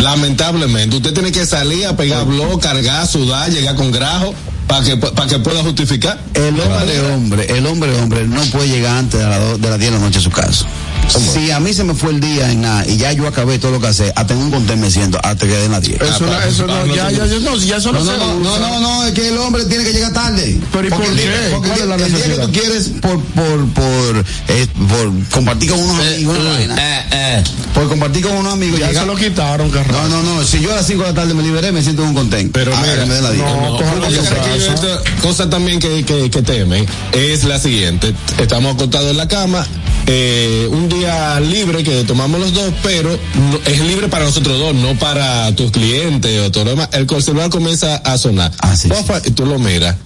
[0.01, 4.35] Lamentablemente, usted tiene que salir a pegar blog, cargar, sudar, llegar con grajo
[4.67, 6.19] para que, para que pueda justificar.
[6.35, 9.93] El hombre hombre, el hombre hombre no puede llegar antes de, do- de las 10
[9.93, 10.67] de la noche a su casa.
[11.09, 13.73] Si a mí se me fue el día en nada y ya yo acabé todo
[13.73, 16.01] lo que hace, hasta en un contén me siento hasta que den las 10.
[16.01, 18.81] Eso, no- eso no, ya, ya, ya, no, ya eso no, No, se no, no,
[18.81, 20.59] no, es que el hombre tiene que llegar tarde.
[20.73, 21.49] Pero ¿y por Porque el día- qué?
[21.51, 22.47] porque ¿Cuál es la el día que necesidad?
[22.47, 27.45] tú quieres por, por, por, eh, por compartir con unos amigos, una vaina.
[27.75, 28.81] por compartir con unos amigos.
[28.81, 30.09] Ya llega- se lo quitaron, carnal.
[30.11, 32.03] No, no, no, si yo a las 5 de la tarde me liberé, me siento
[32.03, 32.51] en un contén.
[32.51, 33.45] Pero Hasta mira, me den las 10.
[33.45, 34.75] no, coja Otra lo que cosa que yo- pasa.
[34.75, 38.15] otra cosa también que, que, que temen es la siguiente.
[38.39, 39.67] Estamos acostados en la cama,
[40.07, 43.19] eh, un día libre que tomamos los dos, pero
[43.67, 46.89] es libre para nosotros dos, no para tus clientes o todo lo demás.
[46.93, 48.53] El celular comienza a sonar.
[48.61, 48.89] Ah, sí,
[49.25, 49.97] Y tú lo miras,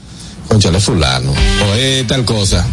[0.49, 2.67] conchale fulano, o es tal cosa.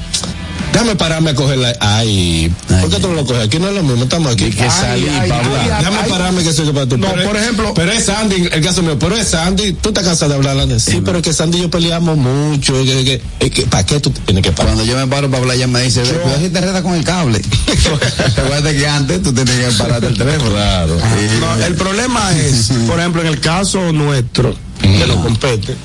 [0.74, 1.74] Déjame pararme a cogerla.
[1.80, 3.44] Ay, ¿por qué tú no lo coges?
[3.44, 4.50] Aquí no es lo mismo, estamos aquí.
[4.50, 5.62] Que Ay, salí ay, para ay, hablar.
[5.62, 6.10] ay, Déjame ay.
[6.10, 6.96] pararme que soy yo para ti.
[6.98, 10.04] No, Pero por ejemplo- Pero es Sandy, el caso mío, pero es Sandy, tú estás
[10.04, 10.54] cansado de hablar.
[10.58, 10.80] Alan?
[10.80, 12.74] Sí, pero es que Sandy y yo peleamos mucho.
[12.74, 14.74] que- que- que- que- ¿Para qué tú tienes que parar?
[14.74, 17.04] Cuando yo me paro para hablar, ella me dice, cuidado si te enredas con el
[17.04, 17.40] cable.
[18.36, 20.52] Recuerda que antes tú tenías que pararte el teléfono.
[20.52, 20.98] Claro.
[21.40, 25.76] No, el problema es, por ejemplo, en el caso nuestro, que nos compete,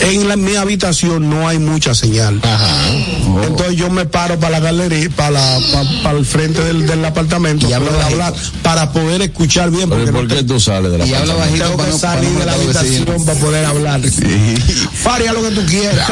[0.00, 2.40] en la, mi habitación no hay mucha señal.
[3.44, 7.04] Entonces yo me paro para la galería, para, la- pa- para el frente del, del
[7.04, 8.00] apartamento, Y bajito.
[8.06, 9.88] hablar, para poder escuchar bien.
[9.88, 11.76] Pero ¿y Porque ¿por no qué te- tú sales de la Y habla bajito tengo
[11.76, 13.22] para que no, para salir no de la habitación vecinos.
[13.22, 14.00] para poder hablar.
[15.02, 16.10] Faria lo que tú quieras.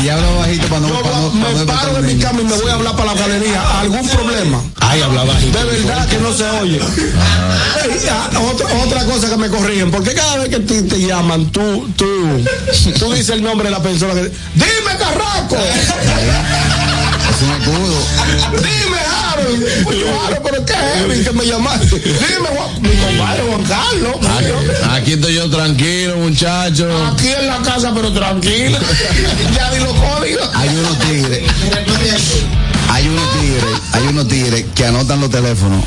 [0.00, 2.40] Y, y habla bajito para no, Yo para no, para me paro de mi cama
[2.40, 3.80] y me voy a hablar para la galería.
[3.80, 4.62] ¿Algún problema?
[4.80, 5.58] Ay, habla bajito.
[5.58, 6.80] De verdad que no se oye.
[8.10, 11.88] Ah, otra, otra cosa que me corrigen, porque cada vez que te, te llaman, tú,
[11.96, 12.04] tú,
[12.98, 17.98] tú dices el nombre de la persona que dime Carraco, Es un escudo.
[18.62, 18.98] dime
[19.32, 19.66] Harold,
[20.24, 25.12] Harold, pero qué heavy que me llamaste, dime Juan- mi compadre Juan Carlos, Aquí, aquí
[25.12, 26.88] estoy yo tranquilo, muchacho.
[27.06, 28.78] aquí en la casa pero tranquilo,
[29.56, 30.48] ya di los códigos.
[30.54, 31.42] Hay unos tigres.
[32.90, 35.82] Hay unos tigres, hay unos tigres que anotan los teléfonos.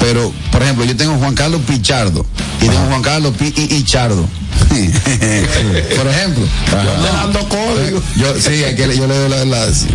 [0.00, 2.24] Pero, por ejemplo, yo tengo Juan Carlos Pichardo
[2.62, 4.28] y tengo Juan Carlos Pi y, y Chardo.
[5.96, 6.44] por ejemplo.
[6.70, 8.02] Yo te dando códigos.
[8.16, 9.86] Yo, sí, hay que, le- yo le doy la, la- sí.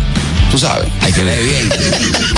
[0.50, 1.72] Tú sabes, hay que leer bien.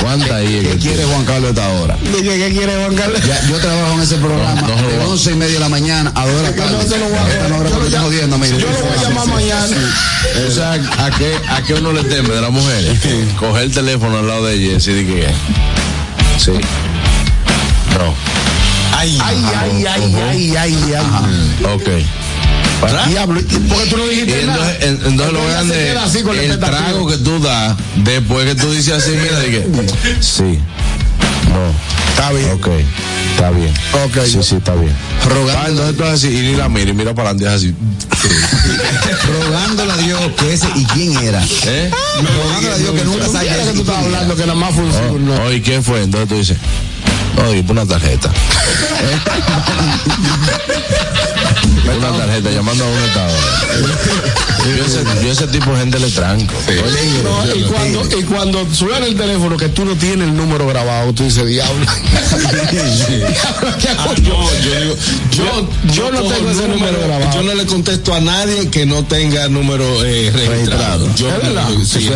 [0.00, 0.60] ¿Cuánta ahí?
[0.70, 1.96] ¿Qué quiere Juan Carlos a esta hora?
[2.00, 3.20] Dije, ¿qué quiere Juan Carlos?
[3.26, 5.08] Ya, yo trabajo en ese programa No, no, no, de no.
[5.10, 6.76] 11 y media de la mañana a 2 de la Yo tarde.
[6.76, 8.36] no se lo voy a Esta no, yo lo porque estoy llamo- jodiendo.
[8.46, 9.76] Yo lo voy a llamar mañana.
[10.46, 12.96] O sea, ¿a qué, ¿a qué uno le teme de la mujer?
[13.36, 15.26] Coger el teléfono al lado de ella y decir que...
[16.38, 16.52] Sí.
[17.98, 18.14] No.
[18.96, 21.64] Ay, Ay, ay, ay, ay, ay, ay.
[21.74, 21.88] Ok.
[22.80, 23.06] ¿Para?
[23.06, 24.72] Diablo, ¿y por qué tú no Y dijiste nada?
[24.72, 27.40] entonces, en- entonces lo Entonces vean se de queda así con el trago que tú
[27.40, 29.66] das después que tú dices así, mira, de que
[30.20, 30.58] sí,
[31.50, 31.74] no,
[32.10, 32.50] Está bien.
[32.52, 32.68] ok,
[33.34, 33.72] está bien,
[34.04, 34.24] Ok.
[34.26, 34.92] sí, sí, está bien.
[35.28, 37.74] Rogando- entonces tú haces así y ni la mira y mira para adelante así,
[39.44, 41.42] rogándole a Dios que ese y quién era.
[41.66, 41.90] ¿eh?
[42.36, 43.98] Rogándole a Dios que nunca Mira que tú y era.
[43.98, 45.34] hablando que nada más funciona.
[45.42, 46.02] Oh, Oye, ¿quién fue?
[46.02, 46.56] Entonces tú dices,
[47.48, 48.30] oye, pon una tarjeta.
[51.96, 53.34] una tarjeta llamando a un estado.
[54.64, 56.54] Yo ese, yo ese tipo de gente le tranco.
[57.22, 61.12] No, y, cuando, y cuando suena el teléfono que tú no tienes el número grabado,
[61.12, 61.84] tú dices, diablo.
[62.74, 64.50] Diablo, ¿qué hago yo?
[64.62, 64.96] yo digo,
[65.30, 67.30] yo, yo no tengo ese número grabado.
[67.34, 71.08] Yo no le contesto a nadie que no tenga número eh, registrado.
[71.14, 71.68] Yo ¿Es verdad?
[71.84, 72.10] sí.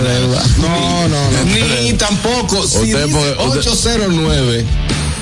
[0.58, 1.44] No, no, no.
[1.44, 4.64] Ni tampoco, si Usted dice porque- usted- 809,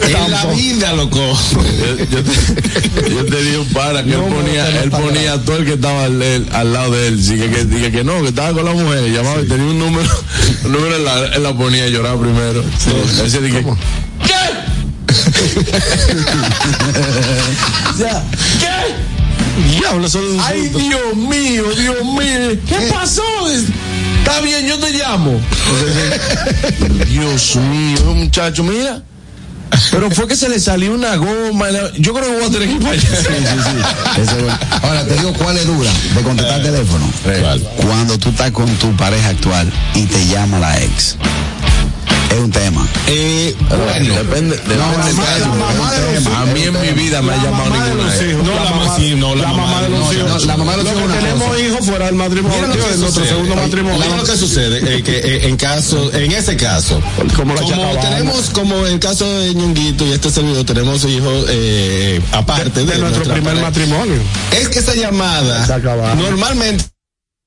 [0.02, 1.18] en la vida, loco.
[1.18, 5.56] Yo, yo te, yo te di un para que él ponía, él ponía a todo
[5.56, 6.18] el que estaba al,
[6.72, 7.22] lado de él.
[7.22, 9.10] Sí, que, que, que, que no, que estaba con la mujer.
[9.10, 10.08] Llamaba y tenía un número.
[10.64, 12.62] Un número él la, él la ponía a llorar primero.
[13.22, 13.64] Él se dije,
[17.98, 18.22] Ya.
[18.60, 18.94] ¿Qué?
[19.78, 20.68] Diablo, un Ay.
[20.68, 22.58] Dios mío, Dios mío.
[22.68, 23.22] ¿Qué pasó?
[24.18, 25.40] Está bien, yo te llamo.
[27.08, 29.02] Dios mío, muchacho, mira.
[29.90, 31.66] Pero fue que se le salió una goma.
[31.98, 33.08] Yo creo que voy a tener que ir para allá.
[34.12, 34.58] Ese es bueno.
[34.82, 37.10] Ahora te digo cuál es dura de contestar el teléfono.
[37.84, 41.16] Cuando tú estás con tu pareja actual y te llama la ex.
[42.30, 42.86] Es un tema.
[43.08, 45.12] Eh, bueno, depende, del la mamá- de
[46.20, 48.14] los A mí en mi vida me ha llamado ninguna.
[49.16, 50.44] No, la mamá, de los hijos.
[50.46, 54.16] la mamá de los Lo hijos tenemos hijos fuera del matrimonio, en nuestro segundo matrimonio.
[54.16, 57.00] Lo que sucede, eh, que eh, en caso, en ese caso,
[57.36, 57.54] Como
[58.00, 62.92] tenemos, como en el caso de Ñonguito y este servidor, tenemos hijos eh, aparte de,
[62.92, 64.16] de nuestro primer matrimonio.
[64.52, 65.66] Es que esa llamada
[66.16, 66.84] normalmente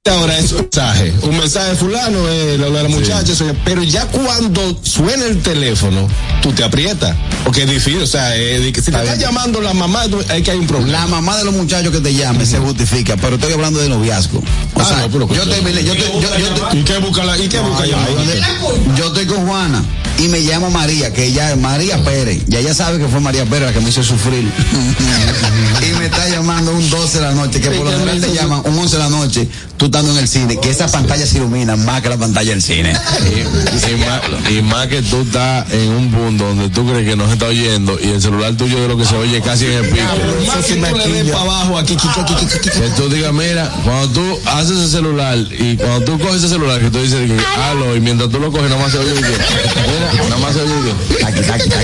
[0.08, 3.34] ahora es un mensaje, un mensaje fulano, eh, de la muchacha,
[3.66, 6.08] pero ya cuando suena el teléfono,
[6.42, 10.06] tú te aprietas, porque es difícil, o sea, eh, si te está llamando la mamá,
[10.34, 10.94] es que hay un problema.
[11.02, 14.40] La mamá de los muchachos que te llame se justifica, pero estoy hablando de noviazgo.
[14.40, 17.24] O Ah, sea, no, pero yo, te, yo, te- yo, yo te- ¿Y qué busca
[17.26, 18.10] la, y qué busca Ay, llamada?
[18.22, 19.84] ay, yo estoy con Juana
[20.18, 22.44] y me llama María, que ella es María Pérez.
[22.48, 24.50] Ya ella sabe que fue María Pérez la que me hizo sufrir.
[25.82, 28.62] y me está llamando un 12 de la noche, que por lo general te llaman
[28.64, 29.48] un 11 de la noche,
[29.78, 32.62] tú estando en el cine, que esa pantalla se ilumina más que la pantalla del
[32.62, 32.94] cine.
[33.26, 34.22] Y, y más,
[34.52, 37.48] y más que tú estás en un punto donde tú crees que no se está
[37.48, 40.06] oyendo y el celular tuyo de lo que se oye casi en el pico.
[40.48, 42.70] Más que tú le des para abajo aquí, aquí, aquí, aquí, aquí, aquí.
[42.70, 46.80] Que tú digas, mira, cuando tú haces el celular y cuando tú coges ese celular
[46.80, 49.22] que tú dices que halo y mientras tú lo coges nada más se oye que
[49.22, 51.80] mira, nada más se oye que taqui, taqui.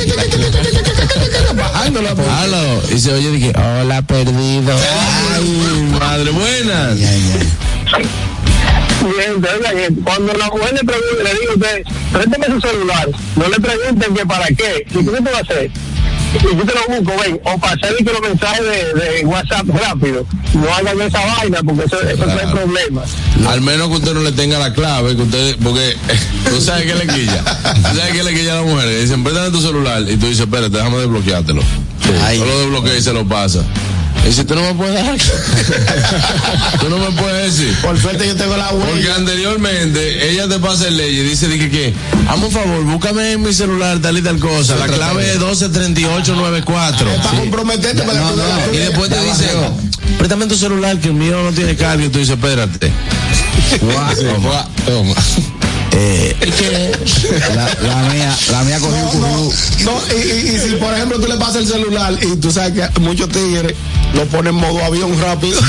[1.56, 4.76] bajándolo halo y se oye de que hola perdido.
[5.34, 7.00] Ay, madre buenas.
[9.06, 13.60] Bien, cuando la mujer le pregunte, le digo a usted, présteme su celular, no le
[13.60, 15.72] pregunten que para qué, y qué te va a hacer.
[16.36, 20.26] Y yo te lo busco, ven, o pasarle que los mensajes de, de WhatsApp rápido.
[20.54, 23.10] No hagan esa vaina porque eso, eso trae problemas.
[23.48, 25.96] Al menos que usted no le tenga la clave, que usted, porque
[26.50, 27.42] tú sabes que le quilla.
[27.42, 28.88] Tú sabes que le quilla a la mujer.
[28.88, 30.02] Le dicen, préstame tu celular.
[30.02, 31.62] Y tú dices, espérate, déjame desbloqueártelo.
[32.24, 32.40] Ay.
[32.40, 33.64] Solo desbloquea y se lo pasa.
[34.26, 35.16] Y dice, tú no me puedes dar.
[36.80, 37.76] tú no me puedes decir.
[37.82, 39.16] Por suerte yo tengo la Porque huella.
[39.16, 41.94] anteriormente ella te pasa el ley y dice dije que,
[42.28, 44.76] hazme un favor, búscame en mi celular tal y tal cosa.
[44.78, 47.08] La clave es 123894.
[47.18, 47.36] Para Sí.
[47.38, 49.46] comprometerte para No, no, Y después te dice,
[50.18, 52.04] préstame tu celular que el mío no tiene carga.
[52.04, 52.92] Y tú dices, espérate.
[54.86, 55.14] Toma.
[55.98, 56.36] Eh,
[57.56, 59.54] la, la mía, la mía cogió un curru.
[59.86, 62.74] No, y, y- y si por ejemplo tú le pasas el celular y tú sabes
[62.90, 63.74] que muchos tigres
[64.14, 65.60] lo ponen en modo avión rápido.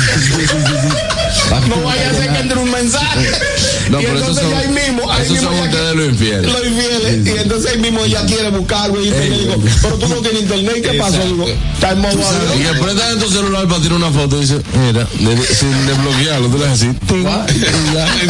[1.68, 3.30] No vaya a ser que entre un mensaje.
[3.86, 6.53] No, y pero entonces son, ahí mismo, ahí mismo son ustedes los infieles.
[6.53, 7.24] Los infieles.
[7.24, 10.82] Y entonces ahí mismo ella quiere buscarlo y yo digo, pero tú no tienes internet,
[10.82, 11.22] ¿qué pasó?
[11.22, 12.18] Digo, está en modo
[12.59, 15.86] Y que prestas en tu celular para tirar una foto y dice, mira, de- sin
[15.86, 16.99] desbloquearlo, tú le haces así.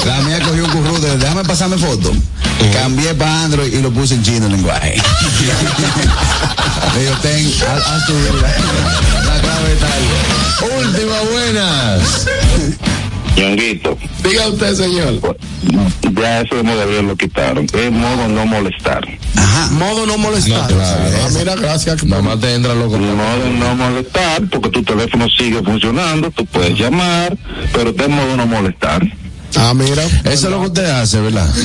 [0.04, 2.12] La mía cogió un curru de déjame pasarme foto.
[2.74, 4.94] Cambié para Android y lo puse en chino el lenguaje.
[6.94, 8.12] Le digo, ten, haz, tu.
[8.12, 10.84] La clave ahí.
[10.84, 12.26] Última buenas.
[13.36, 15.20] Ñonguito, Diga usted, señor.
[16.18, 17.66] ya eso de modo avión lo quitaron.
[17.72, 19.06] Es modo no molestar.
[19.36, 19.70] Ajá.
[19.72, 20.62] Modo no molestar.
[20.70, 21.00] No, claro.
[21.22, 22.02] Ah, mira, gracias.
[22.04, 22.96] Nada más te entra loco.
[22.98, 27.36] modo no molestar, porque tu teléfono sigue funcionando, tú puedes llamar,
[27.72, 29.02] pero está en modo no molestar.
[29.54, 30.02] Ah, mira.
[30.24, 31.48] Eso es lo que usted hace, ¿verdad?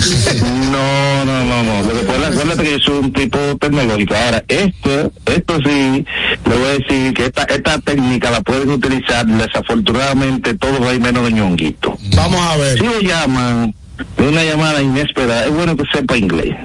[0.72, 1.82] No, no, no, no.
[1.84, 4.16] Lo que pasa, acuérdate que yo soy un tipo tecnológico.
[4.16, 6.06] Ahora, esto, esto sí,
[6.46, 11.26] le voy a decir que esta, esta técnica la pueden utilizar desafortunadamente todos hay menos
[11.26, 11.98] de ñonguito.
[12.16, 12.78] Vamos a ver.
[12.78, 13.76] Si lo llaman
[14.18, 16.56] una llamada inesperada, es bueno que sepa inglés.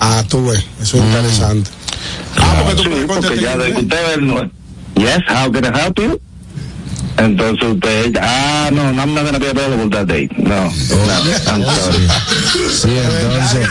[0.00, 0.64] Ah, tú ves.
[0.82, 1.70] Eso es interesante.
[2.36, 4.50] Ah, porque tú Sí, puedes porque ya de usted ve el-
[5.02, 6.20] yes, how can I help you?
[7.18, 10.28] Entonces usted, ah, no, no, I'm not gonna be available that day.
[10.38, 10.70] No.
[10.70, 10.94] Sí,
[12.90, 13.68] entonces.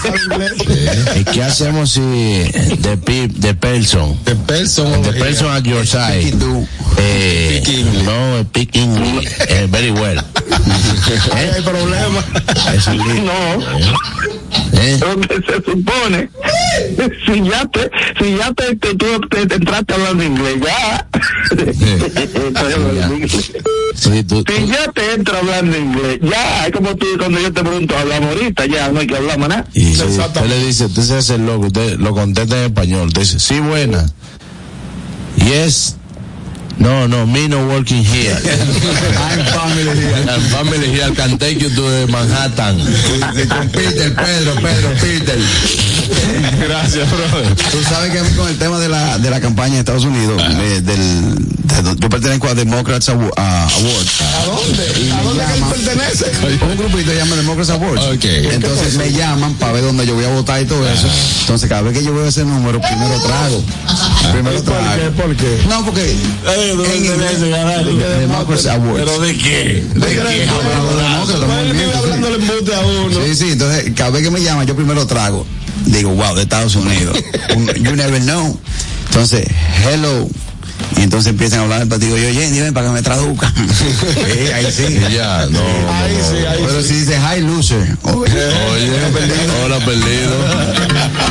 [1.16, 2.43] ¿Y qué hacemos si
[2.82, 6.34] the, pe- the person, The person, the person at your side,
[6.98, 7.62] eh,
[8.04, 10.18] no speak English eh, very well?
[11.34, 12.22] Ahí hay problema.
[13.24, 13.62] No,
[14.80, 15.00] ¿eh?
[15.45, 16.30] se supone,
[17.26, 17.89] si ya te,
[18.20, 21.08] si ya te, te, tú te, te entraste hablando inglés, ya.
[21.52, 23.36] Estoy hablando inglés.
[23.95, 27.51] Sí, tú, tú- Si ya te entra hablando inglés, ya, es como tú cuando yo
[27.51, 29.67] te pregunto, hablamos ahorita, ya no hay que hablar más nada.
[29.73, 33.21] y usted le dice, usted se hace el loco, usted lo contesta en español, usted
[33.21, 34.09] dice, sí, buena.
[35.38, 35.97] Yes,
[36.80, 38.36] No, no, me no working here.
[38.38, 40.25] I'm family here.
[40.30, 41.11] I'm family here.
[41.15, 42.78] Can take you to Manhattan.
[43.49, 45.38] Con Peter, Pedro, Pedro, Peter.
[46.67, 47.55] Gracias, brother.
[47.71, 50.03] Tú sabes que a mí con el tema de la, de la campaña de Estados
[50.05, 53.34] Unidos, eh, del, de- yo pertenezco a Democrats Awards.
[53.38, 53.67] ¿A
[54.45, 55.11] dónde?
[55.13, 56.32] ¿A dónde que pertenece?
[56.61, 58.03] Un grupito llama Democrats Awards.
[58.23, 61.07] Entonces me llaman para ver dónde yo voy a votar y todo eso.
[61.41, 63.63] Entonces cada vez que yo veo ese número, primero trago.
[64.32, 65.11] Primero trago.
[65.17, 65.59] ¿Por qué?
[65.67, 66.15] No, porque
[66.72, 67.39] en inglés,
[68.20, 68.99] Democracy Awards.
[69.05, 69.84] ¿Pero de qué?
[69.95, 70.47] ¿De qué?
[71.95, 73.26] hablando el embute a uno.
[73.26, 75.45] Sí, sí, entonces cada vez que me llaman yo primero trago.
[75.86, 77.18] Digo, wow, de Estados Unidos.
[77.55, 78.59] Un- you never know.
[79.07, 79.47] Entonces,
[79.86, 80.28] hello.
[80.97, 82.17] Y entonces empiezan a hablar del partido.
[82.17, 83.53] Yo, Jenny, ven para que me traduzcan.
[83.67, 84.99] Sí, ahí sí.
[85.11, 85.59] Ya, no.
[85.59, 87.97] Ahí sí, ahí Pero si dice hi loser.
[88.03, 88.51] Oye,
[89.63, 90.36] hola perdido.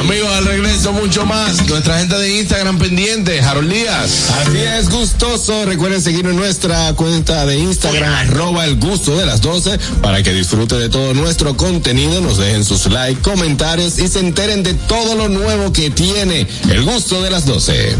[0.00, 1.66] Amigos, al regreso mucho más.
[1.66, 4.30] Nuestra gente de Instagram pendiente, Harold Díaz.
[4.40, 5.64] Así es, gustoso.
[5.64, 10.32] Recuerden seguirnos en nuestra cuenta de Instagram, arroba el gusto de las 12, para que
[10.32, 15.14] disfruten de todo nuestro contenido, nos dejen sus likes, comentarios y se enteren de todo
[15.14, 17.96] lo nuevo que tiene el gusto de las 12.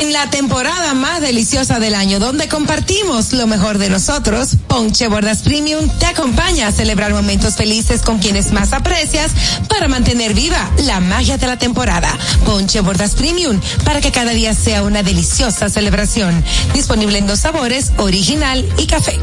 [0.00, 5.42] En la temporada más deliciosa del año, donde compartimos lo mejor de nosotros, Ponche Bordas
[5.42, 9.30] Premium te acompaña a celebrar momentos felices con quienes más aprecias
[9.68, 12.08] para mantener viva la magia de la temporada.
[12.44, 16.42] Ponche Bordas Premium, para que cada día sea una deliciosa celebración.
[16.74, 19.18] Disponible en dos sabores, original y café.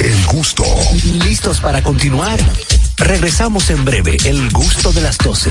[0.00, 0.64] El gusto.
[1.24, 2.40] ¿Listos para continuar?
[2.96, 5.50] Regresamos en breve, el gusto de las 12.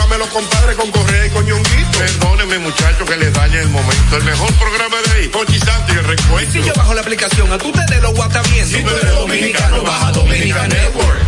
[0.11, 1.97] de los compadres con Correa y con Ñonguito.
[1.97, 4.17] Perdónenme, muchachos, que les dañe el momento.
[4.17, 6.51] El mejor programa de ahí, Pochi Santo y el recuento.
[6.51, 8.77] Si yo bajo la aplicación, a tú te de lo guata viendo.
[8.77, 11.19] Si tú eres dominicano, baja Dominica Network.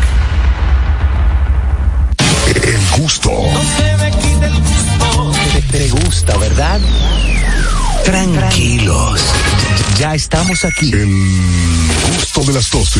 [2.62, 3.32] El gusto.
[5.54, 6.80] Te, te gusta, ¿verdad?
[8.04, 9.22] Tranquilos.
[9.98, 10.92] Ya estamos aquí.
[10.92, 11.08] El
[12.18, 13.00] gusto de las 12.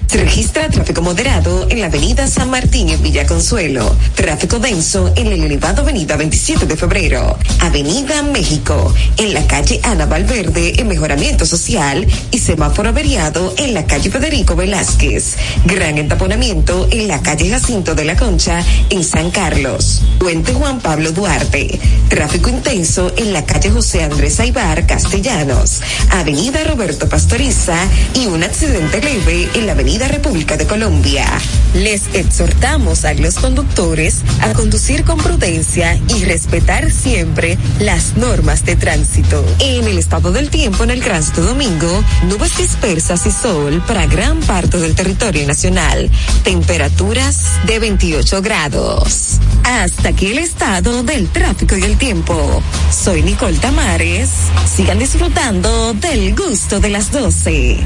[0.11, 3.95] Se registra tráfico moderado en la avenida San Martín en Villa Consuelo.
[4.13, 7.39] Tráfico denso en el elevado avenida 27 de febrero.
[7.61, 8.93] Avenida México.
[9.15, 12.05] En la calle Ana Valverde en mejoramiento social.
[12.29, 15.37] Y semáforo averiado en la calle Federico Velázquez.
[15.63, 20.01] Gran entaponamiento en la calle Jacinto de la Concha en San Carlos.
[20.19, 21.79] Puente Juan Pablo Duarte.
[22.09, 25.79] Tráfico intenso en la calle José Andrés Aibar Castellanos.
[26.09, 27.77] Avenida Roberto Pastoriza
[28.13, 31.25] y un accidente leve en la Avenida República de Colombia.
[31.73, 38.75] Les exhortamos a los conductores a conducir con prudencia y respetar siempre las normas de
[38.75, 39.45] tránsito.
[39.59, 44.39] En el estado del tiempo en el Gran Domingo, nubes dispersas y sol para gran
[44.41, 46.09] parte del territorio nacional.
[46.43, 49.39] Temperaturas de 28 grados.
[49.63, 52.61] Hasta aquí el estado del tráfico y el tiempo.
[52.91, 54.29] Soy Nicole Tamares.
[54.75, 57.85] Sigan disfrutando del gusto de las 12.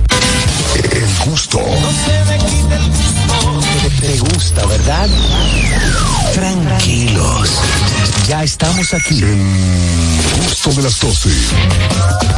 [0.75, 1.59] El gusto.
[3.99, 5.09] Te gusta, ¿verdad?
[6.33, 7.49] Tranquilos.
[8.27, 9.21] Ya estamos aquí.
[9.21, 11.29] El gusto de las 12.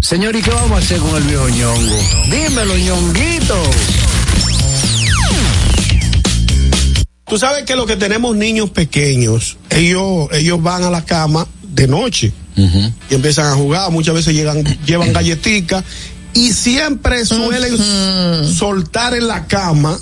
[0.01, 1.95] Señor, ¿y qué vamos a hacer con el viejo ñongo?
[2.31, 3.63] Dímelo, ñonguito.
[7.25, 11.87] Tú sabes que lo que tenemos niños pequeños, ellos, ellos van a la cama de
[11.87, 15.83] noche y empiezan a jugar, muchas veces llegan, llevan galletitas
[16.33, 17.77] y siempre suelen
[18.45, 19.97] soltar en la cama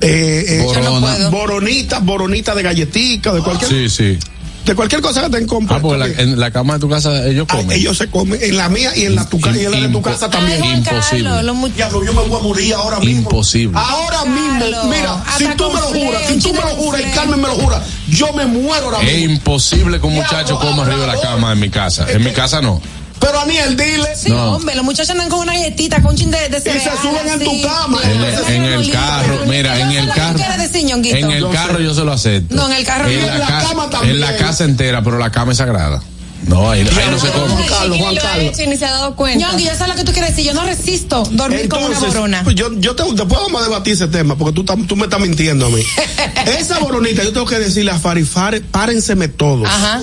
[0.00, 1.28] eh, eh, Borona.
[1.30, 4.18] boronitas, boronitas de galletitas, de cualquier, Sí, sí.
[4.66, 5.76] de cualquier cosa que tengan compra.
[5.76, 7.70] Ah, porque la- en la cama de tu casa ellos comen.
[7.72, 10.02] ellos se comen en la mía y en la, tu, y en la de tu
[10.02, 10.60] casa también.
[10.62, 11.30] Ay, Imposible.
[11.30, 13.20] Carlos, Diablo, yo me voy a morir ahora mismo.
[13.22, 13.78] Imposible.
[13.78, 17.40] Ahora mismo, mira, si tú me lo juras, si tú me lo juras y Carmen
[17.40, 19.34] me lo jura, yo me muero ahora Es mismo.
[19.34, 22.06] imposible que un muchacho coma arriba de la cama en mi casa.
[22.10, 22.82] En mi casa no.
[23.20, 24.14] Pero Aniel, dile.
[24.16, 24.52] Sí, No.
[24.56, 26.92] hombre, los muchachos andan con una galletita, con un chin de, de cereal.
[27.00, 28.00] suben en tu cama.
[28.04, 30.36] En el, en el carro, mira, en el carro.
[30.38, 31.16] ¿Qué quieres decir, ñonguito?
[31.16, 32.54] En el carro yo se lo acepto.
[32.54, 33.26] No, en el carro en no.
[33.26, 34.20] la, En la ca- cama En también.
[34.20, 36.02] la casa entera, pero la cama es sagrada.
[36.46, 37.48] No, ahí, ahí no se come.
[37.48, 38.52] Juan Carlos, Juan Carlos.
[38.68, 39.48] ni se ha dado cuenta.
[39.48, 40.44] Ñongui, yo sé lo que tú quieres decir.
[40.44, 42.44] Yo no resisto dormir con una Entonces, borona.
[42.44, 45.04] pues yo, yo te, después vamos a debatir ese tema, porque tú, tam- tú me
[45.04, 45.82] estás mintiendo a mí.
[46.58, 49.66] Esa boronita, yo tengo que decirle a Fari, Fari, párenseme todos.
[49.66, 50.00] Ajá.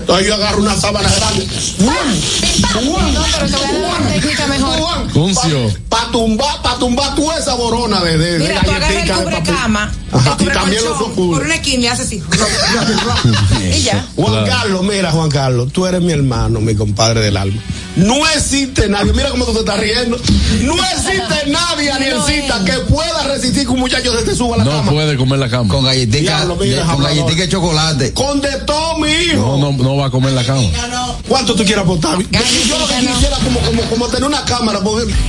[0.00, 1.46] Entonces yo agarro una sábana grande.
[1.78, 1.92] No.
[5.88, 9.16] Para tumbar, para tumbar tú esa borona de, de, de Mira, tú agarras el galletica
[9.18, 9.38] de papel.
[9.44, 11.38] cubrecama, Ajá, el y también los oscuros.
[11.38, 12.22] por una esquina y haces así.
[13.76, 14.06] y ya.
[14.16, 17.60] Juan Carlos, mira, Juan Carlos, tú eres mi hermano, mi compadre del alma.
[17.96, 20.18] No existe nadie, mira cómo tú te estás riendo.
[20.62, 24.64] No existe nadie, Anielcita, que pueda resistir que un muchacho se te suba a la
[24.64, 24.92] No cama.
[24.92, 25.68] puede comer la cama.
[25.74, 28.12] Con galletica, Diablo, mira, de- con galletica de chocolate.
[28.14, 29.36] Con de todo, mi hijo.
[29.58, 30.62] No, no, no va a comer la cama.
[31.28, 32.18] ¿Cuánto tú quieres apostar?
[32.18, 34.80] Yo lo que quisiera como, como, como tener una cámara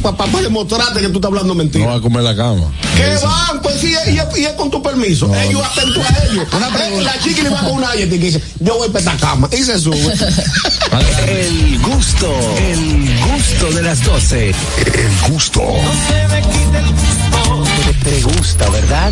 [0.01, 1.85] para demostrarte que tú estás hablando mentira.
[1.85, 2.71] No va a comer la cama.
[2.95, 3.61] ¿Qué van?
[3.61, 5.33] Pues sí, y es, y es con tu permiso.
[5.35, 7.03] ellos atento a ellos.
[7.03, 9.49] La chica le va con una y dice, yo voy para esta cama.
[9.51, 10.13] Y se sube.
[11.27, 14.49] El gusto, el gusto de las 12.
[14.49, 15.61] El gusto.
[17.85, 19.11] Te, te gusta, ¿verdad?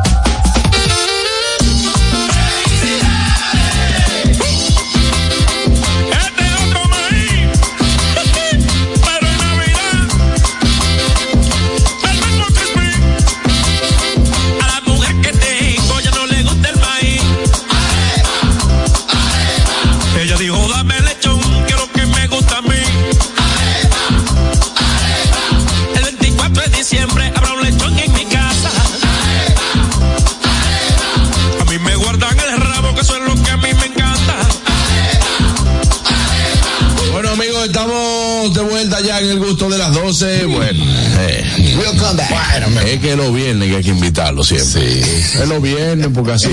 [40.21, 40.45] 12.
[40.51, 40.83] Bueno,
[41.19, 41.43] eh,
[41.75, 44.99] bueno, es que los viernes que hay que invitarlo siempre.
[44.99, 46.49] Es los viernes, porque así,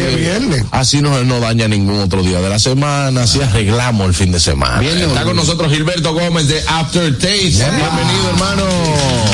[0.70, 4.40] así no, no daña ningún otro día de la semana, así arreglamos el fin de
[4.40, 4.82] semana.
[4.82, 7.36] Está con nosotros Gilberto Gómez de Aftertaste.
[7.38, 8.64] Bienvenido, hermano.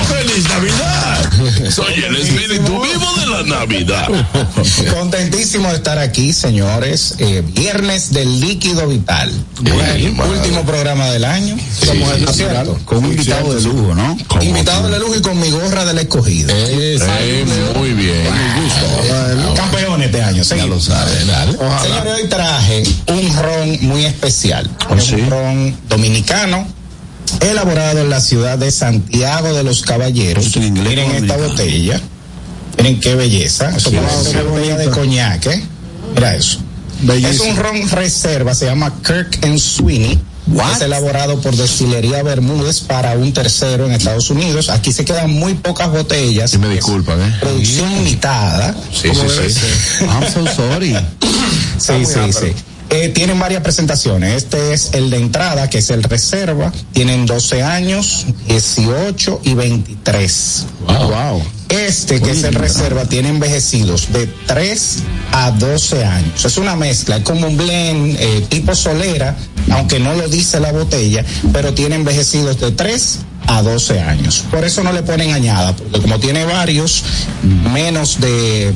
[0.09, 1.71] ¡Feliz Navidad!
[1.71, 4.09] Soy el espíritu vivo la Navidad.
[4.95, 7.17] Contentísimo de estar aquí, señores.
[7.19, 9.31] Eh, viernes del líquido vital.
[9.61, 11.57] último programa del año.
[11.85, 12.79] Somos el cierto.
[12.85, 14.17] Con un invitado de lujo, ¿no?
[14.41, 16.55] Invitado de lujo y con mi gorra del escogido.
[16.57, 17.45] Eh,
[17.77, 18.27] muy bien.
[19.55, 21.27] Campeones este año, ya lo saben.
[21.83, 24.71] Señores, hoy traje un ron muy especial.
[24.97, 26.67] Es un ron dominicano,
[27.41, 30.57] elaborado en la ciudad de Santiago de los Caballeros.
[30.57, 32.01] Miren esta botella.
[32.77, 33.79] Miren qué belleza.
[33.79, 33.97] Sí, sí.
[34.31, 35.65] una botella de coñac, ¿eh?
[36.15, 36.61] Mira eso.
[37.09, 40.19] Es un ron reserva, se llama Kirk and Sweeney.
[40.75, 44.69] Es elaborado por Destilería Bermúdez para un tercero en Estados Unidos.
[44.69, 46.53] Aquí se quedan muy pocas botellas.
[46.53, 47.35] Y me disculpan, ¿eh?
[47.41, 48.75] Producción limitada.
[48.93, 50.05] Sí, sí, sí.
[50.05, 50.97] I'm so sorry.
[51.79, 52.53] Sí, sí, sí.
[52.91, 54.35] Eh, tienen varias presentaciones.
[54.35, 56.73] Este es el de entrada, que es el reserva.
[56.93, 60.67] Tienen 12 años, 18 y 23.
[60.87, 61.43] Wow.
[61.69, 64.99] Este, que es el reserva, tiene envejecidos de 3
[65.33, 66.45] a 12 años.
[66.45, 69.35] Es una mezcla, es como un blend eh, tipo solera,
[69.71, 74.45] aunque no lo dice la botella, pero tiene envejecidos de 3 a 12 años.
[74.51, 77.03] Por eso no le ponen añada, porque como tiene varios,
[77.73, 78.73] menos de,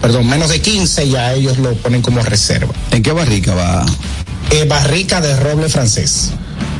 [0.00, 2.72] perdón, menos de 15, ya ellos lo ponen como reserva.
[2.90, 3.86] ¿En qué barrica va?
[4.50, 6.30] Eh, barrica de roble francés.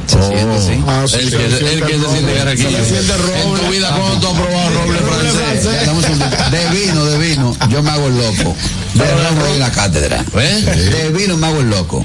[0.07, 0.83] Se siente, sí.
[0.87, 1.05] Oh.
[1.05, 2.79] el que, el que se siente garraquillo.
[2.79, 6.51] En tu vida, ¿cuándo tú has probado roble francés?
[6.51, 8.57] De vino, de vino, yo me hago el loco.
[8.95, 10.25] De yo doy una cátedra.
[10.35, 10.63] ¿Eh?
[10.91, 12.05] De vino me hago el loco.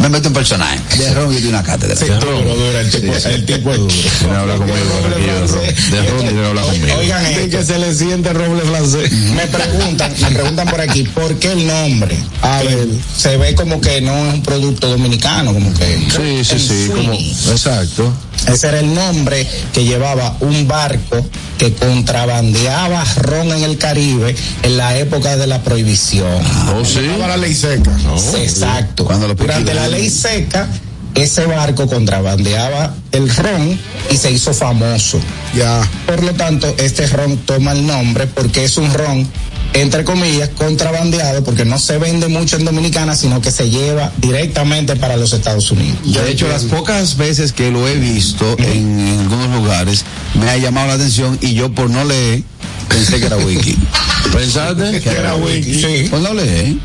[0.00, 0.78] Me meto en personaje.
[0.98, 1.96] De ron yo doy una cátedra.
[1.96, 4.58] Sí, duro, duro, el tipo, el tipo es duro.
[4.58, 4.76] Conmigo,
[5.16, 5.90] de ron.
[5.90, 6.96] De ron, viene a hablar conmigo.
[6.98, 9.12] Oigan, Es que se le siente roble francés.
[9.12, 12.16] me preguntan, me preguntan por aquí, ¿por qué el nombre?
[12.42, 12.88] A ver.
[13.16, 15.84] Se ve como que no es un producto dominicano, como que.
[16.10, 18.12] Sí, sí, el sí, como, exacto.
[18.46, 21.24] Ese era el nombre que llevaba un barco
[21.58, 26.42] que contrabandeaba ron en el Caribe en la época de la prohibición.
[26.74, 27.00] Oh, sí.
[27.18, 27.90] La ley seca.
[28.36, 29.04] Exacto.
[29.04, 30.68] Cuando los Durante la ley seca,
[31.14, 33.78] ese barco contrabandeaba el ron
[34.10, 35.20] y se hizo famoso.
[35.54, 35.80] Ya.
[36.06, 39.26] Por lo tanto, este ron toma el nombre porque es un ron,
[39.74, 44.96] entre comillas, contrabandeado, porque no se vende mucho en Dominicana, sino que se lleva directamente
[44.96, 45.98] para los Estados Unidos.
[46.04, 50.04] De hecho, las pocas veces que lo he visto en, en algunos lugares,
[50.34, 52.42] me ha llamado la atención y yo por no leer,
[52.88, 53.76] pensé que era wiki.
[54.32, 55.00] ¿Pensaste?
[55.00, 55.74] Que era wiki.
[55.74, 56.06] Sí.
[56.08, 56.80] Pues no leí,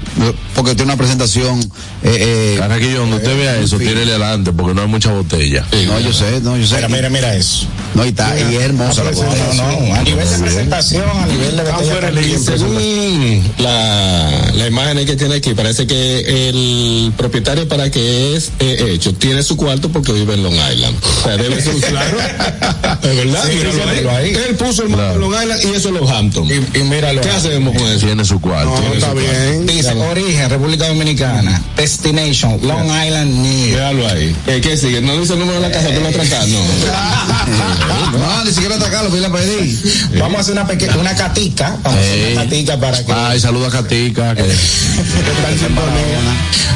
[0.56, 1.60] porque tiene una presentación.
[2.04, 5.66] Eh, eh, Carraquillo, donde usted vea eso, tírele adelante, porque no hay mucha botella.
[5.86, 6.76] no, yo sé, no, yo sé.
[6.76, 7.68] Mira, mira, mira eso.
[7.96, 9.54] No, y está, y es hermosa la No, botella.
[9.56, 12.30] no, no, a nivel de presentación, a nivel de también.
[12.30, 18.52] y según la, la imagen que tiene aquí, parece que el propietario para que es
[18.60, 20.96] eh, hecho tiene su cuarto porque vive en Long Island.
[21.04, 22.18] O sea, debe ser claro.
[23.02, 23.44] Es verdad.
[23.48, 24.30] Sí, Míralo míralo ahí.
[24.50, 26.48] Él puso el de Long Island y eso es Los Hampton.
[26.50, 27.22] Y, y míralo.
[27.22, 28.06] ¿Qué hacemos con eso?
[28.06, 28.70] Tiene su cuarto.
[28.82, 29.66] No, está bien.
[29.66, 31.62] Dice origen, República Dominicana.
[31.78, 33.76] Destination, Long Island, New York.
[33.80, 34.36] Véalo ahí.
[34.48, 35.02] Eh, ¿Qué sigue?
[35.02, 35.90] ¿No dice el número de la casa?
[35.94, 36.48] ¿Tú lo atracas?
[36.50, 36.60] No.
[37.88, 39.80] No, ni siquiera atacarlo, la pedí.
[40.20, 41.78] Vamos a hacer una pequeña, una catica.
[41.84, 42.34] Vamos a hacer Ey.
[42.34, 44.44] una catica para que, Ay, saluda a Katica, que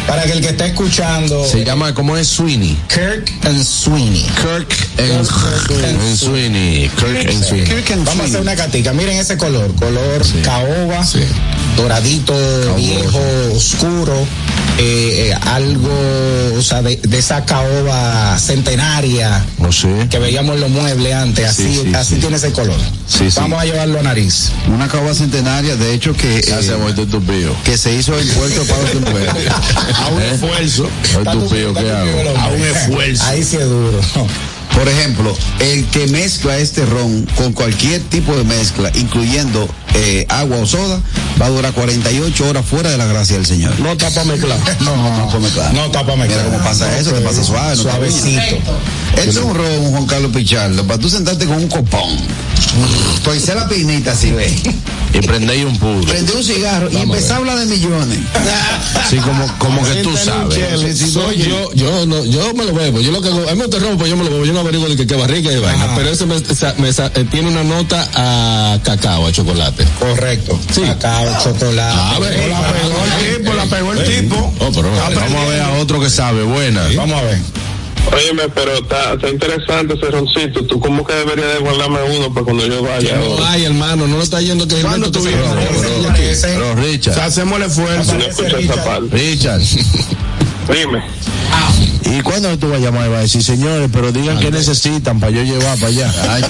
[0.07, 1.45] para que el que esté escuchando.
[1.47, 2.27] se llama, ¿cómo es?
[2.27, 2.77] Sweeney.
[2.87, 4.25] Kirk and Sweeney.
[4.41, 5.25] Kirk and, and
[6.15, 6.89] Sweeney.
[6.89, 7.83] Kirk and Sweeney.
[8.05, 8.93] Vamos a hacer una catica.
[8.93, 11.05] Miren ese color, color caoba,
[11.75, 12.33] doradito,
[12.75, 13.19] viejo,
[13.55, 14.13] oscuro,
[14.77, 15.89] eh, eh, algo,
[16.57, 20.07] o sea, de, de esa caoba centenaria No sé.
[20.09, 22.19] que veíamos en los muebles antes, así, Sí, sí, así sí.
[22.21, 22.75] tiene ese color.
[23.07, 23.39] Sí, sí.
[23.39, 24.49] Vamos a llevarlo a nariz.
[24.73, 27.55] Una caoba centenaria, de hecho, que, Se hace eh, estúpido.
[27.63, 29.07] que se hizo en Puerto Pablo.
[29.95, 30.89] A un esfuerzo.
[31.03, 32.39] Estúpido, ¿qué hago?
[32.39, 33.23] A un esfuerzo.
[33.25, 33.99] Ahí sí es duro.
[34.75, 40.57] Por ejemplo, el que mezcla este ron con cualquier tipo de mezcla, incluyendo eh, agua
[40.57, 40.99] o soda,
[41.39, 43.79] va a durar 48 horas fuera de la gracia del Señor.
[43.79, 44.59] No está para mezclar.
[44.83, 45.73] No, no, no, come claro.
[45.73, 46.45] No tapa mezclar.
[46.45, 48.55] Mira cómo pasa eso, te pasa suave, no Suavecito.
[49.15, 52.09] Este es un ron, Juan Carlos Pichardo, para tú sentarte con un copón.
[53.23, 54.53] Pues hice la pinita así, ve.
[55.13, 56.01] Y prendéis un puro.
[56.01, 58.19] Prendí un cigarro y empecé a hablar de millones.
[59.09, 60.57] Sí, como, como que tú sabes.
[61.11, 62.99] Soy yo, yo no, yo me lo bebo.
[62.99, 64.45] Yo lo que hago, a mí me ron, pues yo me lo bebo.
[64.45, 65.93] Yo no averiguo de que qué barriga y vaina.
[65.95, 69.85] Pero ese me, eh, tiene una nota a cacao, a chocolate.
[69.99, 70.59] Correcto.
[70.73, 70.81] Sí.
[70.81, 72.15] Cacao, chocolate.
[72.15, 72.49] A ver.
[72.49, 74.53] La pegó el tipo, la pegó el tipo.
[74.59, 76.43] Oh, pero Vamos a ver a otro que sabe.
[76.43, 76.87] Buena.
[76.95, 77.39] Vamos a ver.
[78.11, 80.65] Óyeme, pero está, está interesante ese roncito.
[80.65, 83.15] ¿Tú cómo que deberías de guardarme uno para cuando yo vaya?
[83.17, 84.75] no hay, hermano, no lo está yendo que
[86.41, 87.15] Pero O Richard.
[87.15, 88.13] sea, hacemos el esfuerzo.
[88.15, 89.15] No escuché esa parte.
[89.15, 89.61] Richard.
[89.61, 91.03] Dime.
[92.13, 95.19] ¿Y cuándo tú vas a llamar y vas a decir, señores, pero digan qué necesitan
[95.19, 96.11] para yo llevar para allá?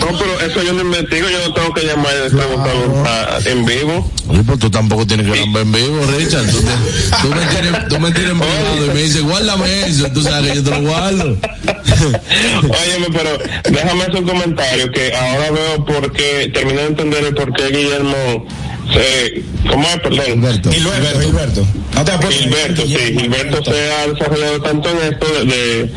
[0.00, 1.28] No, pero eso yo no investigo.
[1.28, 4.10] Yo no tengo que llamar y preguntarlo ah, en vivo.
[4.28, 6.46] Oye, pues tú tampoco tienes que hablar en vivo, Richard.
[6.50, 10.10] Tú, te- tú me tienes, tú me tienes privado y me dices, guárdame eso.
[10.12, 11.24] Tú sabes que yo te lo guardo.
[12.62, 13.38] Óyeme, pero
[13.70, 17.68] déjame hacer un comentario que ahora veo por qué, terminé de entender el por qué
[17.68, 18.46] Guillermo
[19.68, 20.00] ¿cómo es?
[20.00, 20.24] Perdón.
[20.24, 20.72] Gilberto.
[20.72, 21.66] Gilberto, Gilberto.
[21.94, 22.42] No te apuestes.
[22.44, 25.90] Gilberto, sí, Gilberto se ha desarrollado tanto en esto de, de,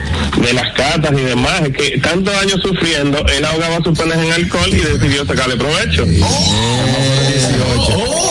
[0.48, 4.32] de las catas y demás, es que tantos años sufriendo, él ahogaba sus penas en
[4.32, 6.06] alcohol y decidió sacarle provecho.
[6.24, 7.73] Oh,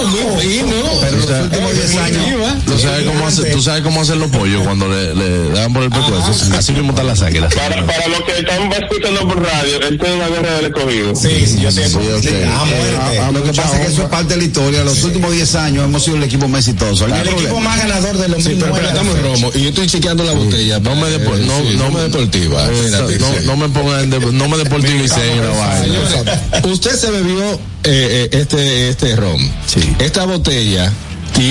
[0.09, 0.75] muy fino.
[1.01, 2.65] Pero sabes- últimos 10 años.
[2.67, 5.83] ¿Tú sabes cómo hace- tú sabes cómo hacen los pollos cuando le, le dan por
[5.83, 6.57] el pescuezo.
[6.57, 7.55] Así mismo están las águilas.
[7.55, 11.15] Para, para los que están escuchando por radio, él tiene una gorra del escogido.
[11.17, 11.89] Sí, sí, yo sé.
[11.89, 12.27] Sí, ok.
[12.49, 14.85] Ah, Lo que pasa es que eso es parte de la historia.
[14.85, 17.07] Los últimos 10 años hemos sido el equipo más exitoso.
[17.07, 19.69] ¿Hay El equipo más ganador de los Sí, pero, pero estamos en romo y yo
[19.69, 20.79] estoy chequeando la botella.
[20.81, 21.45] No me depo- eh,
[21.77, 22.65] no- me deportiva.
[22.71, 25.85] Eh, no, me pongan, no me deportivicen en la vaina.
[25.85, 29.39] Señores, usted se bebió eh, eh, este este ron.
[29.67, 29.81] Sí.
[29.99, 30.93] Esta botella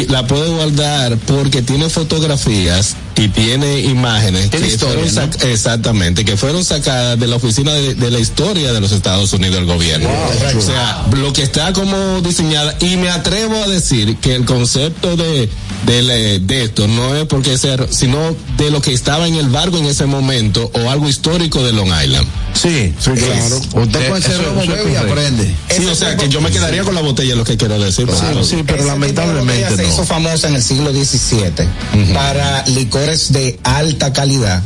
[0.08, 6.26] la puede guardar porque tiene fotografías y tiene imágenes Tiene que historia, fueron sac- exactamente
[6.26, 9.65] que fueron sacadas de la oficina de, de la historia de los Estados Unidos del
[9.65, 10.10] gobierno.
[10.57, 15.15] o sea, lo que está como diseñada y me atrevo a decir que el concepto
[15.15, 15.49] de
[15.85, 18.18] de, de esto no es porque ser, sino
[18.56, 21.89] de lo que estaba en el barco en ese momento o algo histórico de Long
[22.03, 22.27] Island.
[22.53, 23.57] Sí, sí, claro.
[23.84, 24.38] Usted puede ser
[24.68, 25.56] bebe y aprende.
[25.76, 28.06] Sí, o sea, que yo me quedaría con la botella, lo que quiero decir.
[28.06, 28.43] Claro.
[28.43, 30.07] Sí, pero lamentablemente botella se hizo no.
[30.07, 34.63] famosa en el siglo XVII para licores de alta calidad.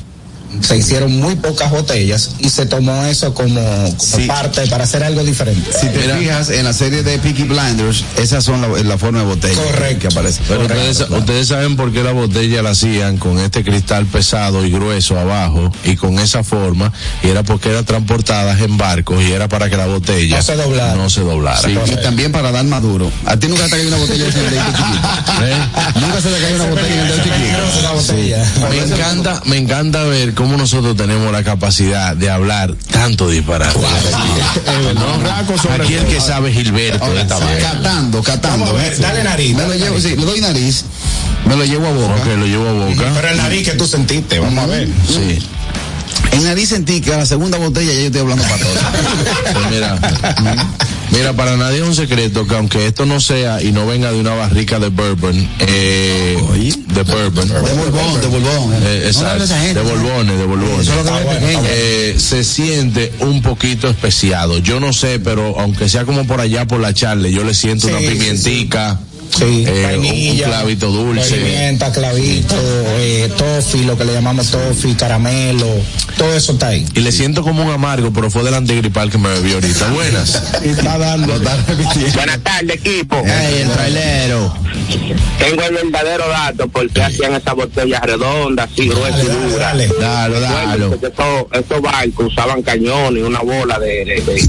[0.61, 4.26] Se hicieron muy pocas botellas y se tomó eso como, como Sí.
[4.27, 5.72] parte para hacer algo diferente.
[5.73, 9.26] Si te fijas en la serie de Peaky Blinders, esas son la, la forma de
[9.26, 9.99] botella Correcto.
[9.99, 10.41] que aparece.
[10.48, 14.72] Pero ustedes, ustedes saben por qué la botella la hacían con este cristal pesado y
[14.72, 16.91] grueso abajo y con esa forma,
[17.23, 20.56] y era porque eran transportadas en barcos y era para que la botella No se
[20.56, 20.95] doblara.
[20.95, 21.61] no se doblara.
[21.61, 23.11] Sí, y también para dar maduro.
[23.26, 25.07] A ti nunca te cayó una botella de ese dedito chiquito.
[25.45, 25.56] ¿Eh?
[26.02, 28.69] Nunca se te cayó una botella en el dedo chiquito.
[28.69, 33.80] Me encanta, me encanta ver cómo nosotros tenemos la capacidad de hablar tanto disparate.
[34.95, 35.73] ¿no?
[35.84, 37.59] Aquí el que sabe Gilberto de esta vaina.
[37.59, 38.73] Catando, catando.
[38.73, 38.97] Ver, ¿eh?
[38.99, 40.03] dale nariz, Me lo llevo, nariz.
[40.03, 40.85] sí, le doy nariz.
[41.45, 42.15] Me lo llevo a boca.
[42.15, 43.11] Ok, lo llevo a boca.
[43.15, 44.88] Pero el nariz que tú sentiste, vamos a ver.
[45.07, 45.39] Sí.
[46.32, 48.78] En nariz sentí que a la segunda botella ya yo estoy hablando para todos.
[49.54, 49.98] Pues mira,
[51.12, 54.20] mira, para nadie es un secreto que aunque esto no sea y no venga de
[54.20, 56.38] una barrica de bourbon, eh,
[56.88, 58.74] de bourbon, De Borbón, de Borbón.
[58.74, 61.62] eh, le exacto, de borbones, de pequeño.
[61.68, 64.58] Eh, se siente un poquito especiado.
[64.58, 67.88] Yo no sé, pero aunque sea como por allá por la charla, yo le siento
[67.88, 69.00] Sí, una sí, pimientica,
[69.38, 71.36] Sí, eh, un- un, vainilla, clavito dulce.
[71.36, 72.56] Pimienta, clavito,
[72.99, 75.68] eh, toffee, lo que le llamamos toffee, caramelo,
[76.18, 76.86] todo eso está ahí.
[76.94, 79.90] Y le siento como un amargo, pero fue del antigripal que me bebió ahorita.
[79.91, 80.41] Buenas.
[80.64, 81.34] Está dando.
[81.40, 83.18] Buenas tardes, equipo.
[83.26, 84.53] Ey, el trailero.
[85.40, 89.60] Tengo el verdadero dato por qué hacían esas botellas redondas, así gruesas y duras.
[89.60, 90.90] Dale, Dalo, dalo.
[90.91, 94.48] Porque estos, estos barcos usaban cañones y una bola de, de, de,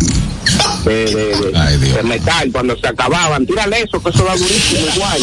[0.91, 1.97] de, de- de- Ay, Dios.
[1.97, 3.47] de metal cuando se acababan.
[3.47, 5.21] Tírale eso, que eso da durísimo igual.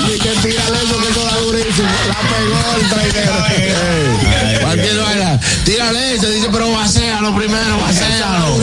[0.00, 1.88] Tírale eso que eso da durísimo.
[2.08, 2.86] La pegó el.
[4.60, 8.56] Cualquier vaina, tírale eso, dice, pero vacéalo primero, vacéalo.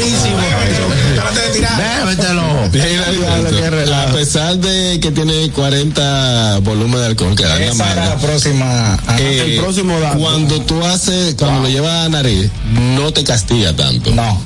[2.06, 2.44] Bébetelo.
[3.96, 8.94] A pesar de que tiene 40 volumen de alcohol que dan la la próxima.
[8.96, 9.20] ajá.
[9.20, 10.20] eh, El próximo dato.
[10.20, 12.50] cuando tú haces, cuando lo llevas a nariz,
[12.96, 14.12] no te castiga tanto.
[14.12, 14.42] No.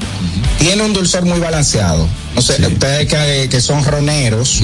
[0.60, 2.08] Tiene un dulzor muy balanceado.
[2.36, 4.60] No sé, ustedes que, que son roneros,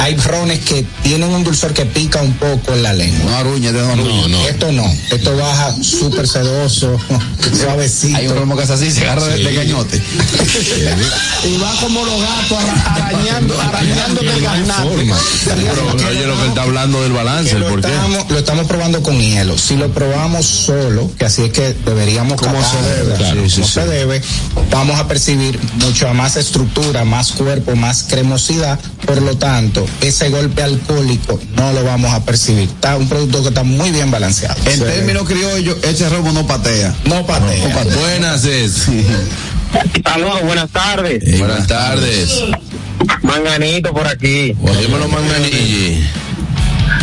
[0.00, 3.30] hay rones que tienen un dulzor que pica un poco en la lengua.
[3.30, 3.94] No aruñe, de no.
[3.96, 4.46] No, no.
[4.48, 4.92] Esto no.
[5.10, 6.98] Esto baja súper sedoso,
[7.60, 8.16] suavecito.
[8.16, 10.02] Hay un romo que es así, se agarra de- de cañote.
[11.44, 14.88] Y va como los gatos ara- arañando, arañando el garnate.
[14.88, 15.16] Forma.
[15.44, 17.88] Pero oye lo que él está hablando del balance, por qué.
[17.88, 19.58] estamos, lo estamos probando con hielo.
[19.58, 23.66] Si lo probamos solo, que así es que deberíamos Como se debe, sí, sí, como
[23.66, 23.72] sí.
[23.74, 24.22] se debe,
[24.70, 28.78] vamos a percibir mucha más estructura, más cuerpo, más cremosidad.
[29.06, 30.62] Por lo tanto, ese golpe
[30.94, 32.68] alcohólico no lo vamos a percibir.
[32.68, 34.60] Está un producto que está muy bien balanceado.
[34.66, 36.94] En términos criollos, ese romo no patea.
[37.04, 37.68] No patea.
[37.98, 38.86] Buenas es.
[40.04, 41.38] Saludos, buenas tardes.
[41.38, 42.30] Buenas tardes.
[43.22, 44.52] Manganito por aquí.
[44.80, 46.04] Dímelo, Manganilli.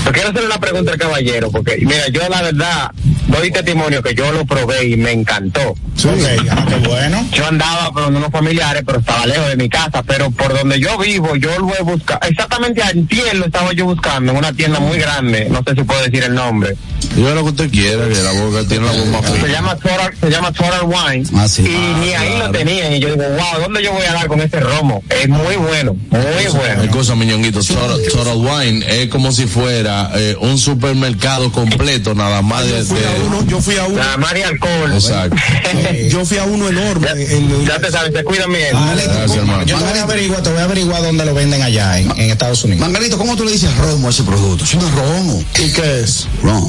[0.06, 2.92] Yo quiero hacer una pregunta al caballero, porque mira, yo la verdad
[3.32, 5.70] doy testimonio que yo lo probé y me encantó.
[5.72, 7.26] Ok, ah, qué bueno.
[7.32, 10.98] Yo andaba con unos familiares, pero estaba lejos de mi casa, pero por donde yo
[10.98, 14.98] vivo, yo lo he buscado, exactamente antier lo estaba yo buscando, en una tienda muy
[14.98, 16.76] grande, no sé si puedo decir el nombre.
[17.16, 20.30] Diga lo que usted quiera, que la boca tiene la más Se llama Total, se
[20.30, 21.26] llama Total Wine.
[21.36, 21.64] Ah, sí.
[21.64, 22.94] Y ni ahí lo tenían.
[22.94, 25.03] Y yo digo, wow, ¿dónde yo voy a dar con ese romo?
[25.10, 26.82] Es muy bueno, muy bueno.
[26.82, 27.60] Hay cosa, miñonguito.
[27.62, 32.72] Total, Total Wine es como si fuera eh, un supermercado completo, nada más de.
[32.86, 34.93] Yo de- uno, yo fui a uno, más de alcohol.
[34.93, 35.35] Exacto.
[36.10, 37.07] yo fui a uno enorme.
[37.07, 38.73] Ya, en- ya te sabes, se cuidan bien.
[38.73, 39.64] Dale, Gracias, hermano.
[39.64, 42.30] Yo te voy a averiguar, te voy a averiguar dónde lo venden allá en, en
[42.31, 42.81] Estados Unidos.
[42.81, 44.64] Manganito, ¿cómo tú le dices romo a ese producto?
[44.64, 45.43] Es un romo.
[45.60, 46.27] ¿Y qué es?
[46.43, 46.68] Ron.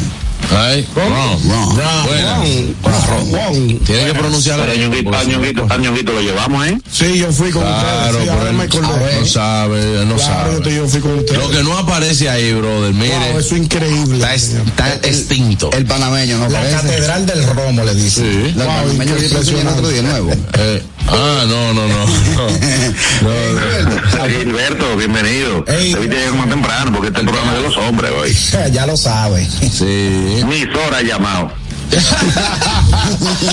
[0.50, 1.08] Ay, ron.
[1.12, 2.06] Ron.
[2.06, 3.84] Buenas.
[3.86, 4.64] Tiene que pronunciarlo.
[4.64, 6.78] Pero a Ñonguito, a Ñonguito, a Ñonguito lo llevamos, ¿eh?
[6.90, 8.24] Sí, yo fui con Claro, ustedes.
[8.24, 9.20] Sí, pero él me acordé.
[9.20, 10.74] no sabe, no Claro, sabe.
[10.74, 11.38] yo fui con ustedes.
[11.42, 14.16] Lo que no aparece ahí, brother, mire, Wow, eso es increíble.
[14.16, 15.70] está, es- está extinto.
[15.72, 16.48] El panameño, ¿no?
[16.48, 16.76] La parece?
[16.76, 18.20] catedral del romo le dice.
[18.20, 18.26] Sí.
[18.48, 20.30] El Wow, panameño el otro día nuevo.
[20.32, 22.06] Eh, ah, no, no, no.
[23.22, 24.28] no.
[24.28, 25.64] Gilberto, bienvenido.
[25.66, 25.92] Ey.
[25.94, 28.36] Te viste llegar más temprano porque este programa de los hombres hoy.
[28.72, 29.46] Ya lo sabe.
[29.60, 30.31] Sí.
[30.46, 31.52] Mis horas llamado.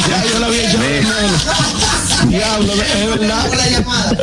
[0.09, 0.77] Ya yo lo había hecho.
[2.27, 3.49] Diablo, es verdad.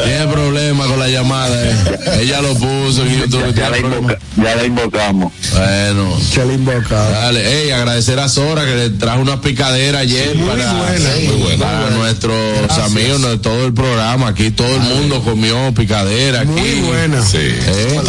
[0.05, 1.55] Tiene problema con la llamada.
[1.61, 2.21] eh.
[2.21, 3.55] Ella lo puso en YouTube.
[3.55, 3.97] Ya la, problema.
[4.13, 5.33] invoca- ya la invocamos.
[5.53, 6.19] Bueno.
[6.35, 7.11] Que le invocado.
[7.11, 11.29] Dale, ey, agradecer a Sora que le trajo una picadera ayer muy para, buena, sí,
[11.29, 11.65] muy buena.
[11.65, 14.29] para nuestros amigos de todo el programa.
[14.29, 16.41] Aquí todo el mundo comió picadera.
[16.41, 16.51] Aquí.
[16.51, 17.23] Muy buena.
[17.25, 17.39] Sí.
[17.41, 18.01] Eh,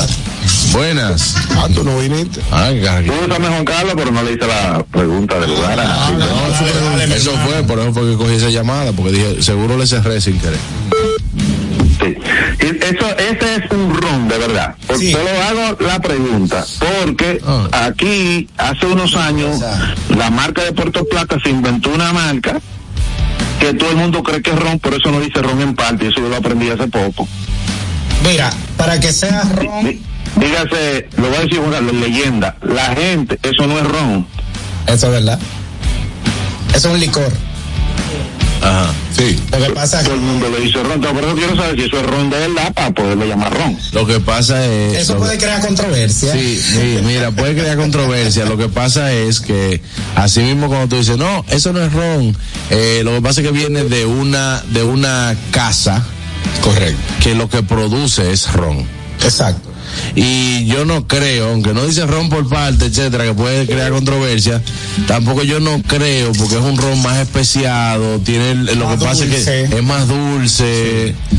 [0.78, 1.34] Buenas.
[1.56, 2.40] Ah, tú no viniste.
[2.52, 5.80] Ay, cargue- Púsame Juan Carlos, pero no le hice la pregunta del lugar.
[5.80, 6.26] a- No,
[7.16, 10.38] eso fue, por eso fue que cogí esa llamada, porque dije, seguro le cerré sin
[10.40, 10.60] querer.
[12.00, 12.16] Sí.
[12.60, 14.76] Eso, ese es un ron, de verdad.
[14.86, 15.12] Por- Sí.
[15.12, 17.88] Solo hago la pregunta, porque Ah.
[17.88, 19.60] aquí, hace unos años,
[20.16, 22.60] la marca de Puerto Plata se inventó una marca
[23.60, 26.06] que todo el mundo cree que es ron, por eso no dice ron en parte,
[26.06, 27.28] y eso yo lo aprendí hace poco.
[28.24, 30.00] Mira, para que sea ron,
[30.40, 34.28] Dígase, lo voy a decir una leyenda, la gente, eso no es ron.
[34.86, 35.40] eso es verdad.
[36.74, 37.32] Eso es un licor.
[38.62, 39.40] Ajá, sí.
[39.52, 41.86] Lo que pasa es Todo el mundo le dice ron, por eso quiero saber si
[41.86, 43.78] eso es ron de verdad para poderle llamar ron.
[43.94, 44.94] Lo que pasa es.
[44.94, 46.34] que eso puede crear controversia.
[46.34, 48.46] Sí, sí, mira, puede crear controversia.
[48.46, 49.82] Lo que pasa es que,
[50.16, 52.36] así mismo cuando tú dices, no, eso no es ron,
[52.70, 56.04] eh, lo que pasa es que viene de una, de una casa.
[56.62, 57.02] Correcto.
[57.22, 58.86] Que lo que produce es ron.
[59.24, 59.67] Exacto.
[60.16, 64.62] Y yo no creo, aunque no dice ron por parte, etcétera, que puede crear controversia,
[65.08, 69.06] tampoco yo no creo, porque es un ron más especiado, tiene el- lo Más que
[69.06, 71.16] pasa es que es más dulce.
[71.32, 71.38] Sí.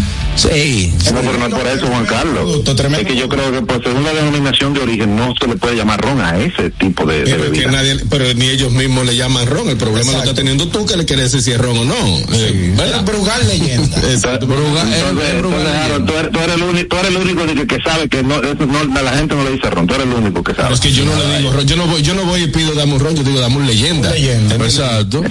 [1.13, 2.61] No, pero no es por eso, Juan Carlos.
[3.01, 5.77] Es que yo creo que por según la denominación de origen no se le puede
[5.77, 7.71] llamar ron a ese tipo de, de Pero, que bebida.
[7.73, 9.69] nadie, pero ni ellos mismos le llaman ron.
[9.69, 11.95] El problema lo está teniendo tú que le quieres decir si es ron o no.
[12.33, 13.01] Eh, ¿verdad?
[13.01, 13.99] El Brugal leyenda.
[14.11, 14.47] Exacto.
[14.47, 17.83] Brugal- Entonces, entonces, tú, eres, tú eres el único, tú eres el único que, que
[17.83, 20.43] sabe que no, eso no, la gente no le dice ron, tú eres el único
[20.45, 20.65] que sabe.
[20.69, 21.67] Pero es que yo no le digo ron.
[21.67, 23.67] Yo no voy, yo no voy y pido dame un ron, yo digo dame un
[23.67, 24.11] leyenda.
[24.11, 24.55] Leyenda.
[24.65, 25.23] Exacto.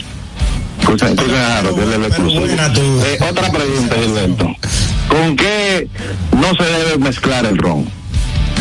[1.70, 2.46] Él es el exclusivo.
[3.06, 4.56] Eh, otra pregunta, Gilberto.
[5.10, 5.88] ¿Con qué
[6.32, 7.90] no se debe mezclar el ron?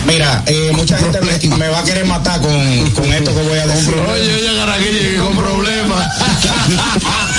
[0.07, 3.59] Mira, eh, mucha gente me, me va a querer matar con, con esto que voy
[3.59, 3.95] a decir.
[3.95, 6.07] Oye, ella Garaguille con problemas.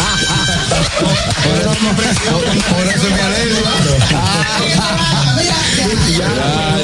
[2.69, 3.57] Por eso me alegro.
[6.17, 6.27] Ya,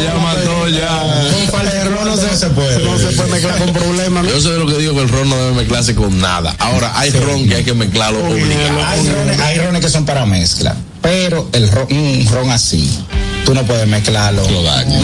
[0.04, 1.50] ya mató, ya.
[1.50, 2.84] Con de ron no se, puede.
[2.84, 4.28] No se puede mezclar con problemas.
[4.28, 6.56] Yo sé de lo que digo que el ron no debe mezclarse con nada.
[6.60, 8.80] Ahora, hay ron que hay que mezclarlo obligado.
[9.44, 13.00] Hay rones, que son para mezcla, pero el ron, un ron así,
[13.46, 14.44] tú no puedes mezclarlo.
[14.50, 14.62] Lo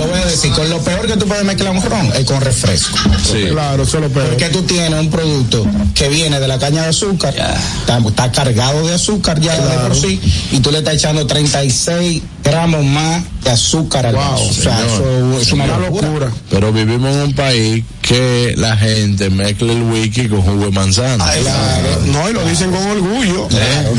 [0.07, 2.97] voy a decir, con lo peor que tú puedes mezclar un ron es con refresco.
[3.23, 3.47] Sí.
[3.49, 4.29] Claro, eso es lo peor.
[4.29, 5.65] Porque tú tienes un producto
[5.95, 9.95] que viene de la caña de azúcar, está, está cargado de azúcar ya de por
[9.95, 10.19] sí,
[10.51, 14.43] y tú le estás echando 36 gramos más de azúcar al vaso.
[14.43, 16.07] O sea, eso es una locura.
[16.07, 16.31] locura.
[16.49, 21.25] Pero vivimos en un país que la gente mezcla el whisky con jugo de manzana.
[21.25, 22.01] Claro.
[22.07, 23.47] No, y lo dicen con orgullo.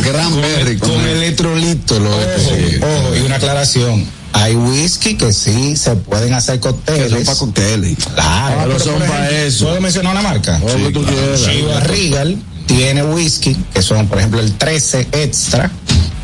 [0.04, 0.78] Gran berry.
[0.78, 2.80] Con electrolito lo este.
[2.84, 4.04] Ojo, y una aclaración.
[4.32, 7.26] Hay whisky que sí se pueden hacer Son cócteles.
[7.26, 7.96] para cócteles.
[8.14, 9.64] Claro, Pero son por pa' ejemplo, eso.
[9.66, 10.60] ¿Puedo mencionar una marca?
[10.60, 11.42] Que tú quieras.
[11.44, 12.38] Chivas Regal
[12.76, 15.70] tiene whisky, que son, por ejemplo, el 13 Extra,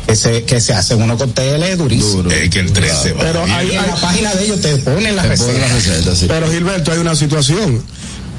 [0.07, 2.31] que se, que se hacen unos cócteles durísimos.
[2.31, 3.19] Es que el 13 va.
[3.21, 6.15] Pero hay, en la página de ellos te ponen la Te ponen la receta.
[6.15, 6.25] sí.
[6.29, 7.83] pero Gilberto, hay una situación.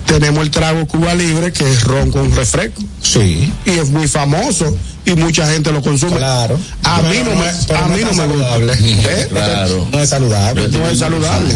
[0.07, 2.81] Tenemos el trago Cuba Libre, que es ron con refresco.
[3.03, 3.53] Sí.
[3.67, 4.75] Y es muy famoso
[5.05, 6.17] y mucha gente lo consume.
[6.17, 6.59] Claro.
[6.85, 8.49] A mí no me, a mí es no me gusta.
[8.49, 8.73] saludable.
[8.81, 9.27] ¿Eh?
[9.29, 9.89] Claro.
[9.93, 10.69] No es saludable.
[10.69, 11.55] No es saludable.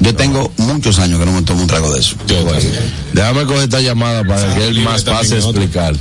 [0.00, 2.16] Yo tengo muchos años que no me tomo un trago de eso.
[3.12, 5.94] Déjame coger esta llamada para que él más pase a explicar.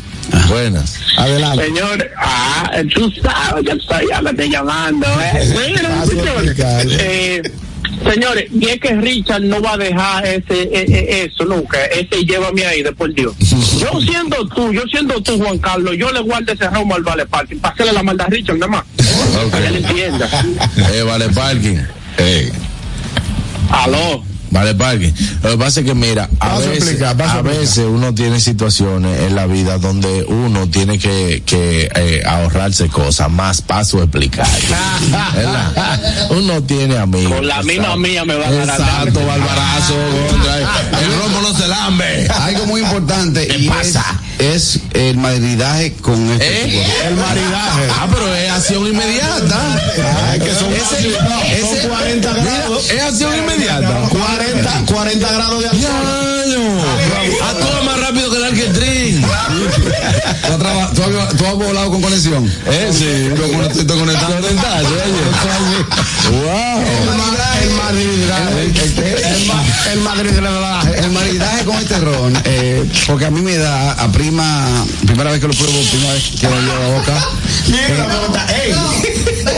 [0.49, 0.95] Buenas.
[1.17, 1.65] Adelante.
[1.65, 5.81] Señor, ah, tú sabes, yo estoy, ya me estoy llamando, ¿eh?
[6.97, 7.41] Eh,
[8.11, 12.25] señores, y es que Richard no va a dejar ese, eh, eh, eso nunca, ese
[12.25, 13.33] llévame ahí, de por Dios.
[13.39, 17.25] Yo siendo tú, yo siendo tú, Juan Carlos, yo le guardo ese romo al Vale
[17.25, 18.83] Parking, para hacerle la maldad a Richard nada más,
[19.51, 20.29] para que él entienda.
[20.93, 21.77] Eh, vale, parking.
[22.17, 22.51] Eh,
[23.75, 24.23] Aló,
[24.55, 25.13] Vale, parque.
[25.43, 27.59] Lo que pasa es que, mira, a veces, explicar, paso a a explicar.
[27.61, 33.29] veces uno tiene situaciones en la vida donde uno tiene que, que eh, ahorrarse cosas,
[33.29, 34.47] más paso a explicar.
[36.29, 37.33] Uno tiene amigos.
[37.35, 37.99] Con la misma ¿sabes?
[37.99, 38.79] mía me va a ganar.
[38.79, 39.93] Exacto, barbarazo.
[41.01, 42.27] El romo no se lambe.
[42.29, 44.03] Algo muy importante ¿Qué y pasa?
[44.39, 46.65] Es, es el maridaje con este ¿Eh?
[46.65, 47.07] tipo.
[47.07, 47.83] El maridaje.
[47.91, 49.79] Ah, pero es acción inmediata.
[50.31, 52.89] Ay, que son, Ese- no, ese- son 40 mira, grados.
[52.89, 53.93] es acción inmediata.
[54.09, 54.44] 40,
[54.85, 55.81] 40 grados de alcohol.
[56.45, 57.45] Yaño.
[57.49, 59.21] Actúa más rápido que el arquetrín.
[60.95, 62.45] ¿Tú has, tú has- volado con conexión?
[62.67, 63.29] Eh, sí.
[63.51, 64.35] Con- estoy conectado.
[64.41, 66.37] Conectado, oye.
[66.43, 66.83] Wow.
[69.91, 70.37] El maridaje.
[70.37, 71.65] El ma- El maridaje.
[71.65, 74.67] Con este ron, eh, porque a mí me da, a prima,
[75.05, 77.29] primera vez que lo pruebo, primera vez que lo llevo a la boca.
[78.53, 78.73] eh,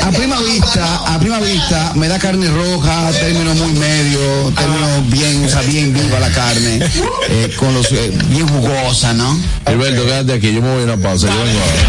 [0.03, 4.19] a prima vista, a prima vista, me da carne roja, término muy medio,
[4.55, 6.79] término bien, o sea, bien viva la carne,
[7.29, 9.37] eh, con los, eh, bien jugosa, ¿no?
[9.65, 10.53] Alberto, quédate aquí.
[10.53, 11.27] Yo me voy a una pausa.
[11.27, 11.83] Yo vengo ahora.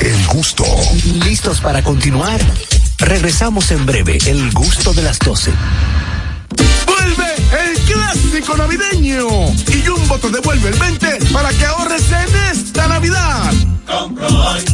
[0.00, 0.64] El gusto.
[1.24, 2.40] ¿Listos para continuar?
[3.04, 5.52] Regresamos en breve, el gusto de las 12.
[6.86, 9.26] Vuelve el clásico navideño
[9.68, 13.52] y Jumbo te devuelve el 20 para que ahorres en esta Navidad.
[13.86, 14.64] Compro hoy,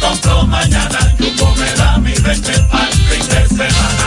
[0.00, 4.06] compro mañana, Jumbo me da mi 20 al fin de semana.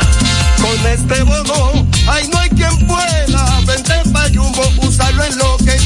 [0.60, 3.60] Con este bono, ay no hay quien pueda.
[3.68, 5.77] Vente pa' Jumbo, usarlo en lo que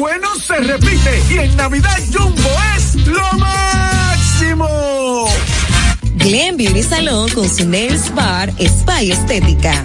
[0.00, 4.66] bueno se repite y en Navidad Jumbo es lo máximo.
[6.16, 9.84] Glen Beauty Salon con su Nails Bar Spa y Estética.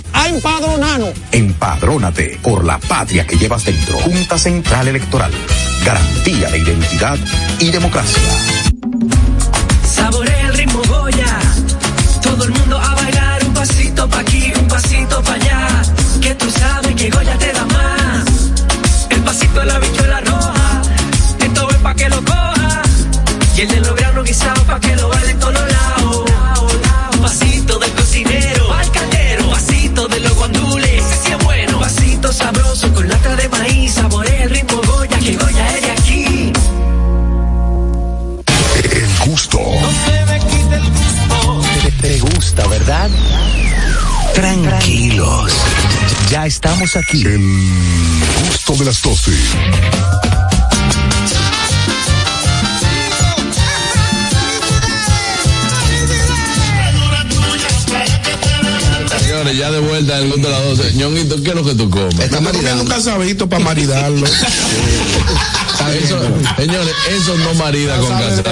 [0.13, 1.13] a empadronarnos.
[1.31, 3.97] Empadrónate por la patria que llevas dentro.
[3.99, 5.31] Junta Central Electoral.
[5.85, 7.17] Garantía de identidad
[7.59, 8.21] y democracia.
[9.83, 11.39] Saborea el ritmo Goya.
[12.21, 15.81] Todo el mundo a bailar un pasito pa' aquí, un pasito pa' allá.
[16.21, 18.51] Que tú sabes que Goya te da más.
[19.09, 20.81] El pasito de la bichuela roja.
[21.39, 22.81] Esto es pa' que lo coja.
[23.57, 25.10] Y el de los granos guisados pa' que lo
[42.51, 43.09] gusta, ¿verdad?
[44.33, 45.53] Tranquilos.
[46.29, 47.21] Ya estamos aquí.
[47.25, 47.39] El
[48.47, 49.31] gusto de las 12.
[59.19, 60.93] Señores, ya de vuelta en el gusto de las 12.
[60.95, 62.15] Ñonguito, ¿qué es lo que tú comes?
[62.17, 64.27] Me estoy comiendo un casabito para maridarlo.
[65.89, 66.19] Eso,
[66.57, 68.43] señores, eso no marida con casabe.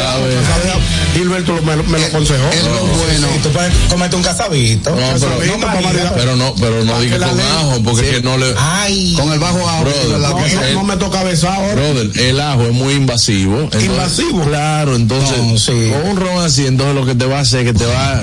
[1.14, 2.44] Gilberto lo- me, lo- me lo aconsejó.
[2.44, 3.28] bueno.
[3.44, 4.92] tú puedes comerte un casabito.
[4.92, 6.14] No, pero, No, María.
[6.16, 8.54] pero no, pero no diga con ajo, porque es que no le.
[8.58, 9.16] Ay.
[9.18, 9.84] Con el bajo ajo.
[9.84, 11.74] Brother, la- No, me toca besar ahora.
[11.74, 13.70] Brother, el ajo es muy invasivo.
[13.80, 14.44] ¿Invasivo?
[14.46, 15.92] Claro, entonces, No, sí.
[15.92, 18.22] con un ron así, entonces lo que te va a hacer es que te va,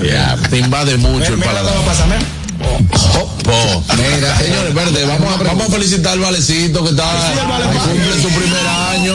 [0.49, 1.73] te invade mucho el paladar.
[2.77, 4.37] ¿Cómo pasa, mira?
[4.37, 7.03] Señores, verde, vamos a, vamos a felicitar al Valecito que está
[7.71, 9.13] que cumple su primer año.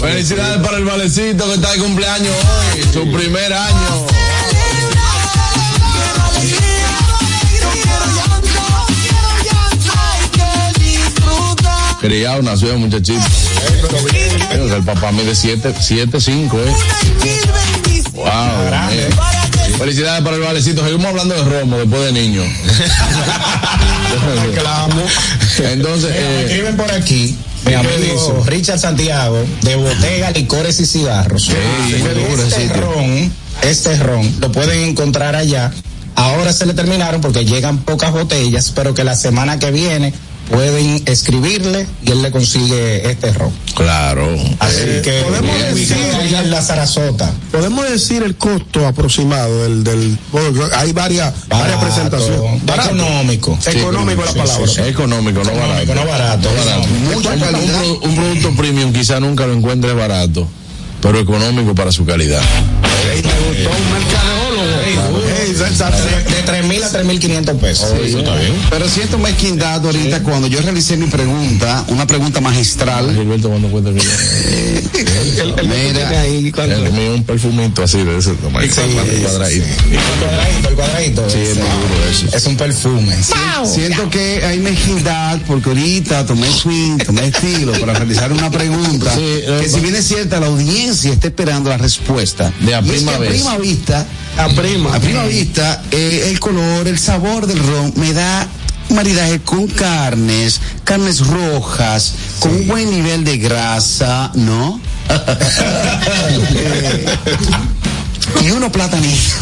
[0.00, 4.23] Felicidades para el Valecito que está de cumpleaños hoy, su primer año.
[12.04, 13.18] Criado, nació de muchachito.
[14.50, 16.74] Pero el papá mide 7, 7, 5, eh.
[18.12, 19.78] Wow, mío.
[19.78, 20.84] Felicidades para el Valecito.
[20.84, 22.42] Seguimos hablando de Romo después de niño.
[25.58, 27.38] Entonces, Mira, eh, escriben por aquí.
[27.64, 31.48] Mi amigo Richard Santiago, de Botega, Licores y Cigarros.
[31.48, 33.32] duro ese este ron,
[33.62, 35.72] este ron, lo pueden encontrar allá.
[36.16, 40.12] Ahora se le terminaron porque llegan pocas botellas, pero que la semana que viene
[40.50, 43.50] pueden escribirle y él le consigue este ron.
[43.74, 44.28] claro.
[44.58, 45.96] Así Eh, que podemos decir-
[46.34, 47.32] en la Sarasota.
[47.52, 49.84] Podemos decir el costo aproximado del.
[49.84, 52.64] del bueno, hay varias, varias presentaciones.
[52.64, 52.88] Barato.
[52.90, 53.58] Económico.
[53.66, 54.66] Económico la Sí, palabra.
[54.66, 54.80] sí, sí.
[54.82, 55.94] Económico, no barato.
[55.94, 56.50] No barato.
[56.50, 56.88] No barato.
[57.14, 57.62] Mucha Un- calidad.
[57.84, 60.46] Un, pro- un producto premium quizá nunca lo encuentre barato,
[61.00, 62.42] pero económico para su calidad.
[63.12, 65.20] Ey, me gustó un mercadeólogo.
[65.40, 66.42] Ey, esa- esa- De
[66.80, 67.92] 3.000 a 3.500 pesos.
[68.04, 68.52] Eso está bien.
[68.70, 73.14] Pero siento mezquindad ahorita cuando yo realicé mi pregunta, una pregunta magistral.
[73.14, 74.00] Gilberto cuando cuenta que
[75.64, 78.68] Mira, un perfumito así de ese tamaño.
[79.22, 79.66] cuadradito.
[79.90, 81.30] El cuadradito, el cuadradito.
[81.30, 82.36] Sí, es muy duro eso.
[82.36, 83.16] Es un perfume.
[83.64, 89.20] siento que hay mezquindad porque ahorita tomé swing, tomé estilo para realizar una pregunta Sí,
[89.22, 92.52] eh, que si bien es cierta la audiencia está esperando la respuesta.
[92.60, 93.28] De a Y es prima que vez.
[93.30, 94.06] prima vista,
[94.36, 94.94] A prima.
[94.94, 98.46] a prima vista, eh, el color, el sabor del ron me da
[98.90, 104.80] maridaje con carnes, carnes rojas, con un buen nivel de grasa, ¿no?
[105.08, 107.06] Eh,
[108.44, 109.34] y uno platanito.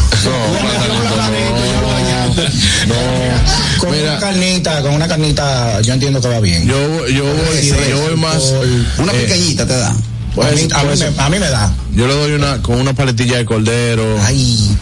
[3.79, 6.65] Con una carnita, con una carnita, yo entiendo que va bien.
[6.65, 8.53] Yo, yo voy, yo voy más.
[8.97, 9.89] Una eh, pequeñita te da.
[9.89, 9.95] a,
[10.35, 11.73] pues, mí, a mí me, a mí me da.
[11.93, 14.17] yo le doy una con una paletilla de cordero.
[14.23, 14.77] Ay,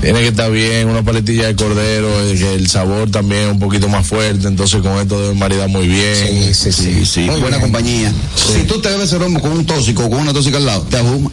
[0.00, 3.58] Tiene que estar bien, una paletilla de cordero, eh, que el sabor también es un
[3.58, 6.52] poquito más fuerte, entonces con esto debe maridar muy bien.
[6.54, 7.20] Sí, sí, sí.
[7.20, 8.12] Muy buena compañía.
[8.34, 10.98] Si tú te bebes ese romo con un tóxico, con una tóxica al lado, te
[10.98, 11.30] abuma.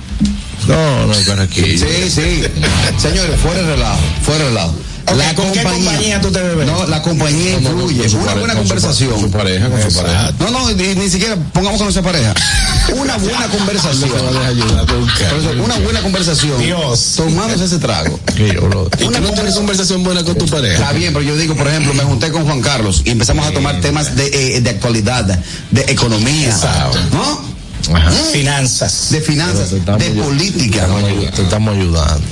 [0.68, 1.86] No, no, carraquillo.
[1.86, 2.44] Sí, sí.
[2.98, 4.76] Señores, fuera de relajo, fuera de relajo.
[5.08, 6.68] Ok, ¿con qué compañía tú te bebes?
[6.68, 8.02] No, la compañía No, no, influye.
[8.02, 9.12] con su Una buena su conversación.
[9.12, 10.32] Con su pareja, con su pareja.
[10.40, 12.34] No, no, ni, ni siquiera pongamos con esa pareja.
[12.96, 14.10] Una buena conversación.
[14.10, 15.30] No se va a dejar ayudar nunca.
[15.30, 16.60] Por eso, una buena conversación.
[16.60, 17.14] Dios.
[17.18, 18.20] Tomándose ese trago.
[18.36, 18.90] Que yo, bro.
[19.06, 20.92] Una conversación conversación buena con tu Está pareja?
[20.94, 23.80] bien, pero yo digo, por ejemplo, me junté con Juan Carlos y empezamos a tomar
[23.82, 25.26] temas de, eh, de actualidad,
[25.72, 26.98] de economía, Exacto.
[27.12, 27.96] ¿no?
[27.96, 28.12] Ajá.
[28.32, 29.08] Finanzas.
[29.12, 29.80] De finanzas, de
[30.22, 30.88] política.
[31.36, 32.24] Te estamos ayudando.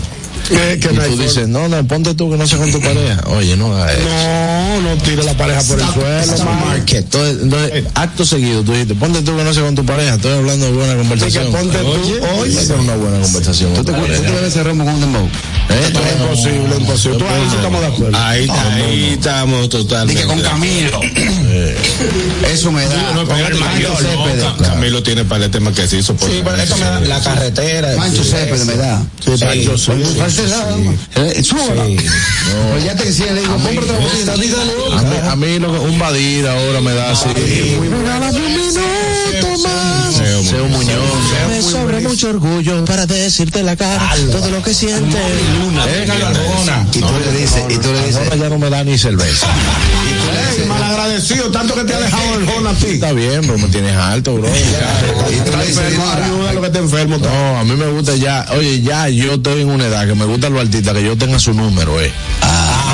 [0.50, 1.24] Que, que Y no hay tú forma.
[1.24, 3.22] dices, no, no, ponte tú que no sea con tu pareja.
[3.28, 4.08] Oye, no hagas eso.
[4.10, 7.04] No, no tire la pareja por el suelo, market.
[7.06, 10.16] Entonces, entonces, acto seguido, tú dijiste, ponte tú que no sea con tu pareja.
[10.16, 11.46] Estoy hablando de buena conversación.
[11.46, 12.60] Sí, que ponte tú, oye.
[12.60, 13.74] Es una buena conversación.
[13.74, 15.30] ¿Tú te, tú te bebes romo con un dembow?
[15.70, 15.94] ¿Eh?
[16.20, 17.18] Imposible, imposible.
[17.20, 18.18] Tú ahí estamos de acuerdo.
[18.18, 20.24] Ahí, está, ahí estamos totalmente.
[20.24, 21.00] Dije con Camilo.
[22.52, 23.12] Eso me da.
[23.14, 24.44] No, el Mancho Cepede.
[24.44, 27.22] no, Camilo tiene palete más que se hizo por Sí, pero esto me da la
[27.22, 27.96] carretera.
[27.98, 29.02] Mancho sí, Cepede me da.
[29.24, 29.32] Sí,
[30.48, 30.90] Sí.
[31.16, 31.42] Eh.
[31.44, 31.54] Sí.
[32.46, 33.56] Pero ya te decía, le digo,
[34.42, 37.30] dígale A mí, a mí lo que- un Badir ahora me da así.
[39.62, 41.50] Seo Muñoz.
[41.50, 45.18] Me sobra mucho orgullo para decirte la cara todo lo que siente.
[46.92, 49.48] Y tú le dices, y tú le dices, ya no me da ni cerveza.
[50.58, 52.88] Ey, malagradecido, tanto que te ha dejado el Jona a ti.
[52.88, 54.48] Está bien, pero me tienes alto, bro.
[54.48, 55.84] y tú le dices,
[56.24, 57.18] ayuda lo que te enfermo.
[57.18, 60.26] No, a mí me gusta ya, oye, ya yo estoy en una edad que me
[60.26, 62.12] gusta los artistas que yo tenga su número, eh.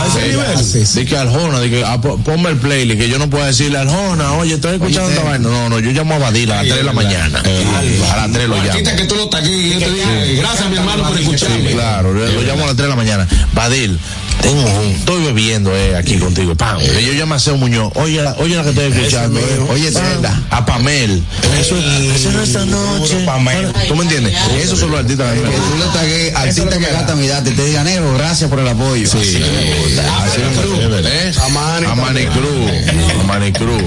[0.02, 0.86] A ese nivel.
[0.88, 3.78] Sí, que Aljona, di que ah, po- ponme el playlist, que yo no puedo decirle
[3.78, 5.48] Aljona, oye, estoy escuchando esta vaina.
[5.50, 7.40] No, no, yo llamo a Badil a las 3 de la mañana.
[7.42, 8.70] A las 3 lo llamo.
[8.70, 10.08] Artista que tú lo y yo te digo,
[10.38, 11.72] gracias mi hermano por Sí, escucharme.
[11.72, 13.28] claro, lo, lo llamo a las 3 de la mañana.
[13.54, 14.00] Badil,
[14.42, 16.80] Tengo un, estoy bebiendo eh, aquí contigo, pam.
[16.80, 19.60] Yo llamé a Seo Muñoz, oye, oye la que estoy escuchando, eh.
[19.70, 19.92] Oye.
[19.92, 20.42] Zelda.
[20.52, 21.24] a Pamel.
[21.60, 23.26] Eso, eso no es esta noche.
[23.88, 24.36] ¿Tú me entiendes?
[24.62, 27.84] Esos son los artistas que tú le tagues artista que gasta mi data te diga,
[27.84, 29.08] negro, gracias por el apoyo.
[29.10, 29.18] Sí.
[29.18, 29.42] Así.
[29.98, 30.42] Así
[31.06, 31.34] ¿eh?
[31.44, 32.72] A Manny A Manny Cruz.
[33.20, 33.84] A Manny Cruz.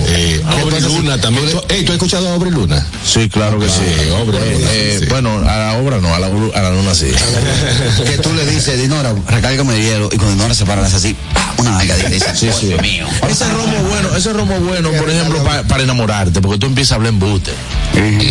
[0.46, 1.50] Aubrey Luna también.
[1.50, 2.86] ¿Tú, ey, ¿tú has escuchado a Aubrey Luna?
[3.04, 3.82] Sí, claro que sí.
[4.20, 5.06] obra, Eh, eh, sí.
[5.06, 7.10] Bueno, a la obra no, a la, a la luna sí.
[8.04, 10.97] que tú le dices, Dinora, recárgame el hielo, y cuando Dinora se para, le hace
[10.97, 11.16] así,
[11.59, 12.66] una nalgadita y Sí, sí.
[12.69, 13.06] "Dios mío.
[13.28, 16.94] Ese romo bueno, ese romo bueno, por ejemplo, pa- para enamorarte, porque tú empiezas a
[16.97, 17.52] hablar embuste.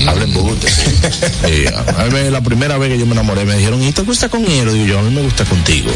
[0.07, 0.67] Habla embuste.
[0.69, 0.81] sí.
[1.47, 4.01] Sí, a a mí la primera vez que yo me enamoré me dijeron, ¿y te
[4.03, 4.71] gusta con él?
[4.73, 5.89] Digo yo, a mí me gusta contigo.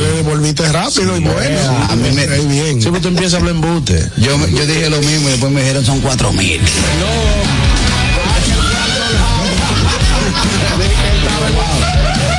[0.00, 1.86] Le devolviste rápido y bueno.
[1.90, 2.82] A mí me, bien.
[2.82, 4.10] Sí, pues tú empiezas a hablar embuste.
[4.18, 6.60] yo, me- yo dije lo mismo y después me dijeron son cuatro mil.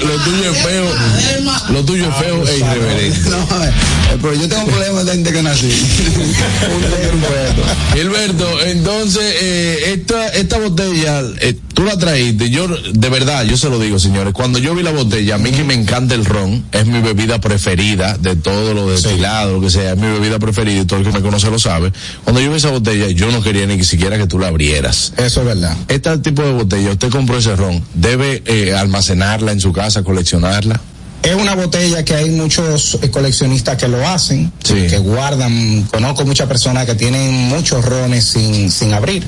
[0.02, 0.86] Lo tuyo es feo.
[1.82, 3.30] Lo tuyo es feo e irreverente.
[3.32, 3.72] No, eh,
[4.22, 5.66] pero yo tengo problemas desde que nací.
[5.66, 7.76] Un negro, un poeta.
[7.96, 13.68] Gilberto, entonces, eh, esta, esta botella, eh, tú la traíste, yo, de verdad, yo se
[13.70, 16.64] lo digo, señores, cuando yo vi la botella, a mí que me encanta el ron,
[16.72, 20.82] es mi bebida preferida de todo lo destilado, lo que sea, es mi bebida preferida
[20.82, 21.92] y todo el que me conoce lo sabe.
[22.24, 25.14] Cuando yo vi esa botella, yo no quería ni siquiera que tú la abrieras.
[25.18, 25.76] Eso es verdad.
[25.88, 30.80] Este tipo de botella, usted compró ese ron, debe eh, almacenarla en su casa, coleccionarla.
[31.24, 34.88] Es una botella que hay muchos eh, coleccionistas que lo hacen, Sí.
[34.90, 35.84] que guardan.
[35.92, 39.24] Conozco muchas personas que tienen muchos rones sin, sin abrir.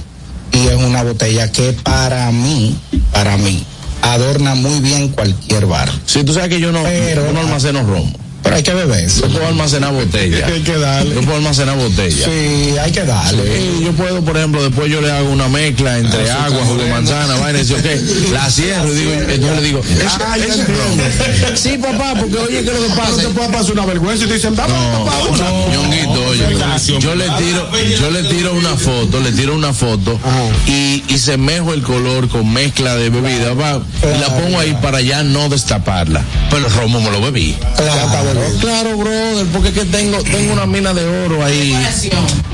[0.51, 2.75] Y es una botella que para mí,
[3.11, 3.63] para mí,
[4.01, 5.89] adorna muy bien cualquier bar.
[6.05, 8.11] Si tú sabes que yo no, Pero- yo no almaceno ron.
[8.43, 9.07] Pero hay que beber.
[9.09, 10.45] Yo puedo almacenar botella.
[10.53, 11.15] Hay que darle.
[11.15, 12.25] Yo puedo almacenar botella.
[12.25, 13.43] Sí, hay que darle.
[13.57, 16.89] Sí, yo puedo, por ejemplo, después yo le hago una mezcla entre agua, jugo de
[16.89, 19.81] manzana, vaina, y dice, ok, la cierro y digo, entonces le digo,
[20.19, 20.65] Ah, entiendo.
[20.65, 21.57] ron.
[21.57, 23.21] Sí, papá, porque oye, ¿qué es lo que No pasa?
[23.21, 25.73] te puede pasar una vergüenza y te dicen, dame No, papá, una.
[25.75, 30.19] Ñonguito, oye, yo le tiro, yo le tiro una foto, le tiro una foto
[30.67, 35.01] y, y semejo el color con mezcla de bebida, va, y la pongo ahí para
[35.01, 36.23] ya no destaparla.
[36.49, 37.55] Pero el romo me lo bebí.
[37.77, 38.32] Claro.
[38.59, 41.75] Claro, brother, porque es que tengo, tengo una mina de oro ahí.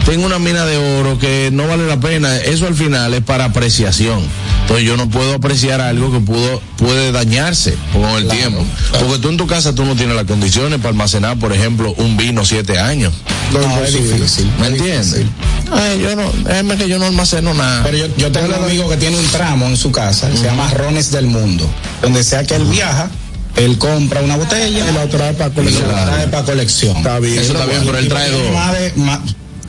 [0.06, 2.38] Tengo una mina de oro que no vale la pena.
[2.38, 4.20] Eso al final es para apreciación.
[4.62, 8.64] Entonces yo no puedo apreciar algo que pudo, puede dañarse con el tiempo.
[9.00, 12.18] Porque tú en tu casa tú no tienes las condiciones para almacenar, por ejemplo, un
[12.18, 13.14] vino siete años.
[13.52, 14.52] No, es difícil.
[14.60, 15.26] ¿Me entiendes?
[15.72, 17.84] Ay, yo no, déjame que yo no almaceno nada.
[17.84, 20.46] Pero yo, yo tengo un amigo que tiene un tramo en su casa, que se
[20.46, 21.68] llama Rones del Mundo.
[22.02, 23.10] Donde sea que él viaja,
[23.56, 25.88] él compra una botella y la trae para colección.
[25.92, 26.98] La trae para colección.
[26.98, 27.40] Está bien.
[27.40, 28.52] Eso está bien, pero él trae dos.
[28.54, 29.20] Más de- más-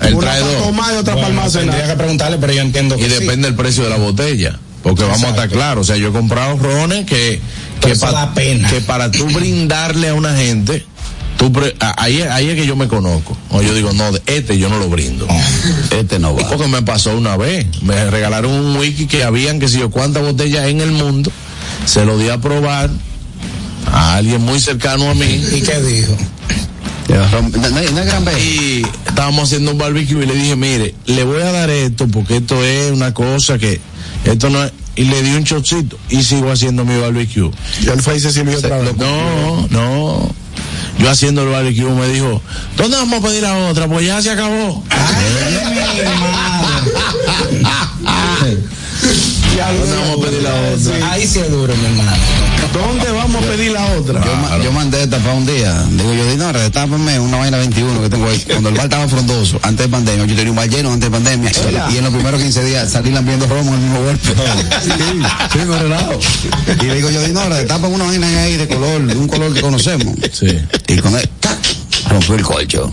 [0.03, 0.63] Él trae dos.
[0.67, 3.17] tomar y otra Bueno, tendría que preguntarle, pero yo entiendo que Y sí.
[3.21, 4.59] depende del precio de la botella.
[4.83, 5.83] Porque vamos a estar claros.
[5.83, 7.39] O sea, yo he comprado rones que,
[7.83, 8.69] que, pa- da pena.
[8.71, 10.87] que para tú brindarle a una gente,
[11.37, 13.37] tú pre- ahí, es- ahí es que yo me conozco.
[13.51, 15.27] O yo digo, no, de este yo no lo brindo.
[15.91, 16.49] Este no va.
[16.49, 17.67] Porque me pasó una vez.
[17.83, 21.31] Me regalaron un wiki que habían que si yo cuántas botellas en el mundo.
[21.85, 22.89] Se lo di a probar
[23.87, 25.43] a alguien muy cercano a mí.
[25.53, 26.17] ¿Y qué dijo?
[27.09, 27.53] Gran.
[28.39, 32.37] Y estábamos haciendo un barbecue y le dije, mire, le voy a dar esto porque
[32.37, 33.81] esto es una cosa que,
[34.25, 37.51] esto no es, y le di un chocito y sigo haciendo mi barbecue.
[37.83, 38.97] Y él fue y se sirvió otra vez.
[38.97, 40.31] No, no.
[40.99, 42.43] Yo haciendo el barbecue me dijo,
[42.77, 43.89] ¿dónde vamos a pedir la otra?
[43.89, 44.85] Pues ya se acabó.
[49.69, 51.13] ¿Dónde vamos a pedir la otra?
[51.13, 52.17] Ahí sí es duro, mi hermano.
[52.73, 54.21] ¿Dónde vamos a pedir la otra?
[54.25, 55.85] Yo, ma- yo mandé esta para un día.
[55.91, 58.39] Digo yo, no, retápame una vaina 21 que tengo ahí.
[58.49, 61.17] Cuando el bar estaba frondoso, antes de pandemia, yo tenía un bar lleno antes de
[61.17, 61.51] pandemia.
[61.93, 64.29] Y en los primeros 15 días salí lambiendo romo en el mismo golpe.
[64.83, 64.91] sí,
[65.53, 66.19] sí, me relajo.
[66.81, 69.61] Y le digo yo, no, retápame una vaina ahí de color, de un color que
[69.61, 70.15] conocemos.
[70.33, 70.47] Sí.
[70.89, 71.59] Y con él, ¡tac!
[72.09, 72.93] rompió el colcho.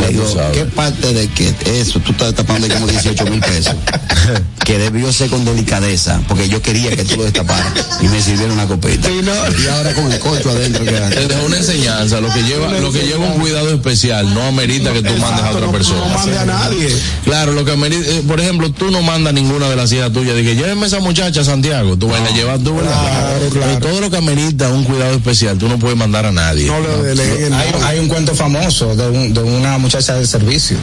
[0.00, 0.38] Le digo, tú.
[0.52, 3.74] ¿qué parte de que eso tú estás tapando como 18 mil pesos?
[4.64, 8.52] que debió ser con delicadeza, porque yo quería que tú lo destaparas y me sirvieron
[8.52, 9.08] una copita.
[9.10, 12.90] Y ahora con el colcho adentro que Te dejo una enseñanza, lo que lleva, lo
[12.90, 16.06] que lleva un cuidado especial no amerita que tú mandes a otra No persona.
[16.16, 16.88] mande a nadie.
[17.24, 20.34] Claro, lo que amerita, eh, por ejemplo, tú no mandas ninguna de las hijas tuyas,
[20.34, 22.90] que llévenme esa muchacha a Santiago, tú vas y la llevas tú, ¿verdad?
[22.92, 23.66] Claro, claro.
[23.66, 26.66] Pero todo lo que amerita un cuidado especial, tú no puedes mandar a nadie.
[26.66, 30.76] No le deleguen Hay, un cuento famoso de, un- de una muchacha de servicio.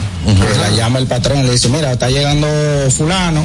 [0.60, 2.46] la llama el patrón le dice, mira, está llegando
[2.90, 3.44] fulano,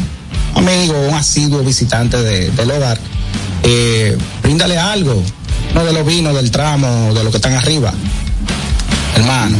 [0.55, 2.97] amigo, un asiduo visitante de- del hogar.
[3.63, 5.21] Eh, bríndale algo.
[5.73, 7.93] No de los vinos, del tramo, de lo que están arriba.
[9.15, 9.57] Hermano.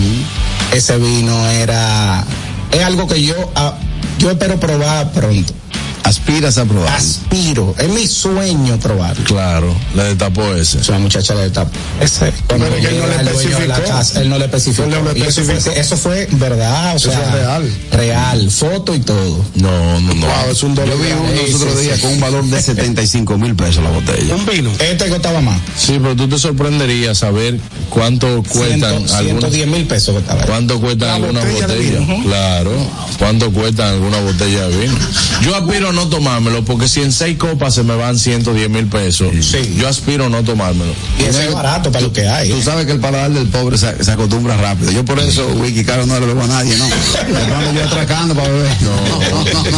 [0.73, 2.23] ese vino era,
[2.71, 3.73] es algo que yo, ah,
[4.19, 5.53] yo espero probar pronto.
[6.03, 6.93] Aspiras a probar.
[6.95, 9.15] Aspiro, es mi sueño probar.
[9.17, 10.79] Claro, le destapó ese.
[10.91, 11.71] La muchacha le destapó.
[11.99, 12.31] Ese.
[12.47, 13.83] Cuando Pero él no le la especificó.
[13.87, 14.83] casa, él no le especificó.
[14.83, 15.79] Él no le eso, fue, especificó.
[15.81, 17.71] eso fue verdad, o Eso sea, real.
[17.91, 19.43] real, foto y todo.
[19.55, 20.25] No, no, no.
[20.27, 20.97] Wow, es un Yo dolor.
[21.01, 24.33] vi uno los otros días con un valor de 75 mil pesos la botella.
[24.35, 24.71] Un vino.
[24.79, 25.59] Este costaba más.
[25.77, 27.59] Sí, pero tú te sorprenderías saber
[27.89, 30.43] cuánto cuestan Ciento- algunas 110 mil pesos costaba.
[30.45, 32.01] ¿Cuánto cuestan algunas botellas?
[32.23, 32.71] Claro.
[33.19, 34.93] ¿Cuánto cuestan algunas botellas de vino?
[35.41, 38.87] Yo aspiro a no tomármelo porque si en seis copas se me van 110 mil
[38.87, 39.75] pesos, Sí.
[39.77, 40.93] yo aspiro a no tomármelo.
[41.19, 42.49] Y eso es barato para lo que hay.
[42.49, 42.63] Tú ¿eh?
[42.63, 44.91] sabes que el paladar del pobre se, se acostumbra rápido.
[44.91, 46.87] Yo por eso, Wiki Caro no le bebo a nadie, no.
[47.47, 48.71] Pronto yo atracando para beber.
[48.81, 49.77] No, no, no, no.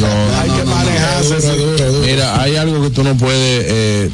[0.00, 1.36] No, Hay que manejarse.
[2.04, 3.64] Mira, hay algo que tú no puedes.
[3.68, 4.10] eh,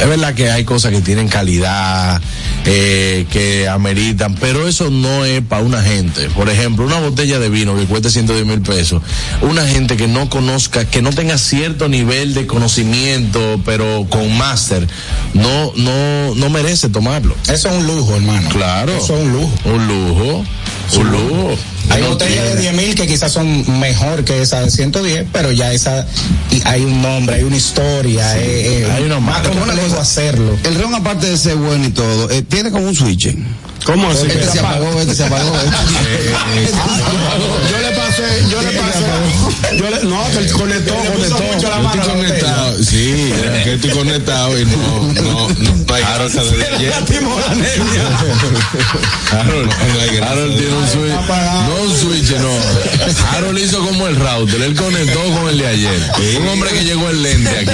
[0.00, 2.20] es verdad que hay cosas que tienen calidad,
[2.66, 6.28] eh, que ameritan, pero eso no es para una gente.
[6.30, 9.02] Por ejemplo, una botella de vino que cueste 110 mil pesos,
[9.42, 14.86] una gente que no conozca, que no tenga cierto nivel de conocimiento, pero con máster,
[15.34, 17.36] no, no, no merece tomarlo.
[17.44, 18.48] Eso es un lujo, hermano.
[18.48, 18.96] Claro.
[18.96, 19.52] Eso es un lujo.
[19.64, 20.44] Un lujo,
[20.98, 21.58] un lujo.
[21.90, 25.26] Hay No botellas de tiene- 10 mil que quizás son mejor que esa de 110,
[25.32, 26.06] pero ya esa,
[26.50, 29.50] y hay un nombre, hay una historia, eh, eh, Hay una más marca.
[29.50, 30.56] complejo hacerlo.
[30.64, 33.34] El ron, aparte de ser bueno y todo, eh, tiene como un switch.
[33.84, 34.26] ¿Cómo así?
[34.26, 35.52] Este se apagó, este se apagó.
[37.70, 38.93] Yo le pasé, yo le pasé.
[39.72, 41.42] Yo le, no, él conectó, conectó.
[41.42, 46.02] mucho la mano estoy conectado, sí, es que estoy conectado y no, no, no hay
[46.02, 46.92] grasa de ayer.
[49.32, 49.72] Harold,
[50.22, 51.14] Harold tiene un switch,
[51.66, 52.52] no un switch, no.
[53.32, 56.00] Harold hizo como el router, él conectó con el de ayer.
[56.40, 57.70] Un hombre que llegó el lente aquí.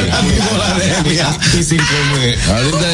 [1.59, 2.39] Y sin comer.
[2.49, 2.89] Ahorita,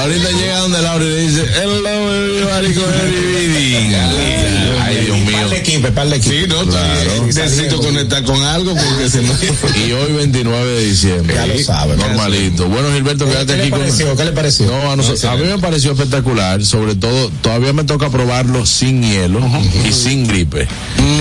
[0.00, 4.53] ahorita llega donde Laura y le dice, hello everybody con everybody.
[4.82, 5.32] Ay, Dios mío.
[5.32, 6.34] Par de equipo, par de equipo.
[6.34, 7.24] Sí, no, claro.
[7.26, 9.32] Necesito conectar con algo porque se no.
[9.86, 11.34] Y hoy 29 de diciembre.
[11.34, 12.68] Ya lo sabe, Normalito.
[12.68, 14.16] Bueno, Gilberto, quédate ¿Qué aquí le con pareció?
[14.16, 14.66] ¿Qué le pareció?
[14.66, 19.02] No, a, nosotros- a mí me pareció espectacular, sobre todo, todavía me toca probarlo sin
[19.02, 19.40] hielo
[19.88, 20.66] y sin gripe.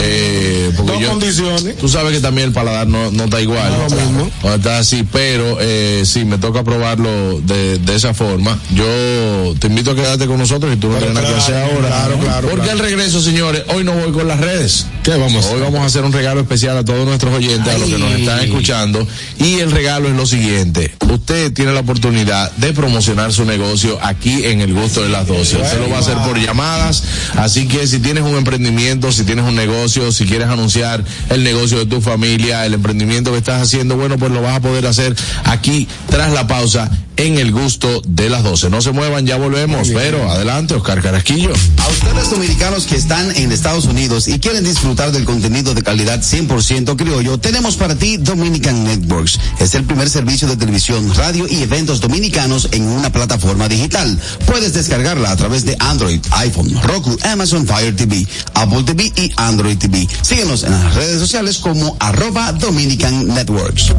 [0.02, 1.78] Eh, porque Dos yo- condiciones.
[1.78, 3.72] Tú sabes que también el paladar no, no está igual.
[3.72, 4.32] No, lo mismo.
[4.44, 8.58] No está así, pero eh, sí, me toca probarlo de, de esa forma.
[8.74, 11.88] Yo te invito a quedarte con nosotros y tú no tienes nada que hacer ahora.
[11.88, 12.80] claro, claro, Porque claro.
[12.80, 14.86] al regreso, señores, hoy no voy con las redes.
[15.04, 15.46] ¿Qué vamos?
[15.48, 18.14] Hoy vamos a hacer un regalo especial a todos nuestros oyentes, a los que nos
[18.14, 19.06] están escuchando.
[19.38, 20.96] Y el regalo es lo siguiente.
[21.12, 25.58] Usted tiene la oportunidad de promocionar su negocio aquí en el gusto de las 12.
[25.58, 27.04] Usted lo va a hacer por llamadas.
[27.36, 31.80] Así que si tienes un emprendimiento, si tienes un negocio, si quieres anunciar el negocio
[31.80, 35.14] de tu familia, el emprendimiento que estás haciendo, bueno, pues lo vas a poder hacer
[35.44, 38.70] aquí tras la pausa en el gusto de las 12.
[38.70, 39.90] No se muevan, ya volvemos.
[39.90, 41.52] Pero adelante, Oscar Carasquillo.
[41.78, 46.22] A ustedes dominicanos que están en Estados Unidos y quieren disfrutar del contenido de calidad
[46.22, 49.40] 100% criollo, tenemos para ti Dominican Networks.
[49.60, 54.20] Es el primer servicio de televisión, radio y eventos dominicanos en una plataforma digital.
[54.46, 59.78] Puedes descargarla a través de Android, iPhone, Roku, Amazon Fire TV, Apple TV y Android
[59.78, 60.08] TV.
[60.22, 63.94] Síguenos en las redes sociales como arroba Dominican Networks.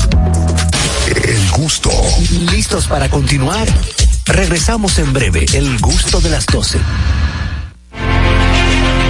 [1.07, 1.91] El gusto.
[2.51, 3.69] ¿Listos para continuar?
[4.27, 6.79] Regresamos en breve, el gusto de las 12.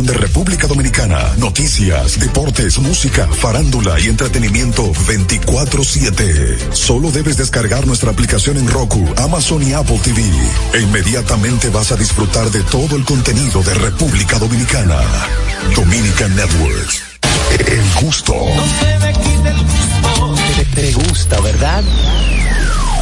[0.00, 6.56] de República Dominicana, noticias, deportes, música, farándula y entretenimiento 24/7.
[6.72, 10.22] Solo debes descargar nuestra aplicación en Roku, Amazon y Apple TV.
[10.72, 14.98] E inmediatamente vas a disfrutar de todo el contenido de República Dominicana.
[15.76, 17.02] Dominican Networks.
[17.58, 18.34] El gusto.
[20.56, 21.84] Te, te gusta, ¿verdad?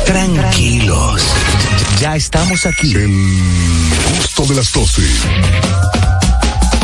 [0.07, 1.23] Tranquilos.
[2.01, 2.97] Ya estamos aquí.
[2.97, 3.39] El
[4.19, 5.03] gusto de las 12.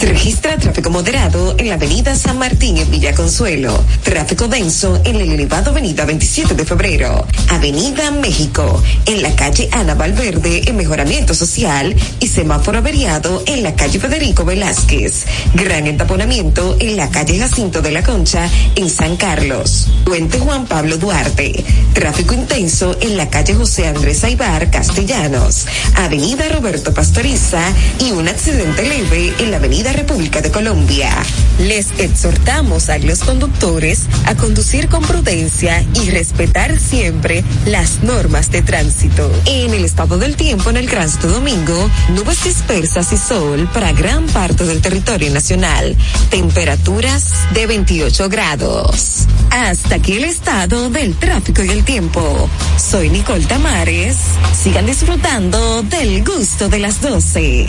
[0.00, 3.84] Se registra tráfico moderado en la avenida San Martín en Villa Consuelo.
[4.02, 7.26] Tráfico denso en el elevado avenida 27 de febrero.
[7.50, 8.82] Avenida México.
[9.04, 11.94] En la calle Ana Valverde en mejoramiento social.
[12.18, 15.26] Y semáforo averiado en la calle Federico Velázquez.
[15.52, 19.88] Gran entaponamiento en la calle Jacinto de la Concha en San Carlos.
[20.06, 21.62] Puente Juan Pablo Duarte.
[21.92, 25.66] Tráfico intenso en la calle José Andrés Aibar Castellanos.
[25.96, 27.60] Avenida Roberto Pastoriza
[27.98, 31.10] y un accidente leve en la avenida República de Colombia.
[31.58, 38.62] Les exhortamos a los conductores a conducir con prudencia y respetar siempre las normas de
[38.62, 39.30] tránsito.
[39.46, 44.26] En el estado del tiempo en el Gran Domingo, nubes dispersas y sol para gran
[44.26, 45.96] parte del territorio nacional.
[46.30, 49.26] Temperaturas de 28 grados.
[49.50, 52.48] Hasta aquí el estado del tráfico y el tiempo.
[52.78, 54.16] Soy Nicole Tamares.
[54.62, 57.68] Sigan disfrutando del gusto de las 12.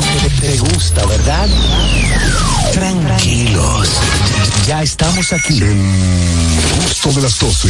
[0.41, 1.47] Te gusta, ¿verdad?
[2.73, 3.89] Tranquilos.
[4.67, 5.61] Ya estamos aquí.
[5.61, 5.77] El
[6.83, 7.67] gusto de las 12.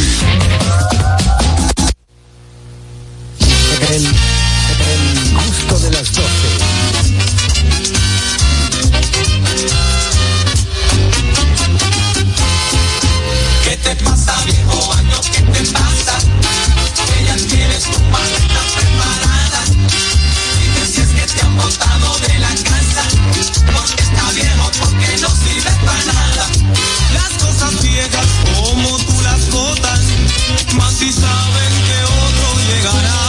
[3.90, 6.28] El, el gusto de las 12.
[13.64, 15.20] ¿Qué te pasa, viejo año?
[15.30, 16.18] ¿Qué te pasa?
[17.06, 19.31] Que ya tienes tu maleta preparada.
[21.34, 23.02] Te han botado de la casa.
[23.74, 26.46] Porque está viejo, porque no sirve para nada.
[27.14, 30.00] Las cosas viejas como tú las botas.
[30.74, 33.22] Más si saben que otro llegará.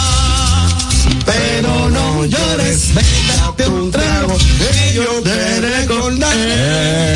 [1.25, 7.12] Pero no llores, date un trago, que yo te recordaré.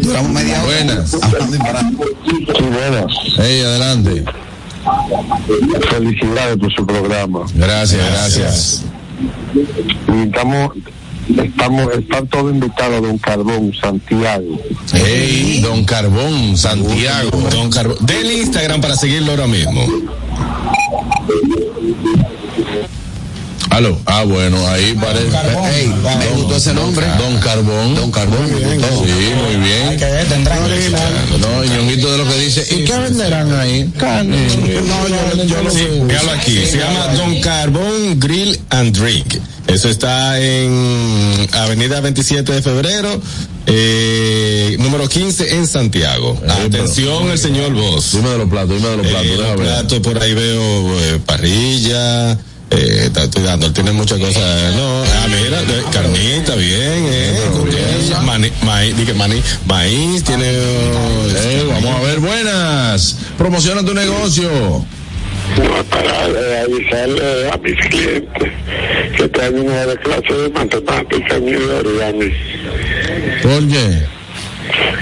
[0.00, 0.66] Duramos media hora.
[0.66, 1.10] Buenas.
[1.10, 3.12] Sí, buenas.
[3.36, 4.24] Hey, adelante.
[5.90, 7.40] Felicidades por su programa.
[7.54, 8.84] Gracias, gracias.
[10.24, 10.72] Estamos,
[11.42, 14.58] estamos, están todos invitados a Don Carbón, Santiago.
[14.92, 17.30] Hey, Don Carbón, Santiago.
[17.50, 17.98] Don Carbón.
[18.06, 19.86] Del Instagram para seguirlo ahora mismo.
[23.80, 23.98] Aló.
[24.04, 25.34] Ah, bueno, ahí parece.
[25.74, 27.06] Ey, me gustó ese nombre.
[27.16, 27.94] Don Carbón.
[27.94, 29.04] Don Carbón, me gustó.
[29.06, 29.98] Sí, muy bien.
[29.98, 30.60] Que tendrán
[31.40, 32.66] No, Ñonguito de lo que dice.
[32.74, 33.90] ¿Y qué venderán ahí?
[33.96, 34.36] Carne.
[34.86, 36.66] No, yo, yo lo Sí, Míralo aquí.
[36.66, 39.36] Se llama Don Carbón Grill and Drink.
[39.66, 43.22] Eso está en Avenida 27 de Febrero,
[43.66, 46.38] eh, número 15 en Santiago.
[46.66, 48.12] Atención, el señor Vos.
[48.12, 49.26] Dime de los platos, dime de los platos.
[49.26, 49.56] Eh, los ver.
[49.56, 52.36] platos por ahí veo eh, parrilla.
[52.72, 54.74] Eh, está- estoy dando, él tiene muchas cosas.
[54.76, 58.24] No, ah, mira, eh, carnita, bien, eh, bien.
[58.24, 60.44] Maní, maíz, dije maní, maíz, tiene.
[60.52, 63.16] Eh, vamos a ver, buenas.
[63.36, 64.48] Promociona tu negocio.
[65.58, 68.52] No, para eh, avisarle a mis clientes
[69.16, 72.32] que tengo una clase de matemáticas y de origami.
[73.42, 74.19] ¿Por qué?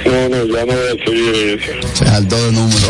[0.04, 1.72] No, no, ya no voy a seguir eso.
[1.94, 2.88] Se saltó de número.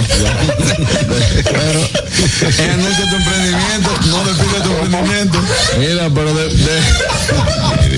[1.44, 5.38] Pero, eh, anuncia tu emprendimiento, no despide tu emprendimiento.
[5.78, 6.48] Mira, pero de.
[6.48, 7.97] de...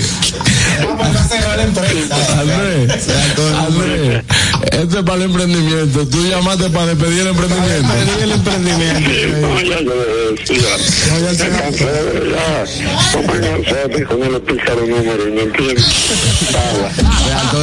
[1.01, 2.15] Vamos a cerrar la empresa.
[2.39, 3.07] Andrés,
[3.57, 4.23] Andrés,
[4.71, 6.07] esto es para el emprendimiento.
[6.07, 7.93] Tú llamaste para despedir el emprendimiento.
[8.21, 9.09] el emprendimiento.
[9.41, 10.77] No, ya yo le decía.
[11.11, 11.57] Me cansé de
[12.31, 12.65] ya.
[13.13, 14.35] No me cansé de con el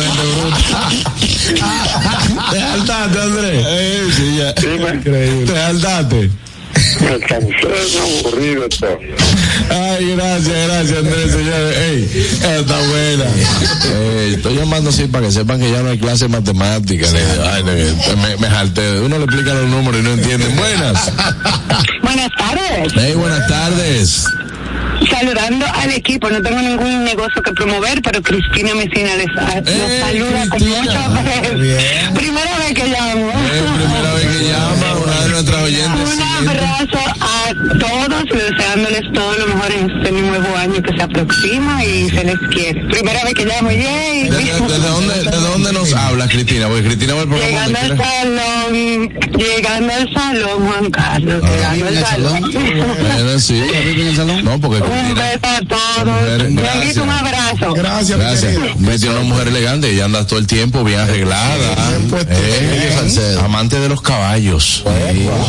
[0.09, 0.57] bruto.
[2.51, 3.67] Te saltaste, Andrés.
[4.17, 4.53] Sí, ya.
[4.53, 4.93] Dime,
[5.47, 6.31] Te saltaste.
[7.01, 7.49] Me cansé,
[7.95, 8.99] me aburrí de todo.
[9.71, 11.79] Ay, gracias, gracias, Andrés, señores.
[11.79, 12.29] Ey,
[12.61, 13.25] está buena.
[14.21, 17.13] Ey, estoy llamando así para que sepan que ya no hay clase de matemáticas.
[17.13, 19.01] Le digo, Ay, me, me jalté.
[19.01, 20.57] Uno le explica los números y no entienden.
[20.57, 21.13] Buenas.
[22.03, 22.93] Buenas tardes.
[22.95, 24.25] Hey, buenas tardes.
[25.11, 29.27] Saludando al equipo, no tengo ningún negocio que promover, pero Cristina Mesina les,
[29.65, 30.83] les Eh, saluda con Cristina.
[30.83, 32.15] mucho aprecio.
[32.15, 33.31] Primera vez que llamo.
[33.31, 36.15] Es primera vez que llama una de nuestras oyentes.
[36.15, 41.85] Un abrazo a todos, deseándoles todo lo mejor en este nuevo año que se aproxima
[41.85, 42.85] y se les quiere.
[42.87, 44.29] Primera vez que llamo, yay.
[44.29, 46.67] ¿Desde, desde dónde, ¿Desde dónde nos hablas, Cristina?
[46.69, 52.41] Porque Cristina va al Llegando al salón, llegando al salón, Juan Carlos, llegando al salón.
[52.53, 53.63] Bueno, sí.
[54.45, 56.51] No, porque Un beso a todos.
[56.51, 57.73] Mujer, un abrazo.
[57.75, 58.77] Gracias, Gracias.
[58.79, 61.75] Me tiene una mujer elegante, ella anda todo el tiempo bien arreglada.
[62.29, 64.85] Eh, amante de los caballos.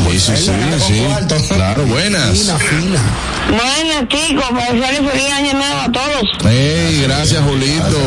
[0.09, 0.51] Sí, sí, sí,
[0.87, 1.53] sí.
[1.55, 2.47] Claro, buenas.
[3.49, 6.23] Bueno, chicos, para desearles feliz año nuevo a todos.
[6.43, 7.97] Hey, gracias, Julito.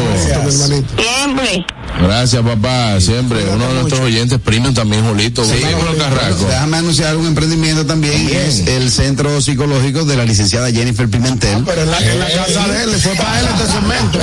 [0.96, 1.66] Siempre.
[2.00, 3.00] Gracias, papá.
[3.00, 3.44] Siempre.
[3.48, 5.44] Uno de nuestros oyentes premium también, Julito.
[5.44, 5.52] Sí,
[5.98, 6.46] Carraco.
[6.46, 8.28] Déjame anunciar un emprendimiento también.
[8.28, 11.62] Es el centro psicológico de la licenciada Jennifer Pimentel.
[11.64, 14.18] Pero en la, en la casa de él, le fue para él este segmento.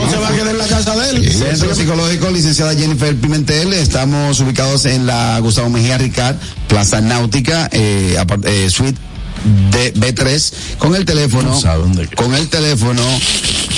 [0.00, 1.32] No se va a quedar en la casa de él.
[1.32, 3.72] Centro Psicológico, licenciada Jennifer Pimentel.
[3.74, 6.36] Estamos ubicados en la Gustavo Mejía Ricard,
[6.68, 8.98] Plaza Náutica, eh, apart- eh, suite
[9.70, 11.50] de B3, con el teléfono,
[12.16, 13.02] con el teléfono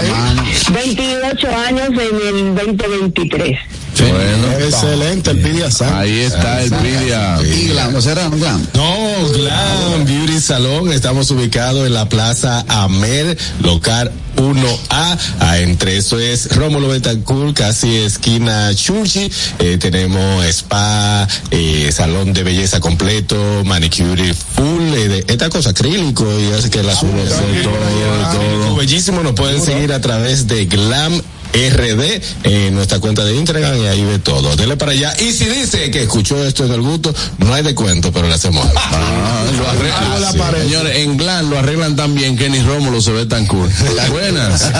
[0.72, 3.58] 28 años en el 2023.
[4.00, 5.94] Bueno, Excelente, el Pidia San.
[5.94, 7.38] ahí está el Pidia.
[7.42, 8.28] Y Glam, ¿no será?
[8.28, 8.66] ¿No Glam?
[8.74, 8.96] No,
[9.32, 10.92] Glam Beauty Salón.
[10.92, 15.18] Estamos ubicados en la Plaza Amer, local 1A.
[15.40, 19.30] Ah, entre eso es Rómulo Betancourt, casi esquina Churchi.
[19.58, 26.26] Eh, tenemos spa, eh, salón de belleza completo, manicure full, eh, de esta cosa acrílico
[26.40, 27.24] y hace que la sube
[27.62, 28.76] todo, todo.
[28.76, 31.20] Bellísimo, nos pueden seguir a través de Glam
[31.54, 34.56] RD en nuestra cuenta de Instagram y ahí ve todo.
[34.56, 35.14] Dele para allá.
[35.20, 38.66] Y si dice que escuchó esto en el gusto, no hay descuento, pero le hacemos
[38.66, 38.80] algo.
[39.26, 40.62] Ah, lo arreglan.
[40.62, 43.68] Señores, en Glan lo arreglan tan bien que ni Rómulo se ve tan cool.
[44.10, 44.70] Buenas.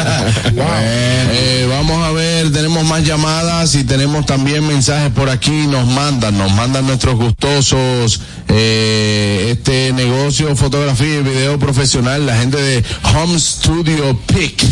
[0.57, 5.67] Eh, vamos a ver, tenemos más llamadas y tenemos también mensajes por aquí.
[5.67, 12.61] Nos mandan, nos mandan nuestros gustosos eh, este negocio, fotografía y video profesional, la gente
[12.61, 12.85] de
[13.15, 14.65] Home Studio Pic.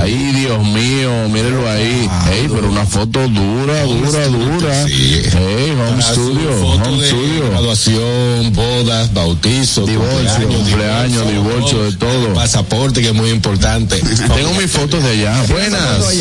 [0.00, 2.08] Ahí, Dios mío, mírenlo ahí.
[2.32, 4.86] Ey, pero una foto dura, dura, dura.
[4.86, 7.50] Ey, Home Studio, Home Studio.
[7.50, 12.34] Graduación, bodas, bautizos, Divorcio, cumpleaños, divorcio, de todo.
[12.34, 13.96] Pasaporte que es muy importante.
[14.34, 15.42] Tengo mis fotos de allá.
[15.48, 16.14] Buenas.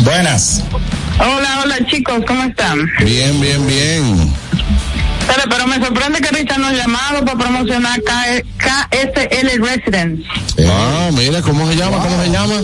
[0.00, 0.62] Buenas.
[1.18, 2.78] Hola, hola chicos, ¿cómo están?
[3.02, 4.32] Bien, bien, bien.
[5.26, 10.22] Pero, pero me sorprende que Richard nos llamado para promocionar K- KSL Residence.
[10.68, 11.98] Ah, mira, ¿cómo se llama?
[11.98, 12.54] ¿Cómo se llama?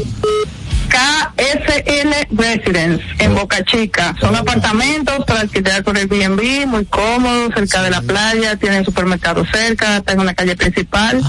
[0.88, 4.14] KSL Residence en Boca Chica.
[4.20, 9.96] Son apartamentos para alquilar con Airbnb, muy cómodos, cerca de la playa, tienen supermercado cerca,
[9.98, 11.20] está en una calle principal.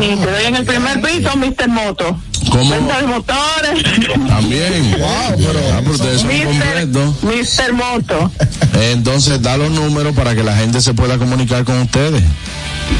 [0.00, 1.68] Y te doy en el primer piso, Mr.
[1.68, 2.18] Moto.
[2.50, 2.70] ¿Cómo?
[2.70, 3.82] Venta motores.
[4.28, 4.90] También.
[4.98, 6.30] Wow, pero, ah, pero ustedes son.
[7.22, 7.72] Mr.
[7.72, 8.30] Moto.
[8.80, 12.22] Entonces, da los números para que la gente se pueda comunicar con ustedes.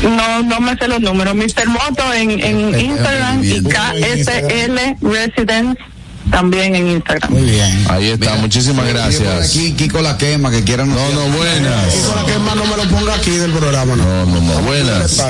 [0.03, 1.35] No, no me sé los números.
[1.35, 1.69] Mr.
[1.69, 5.81] Moto en, en Instagram y KSL Residence
[6.31, 7.33] también en Instagram.
[7.33, 7.85] Muy bien.
[7.89, 9.51] Ahí está, muchísimas gracias.
[9.51, 10.89] Aquí Kiko la quema, que quieran.
[10.89, 11.95] No, no, buenas.
[11.95, 14.27] Kiko la quema no me lo ponga aquí del programa, no.
[14.27, 15.21] No, no, no, buenas.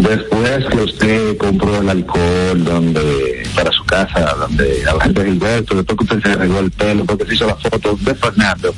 [0.00, 5.30] Después que usted compró el alcohol donde para su casa, donde a la gente de
[5.30, 8.74] Gilberto, después que usted se arregló el pelo, porque se hizo la foto de Fernando.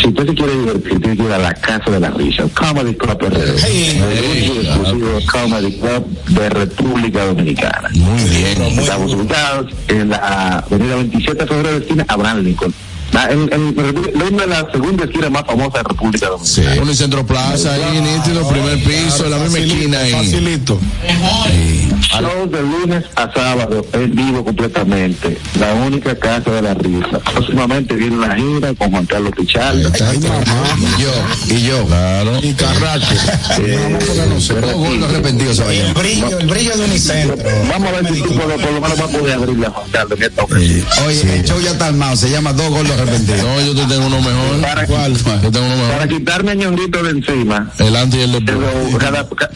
[0.00, 2.94] Si usted se quiere divertir, tiene que ir a la casa de la risa, Comedy
[2.94, 3.64] Club RD.
[3.64, 7.88] el exclusivo Comedy Club de República Dominicana.
[7.94, 8.62] Muy bien.
[8.62, 12.74] Estamos ubicados en la avenida 27 de febrero, esquina Abraham Lincoln.
[13.12, 16.82] La, en, en, en, en la segunda esquina más famosa de República Dominicana.
[16.82, 20.12] Unicentro Plaza, ahí, nítido, primer piso, en la misma esquina ahí.
[20.12, 20.78] Facilito.
[22.00, 25.38] Shows de lunes a sábado, en vivo completamente.
[25.58, 27.18] La única casa de la risa.
[27.32, 29.88] Próximamente viene una gira con Juan Carlos Pichardo.
[29.88, 31.12] Y yo,
[31.48, 31.86] y yo.
[31.86, 32.38] Claro.
[32.42, 32.52] Y
[34.50, 35.86] gordos arrepentidos se vayan.
[35.86, 37.36] El brillo, el brillo de Unicentro.
[37.68, 39.90] Vamos a ver si tú por, por lo menos vas a poder abrirle a Juan
[39.90, 40.86] Carlos en esta ocasión.
[41.06, 43.40] Oye, el show ya está armado, se llama Dos gordos arrepentidos.
[43.50, 44.60] No, yo te tengo uno mejor.
[44.60, 45.12] Para, ¿Cuál?
[45.16, 45.92] Yo tengo uno mejor.
[45.92, 47.70] para quitarme a ñonguito de encima.
[47.78, 48.58] El antes y el después.
[48.58, 49.50] Pero cada- ca-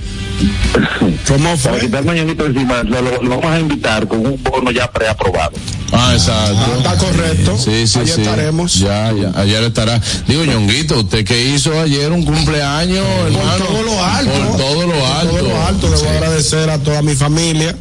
[1.63, 4.71] Para quitarme a ñonguito de encima, lo, lo- lo vamos a invitar con un bono
[4.71, 5.53] ya preaprobado.
[5.93, 6.57] Ah, exacto.
[6.59, 7.57] Ah, está correcto.
[7.59, 8.21] Sí, sí, Allá sí.
[8.23, 8.75] estaremos.
[8.81, 10.01] Ya, ya, ayer estará.
[10.27, 13.65] Digo, Ñonguito, usted que hizo ayer un cumpleaños, hermano.
[13.65, 14.33] todo lo alto.
[14.33, 15.37] Por todo lo Por alto.
[15.37, 15.87] todo lo alto.
[15.91, 16.07] Debo Sí.
[16.09, 17.77] agradecer a toda mi familia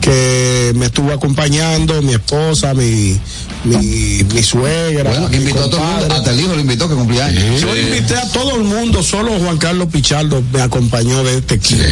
[0.00, 3.18] que me estuvo acompañando, mi esposa, mi,
[3.64, 5.10] mi, mi suegra.
[5.10, 7.60] Bueno, que invitó a todo el mundo, hasta el hijo lo invitó que cumplía años.
[7.60, 11.82] Yo invité a todo el mundo, solo Juan Carlos Pichardo me acompañó de este equipo.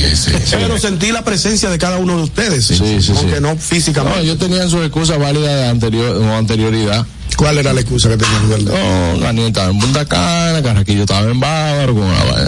[0.50, 3.40] Pero sentí la presencia de cada uno de ustedes, Sí, sí, aunque sí.
[3.40, 4.20] no No, físicamente.
[4.22, 7.06] ellos tenían sus excusas válidas de anterior, o anterioridad.
[7.36, 8.48] ¿Cuál era la excusa que tenían?
[8.48, 8.74] verdad?
[9.14, 11.96] No, Daniel estaba en Punta Cana, Carraquillo estaba en Bávaro,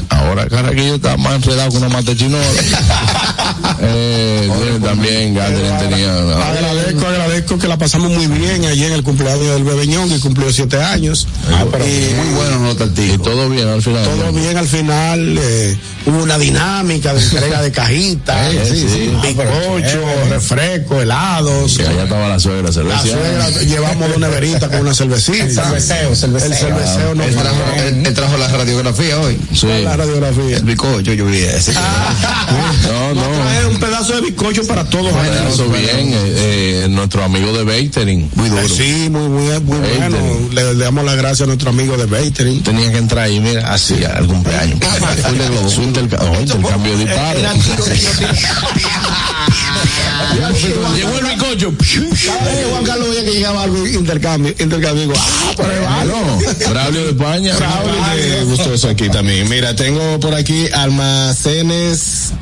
[0.08, 2.44] ahora Carraquillo está más enredado con una mata chinola.
[3.80, 4.48] eh,
[4.82, 9.46] también Catherine tenía una- Agradezco, agradezco que la pasamos muy bien allí en el cumpleaños
[9.54, 11.26] del bebeñón que cumplió siete años.
[11.48, 12.70] y Muy bueno, no
[13.04, 14.04] y todo bien al final.
[14.04, 15.38] todo bien al final.
[15.40, 19.10] eh, hubo una dinámica de entrega de cajitas, Eh, sí, sí.
[19.22, 21.76] bizcocho, refresco, helados.
[21.78, 25.64] Que allá estaba la suegra, La suegra, llevamos una neverita con una cervecita.
[25.64, 26.50] Cerveceo, cerveceo.
[26.50, 29.38] El cerveceo no Él trajo, él- él trajo la radiografía hoy.
[29.54, 29.66] Sí.
[29.84, 30.56] la radiografía.
[30.58, 31.72] El bizcocho, yo vi ese.
[31.72, 33.22] No, no.
[33.22, 35.12] Trae un pedazo de bizcocho para todos.
[35.52, 38.30] Eso bien, eh, eh, nuestro amigo de Batering.
[38.34, 38.68] Muy duro.
[38.68, 40.16] Sí, muy, muy, muy bueno.
[40.52, 42.62] Le, le damos las gracias a nuestro amigo de Batering.
[42.62, 44.78] Tenía que entrar ahí, mira, así al cumpleaños.
[45.22, 46.18] Fue de globo, su interca-
[50.94, 51.72] Llegó el bizcocho.
[52.26, 55.70] Cada vez que Juan Carlos veía que llegaba algo intercambio, intercambio, digo, ah, pero
[56.06, 57.54] no, Braulio de España.
[58.16, 59.48] Eh, gustoso aquí también.
[59.48, 62.32] Mira, tengo por aquí almacenes.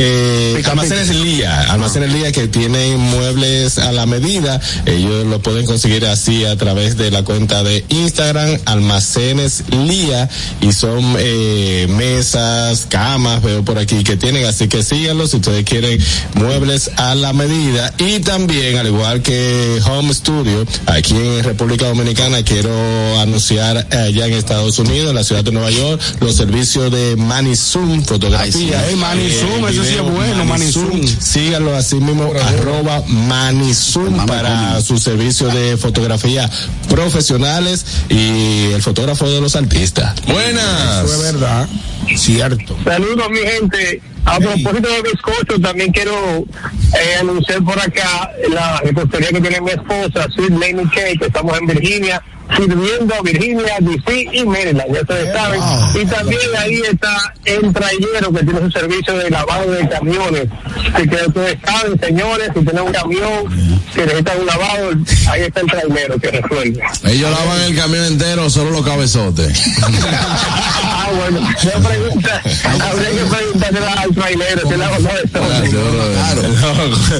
[0.00, 6.06] Eh, almacenes Lía, almacenes Lía que tienen muebles a la medida, ellos lo pueden conseguir
[6.06, 10.28] así a través de la cuenta de Instagram, almacenes Lía,
[10.60, 15.64] y son eh, mesas, camas, veo por aquí que tienen, así que síganlo si ustedes
[15.64, 16.00] quieren
[16.34, 22.44] muebles a la medida, y también, al igual que Home Studio, aquí en República Dominicana,
[22.44, 22.70] quiero
[23.18, 27.56] anunciar allá en Estados Unidos, en la ciudad de Nueva York, los servicios de Manny
[27.56, 28.84] Zoom, fotografía.
[28.86, 31.06] Hey, eh, Ese es sí es video bueno, Manizum.
[31.06, 36.48] Síganlo así mismo, arroba Manizum para su servicio de fotografía
[36.88, 40.14] profesionales y el fotógrafo de los artistas.
[40.26, 41.04] Buenas.
[41.04, 41.68] Eso es verdad.
[42.16, 42.76] Cierto.
[42.84, 44.02] Saludos, mi gente.
[44.24, 49.70] A propósito de bizcocho, también quiero eh, anunciar por acá la repostería que tiene mi
[49.70, 52.22] esposa, Sweet Lady Cake, que estamos en Virginia,
[52.56, 55.60] sirviendo a Virginia, DC y Maryland, ya ustedes saben.
[55.94, 60.48] Y también ahí está el trailero que tiene su servicio de lavado de camiones.
[60.94, 63.44] Así que ustedes saben, señores, si tienen un camión
[63.94, 64.90] que necesita un lavado,
[65.30, 66.82] ahí está el trailero que resuelve.
[67.04, 69.62] Ellos lavan el camión entero, solo los cabezotes.
[71.00, 72.42] Ah, bueno, yo pregunta,
[72.80, 75.38] habría que preguntarle al trailero, si lava todo esto.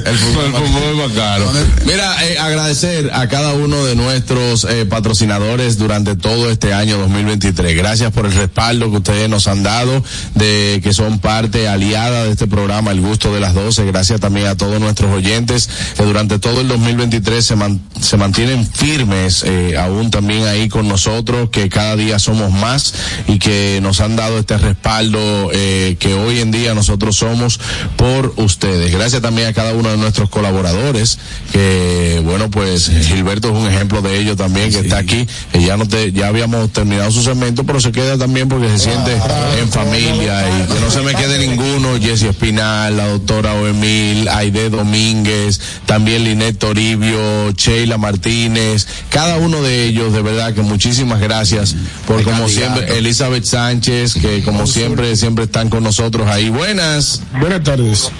[0.04, 1.52] El fútbol, el fútbol es más caro.
[1.84, 7.76] Mira, eh, agradecer a cada uno de nuestros eh, patrocinadores durante todo este año 2023.
[7.76, 10.02] Gracias por el respaldo que ustedes nos han dado,
[10.34, 13.84] de que son parte aliada de este programa El Gusto de las 12.
[13.86, 18.64] Gracias también a todos nuestros oyentes que durante todo el 2023 se, man- se mantienen
[18.66, 22.94] firmes, eh, aún también ahí con nosotros, que cada día somos más
[23.26, 27.58] y que nos han dado este respaldo eh, que hoy en día nosotros somos
[27.96, 28.92] por ustedes.
[28.92, 31.18] Gracias también a cada uno de nuestros colaboradores,
[31.52, 35.26] que bueno, pues Gilberto es un ejemplo de ello también, que está aquí, que
[35.60, 39.12] ya, no te, ya habíamos terminado su segmento, pero se queda también porque se siente
[39.60, 44.70] en familia y que no se me quede ninguno, Jesse Espinal, la doctora Oemil, Aide
[44.70, 51.74] Domínguez, también Linet Toribio, Sheila Martínez, cada uno de ellos, de verdad que muchísimas gracias
[52.06, 56.50] por como siempre, Elizabeth Sánchez, que como siempre, siempre están con nosotros ahí.
[56.50, 57.22] Buenas.
[57.40, 58.10] Buenas tardes.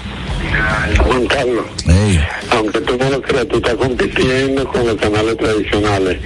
[1.05, 2.21] Juan Carlos, Hey.
[2.51, 6.19] aunque tú no lo creas, tú estás compitiendo con los canales tradicionales.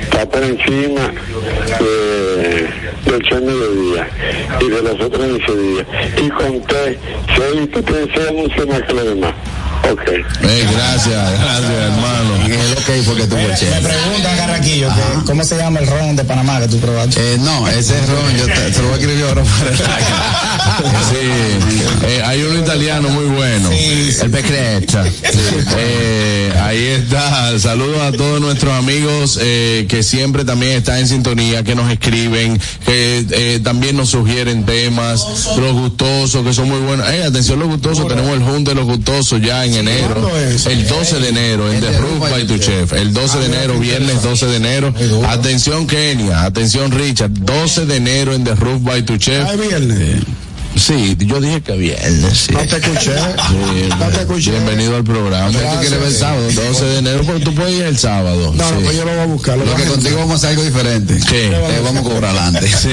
[0.00, 1.12] Está por encima
[1.80, 4.08] de, del show mediodía
[4.60, 5.86] y de los otros días.
[6.22, 6.98] Y conté,
[7.36, 9.34] seis, tú tienes anuncios más que los demás.
[9.88, 10.02] Ok.
[10.42, 12.36] Hey, gracias, gracias, hermano.
[12.46, 16.60] El ok porque tú Me pregunta Carraquillo, que ¿cómo se llama el ron de Panamá
[16.60, 17.34] que tú probaste?
[17.34, 19.70] Eh, no, ese es ron, yo te, se lo voy a escribir ahora para
[21.10, 25.04] Sí, eh, hay uno italiano muy bueno, el Becreta.
[25.76, 27.58] Eh, ahí está.
[27.58, 32.60] Saludos a todos nuestros amigos eh, que siempre también están en sintonía, que nos escriben,
[32.84, 35.26] que eh, también nos sugieren temas,
[35.56, 37.08] los gustosos, que son muy buenos.
[37.08, 40.08] Eh, atención los gustosos, tenemos el Hunt de los gustosos ya en enero.
[40.08, 40.66] ¿cuándo es?
[40.66, 42.92] El 12 de enero, en The Roof by Tu Chef.
[42.92, 44.94] El 12 de enero, viernes 12 de enero.
[45.28, 49.46] Atención Kenia, atención Richard, 12 de enero en The Roof by Tu Chef.
[50.76, 52.38] Sí, yo dije que viernes.
[52.46, 52.52] Sí.
[52.52, 53.12] No te escuché.
[53.12, 54.50] Sí, No te escuché.
[54.52, 55.50] Bienvenido al programa.
[55.50, 55.72] Gracias.
[55.74, 56.42] ¿Tú quieres ver el sábado?
[56.52, 58.52] 12 de enero, pero tú puedes ir el sábado.
[58.54, 58.84] No, no, Sí.
[58.84, 59.58] pues yo lo voy a buscar.
[59.58, 61.18] Lo que contigo vamos a hacer algo diferente.
[61.28, 61.48] ¿Qué?
[61.48, 62.68] Eh, vamos a cobrar adelante.
[62.80, 62.88] Sí,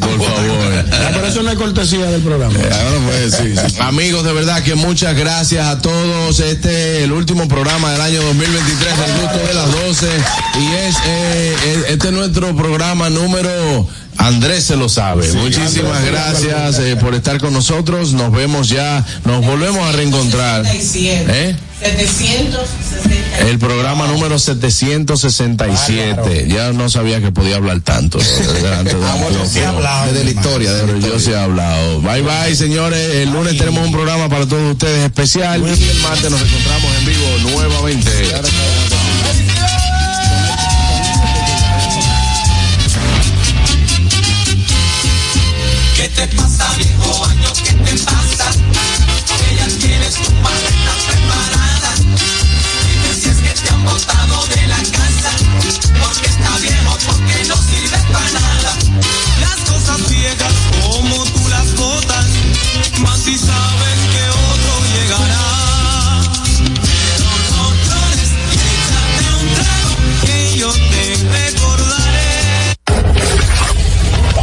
[0.00, 0.84] por favor.
[1.14, 2.52] Pero eso no es cortesía del programa.
[2.54, 3.78] Ahora pues.
[3.80, 6.40] Amigos, de verdad que muchas gracias a todos.
[6.40, 10.06] Este es el último programa del año 2023, el gusto de las 12.
[10.60, 13.88] Y es, eh, eh, este es nuestro programa número.
[14.20, 15.32] Andrés se lo sabe.
[15.32, 18.12] Muchísimas Andrés se gracias eh, por estar con nosotros.
[18.12, 20.64] Nos vemos ya, nos volvemos a reencontrar.
[20.66, 21.56] ¿Eh?
[21.80, 23.48] 760.
[23.48, 26.46] El programa número 767.
[26.48, 28.18] Ya no sabía que podía hablar tanto.
[28.18, 29.00] delante de.
[30.12, 32.02] Desde la historia, de Pero yo sí he hablado.
[32.02, 33.14] Bye bye, señores.
[33.14, 35.62] El lunes tenemos un programa para todos ustedes especial.
[35.62, 38.10] Y el martes nos encontramos en vivo nuevamente.
[38.10, 38.34] ¿Qué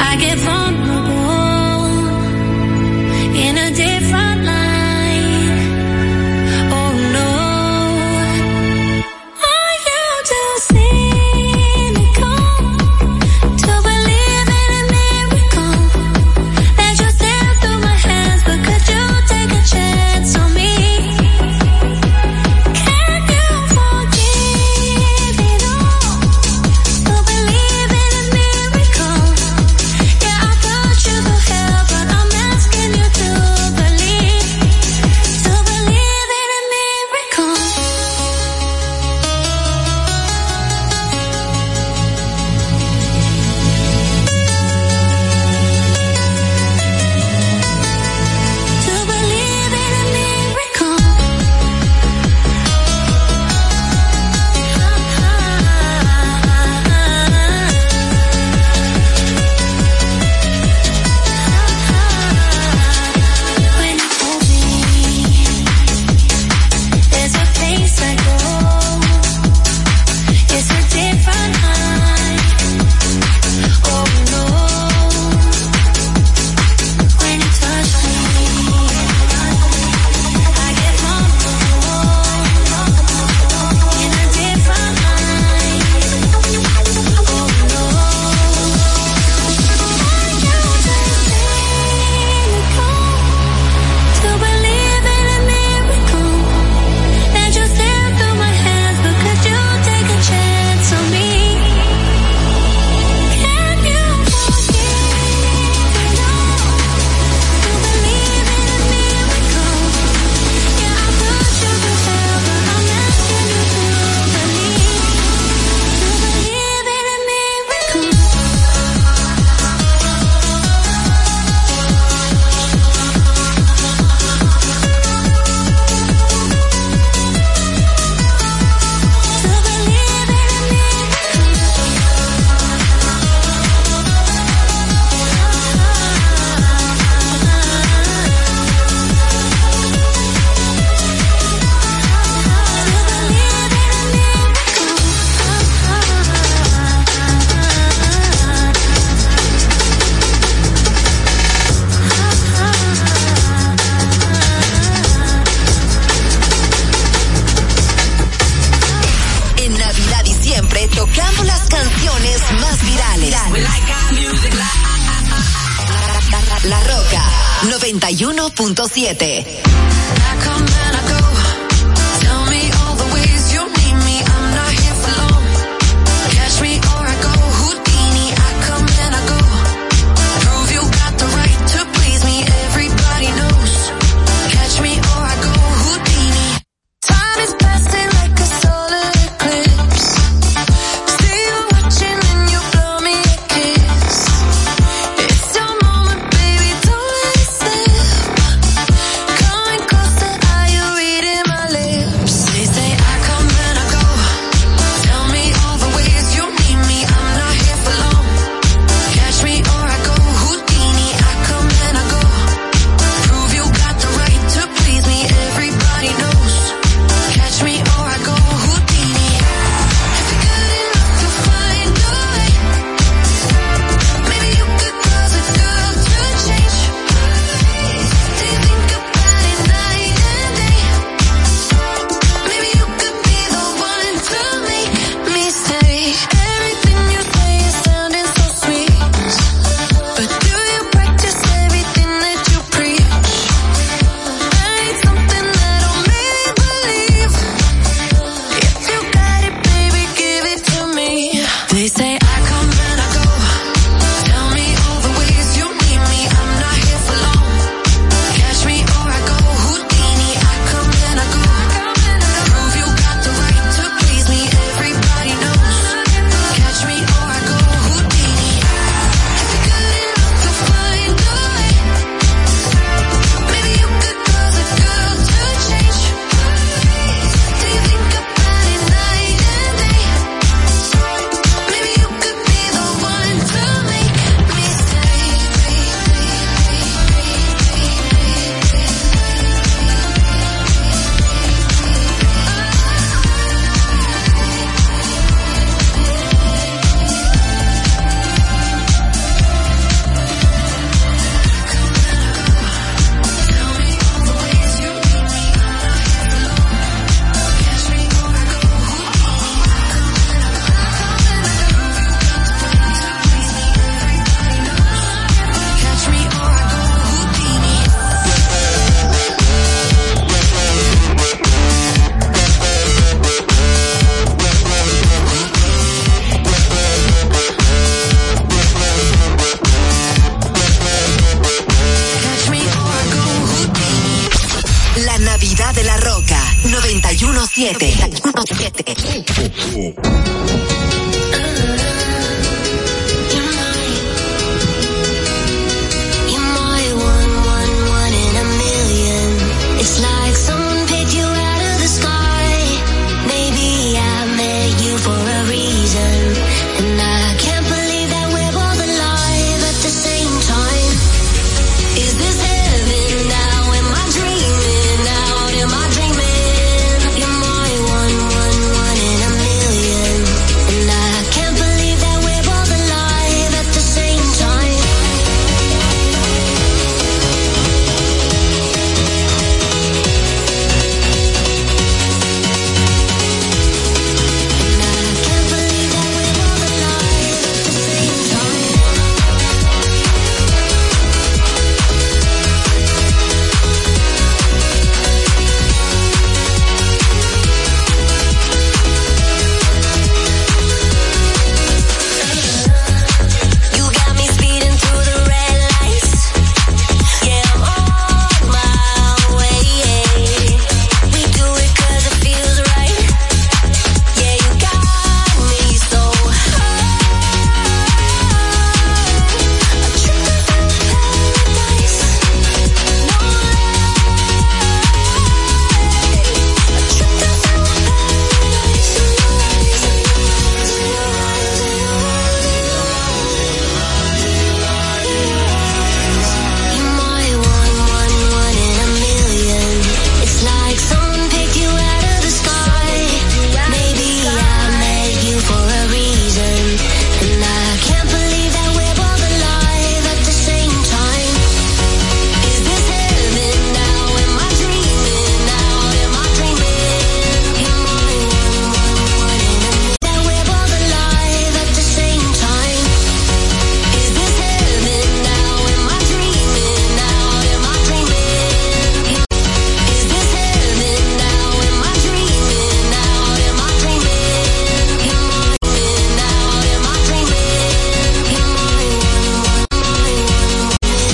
[0.00, 0.33] I get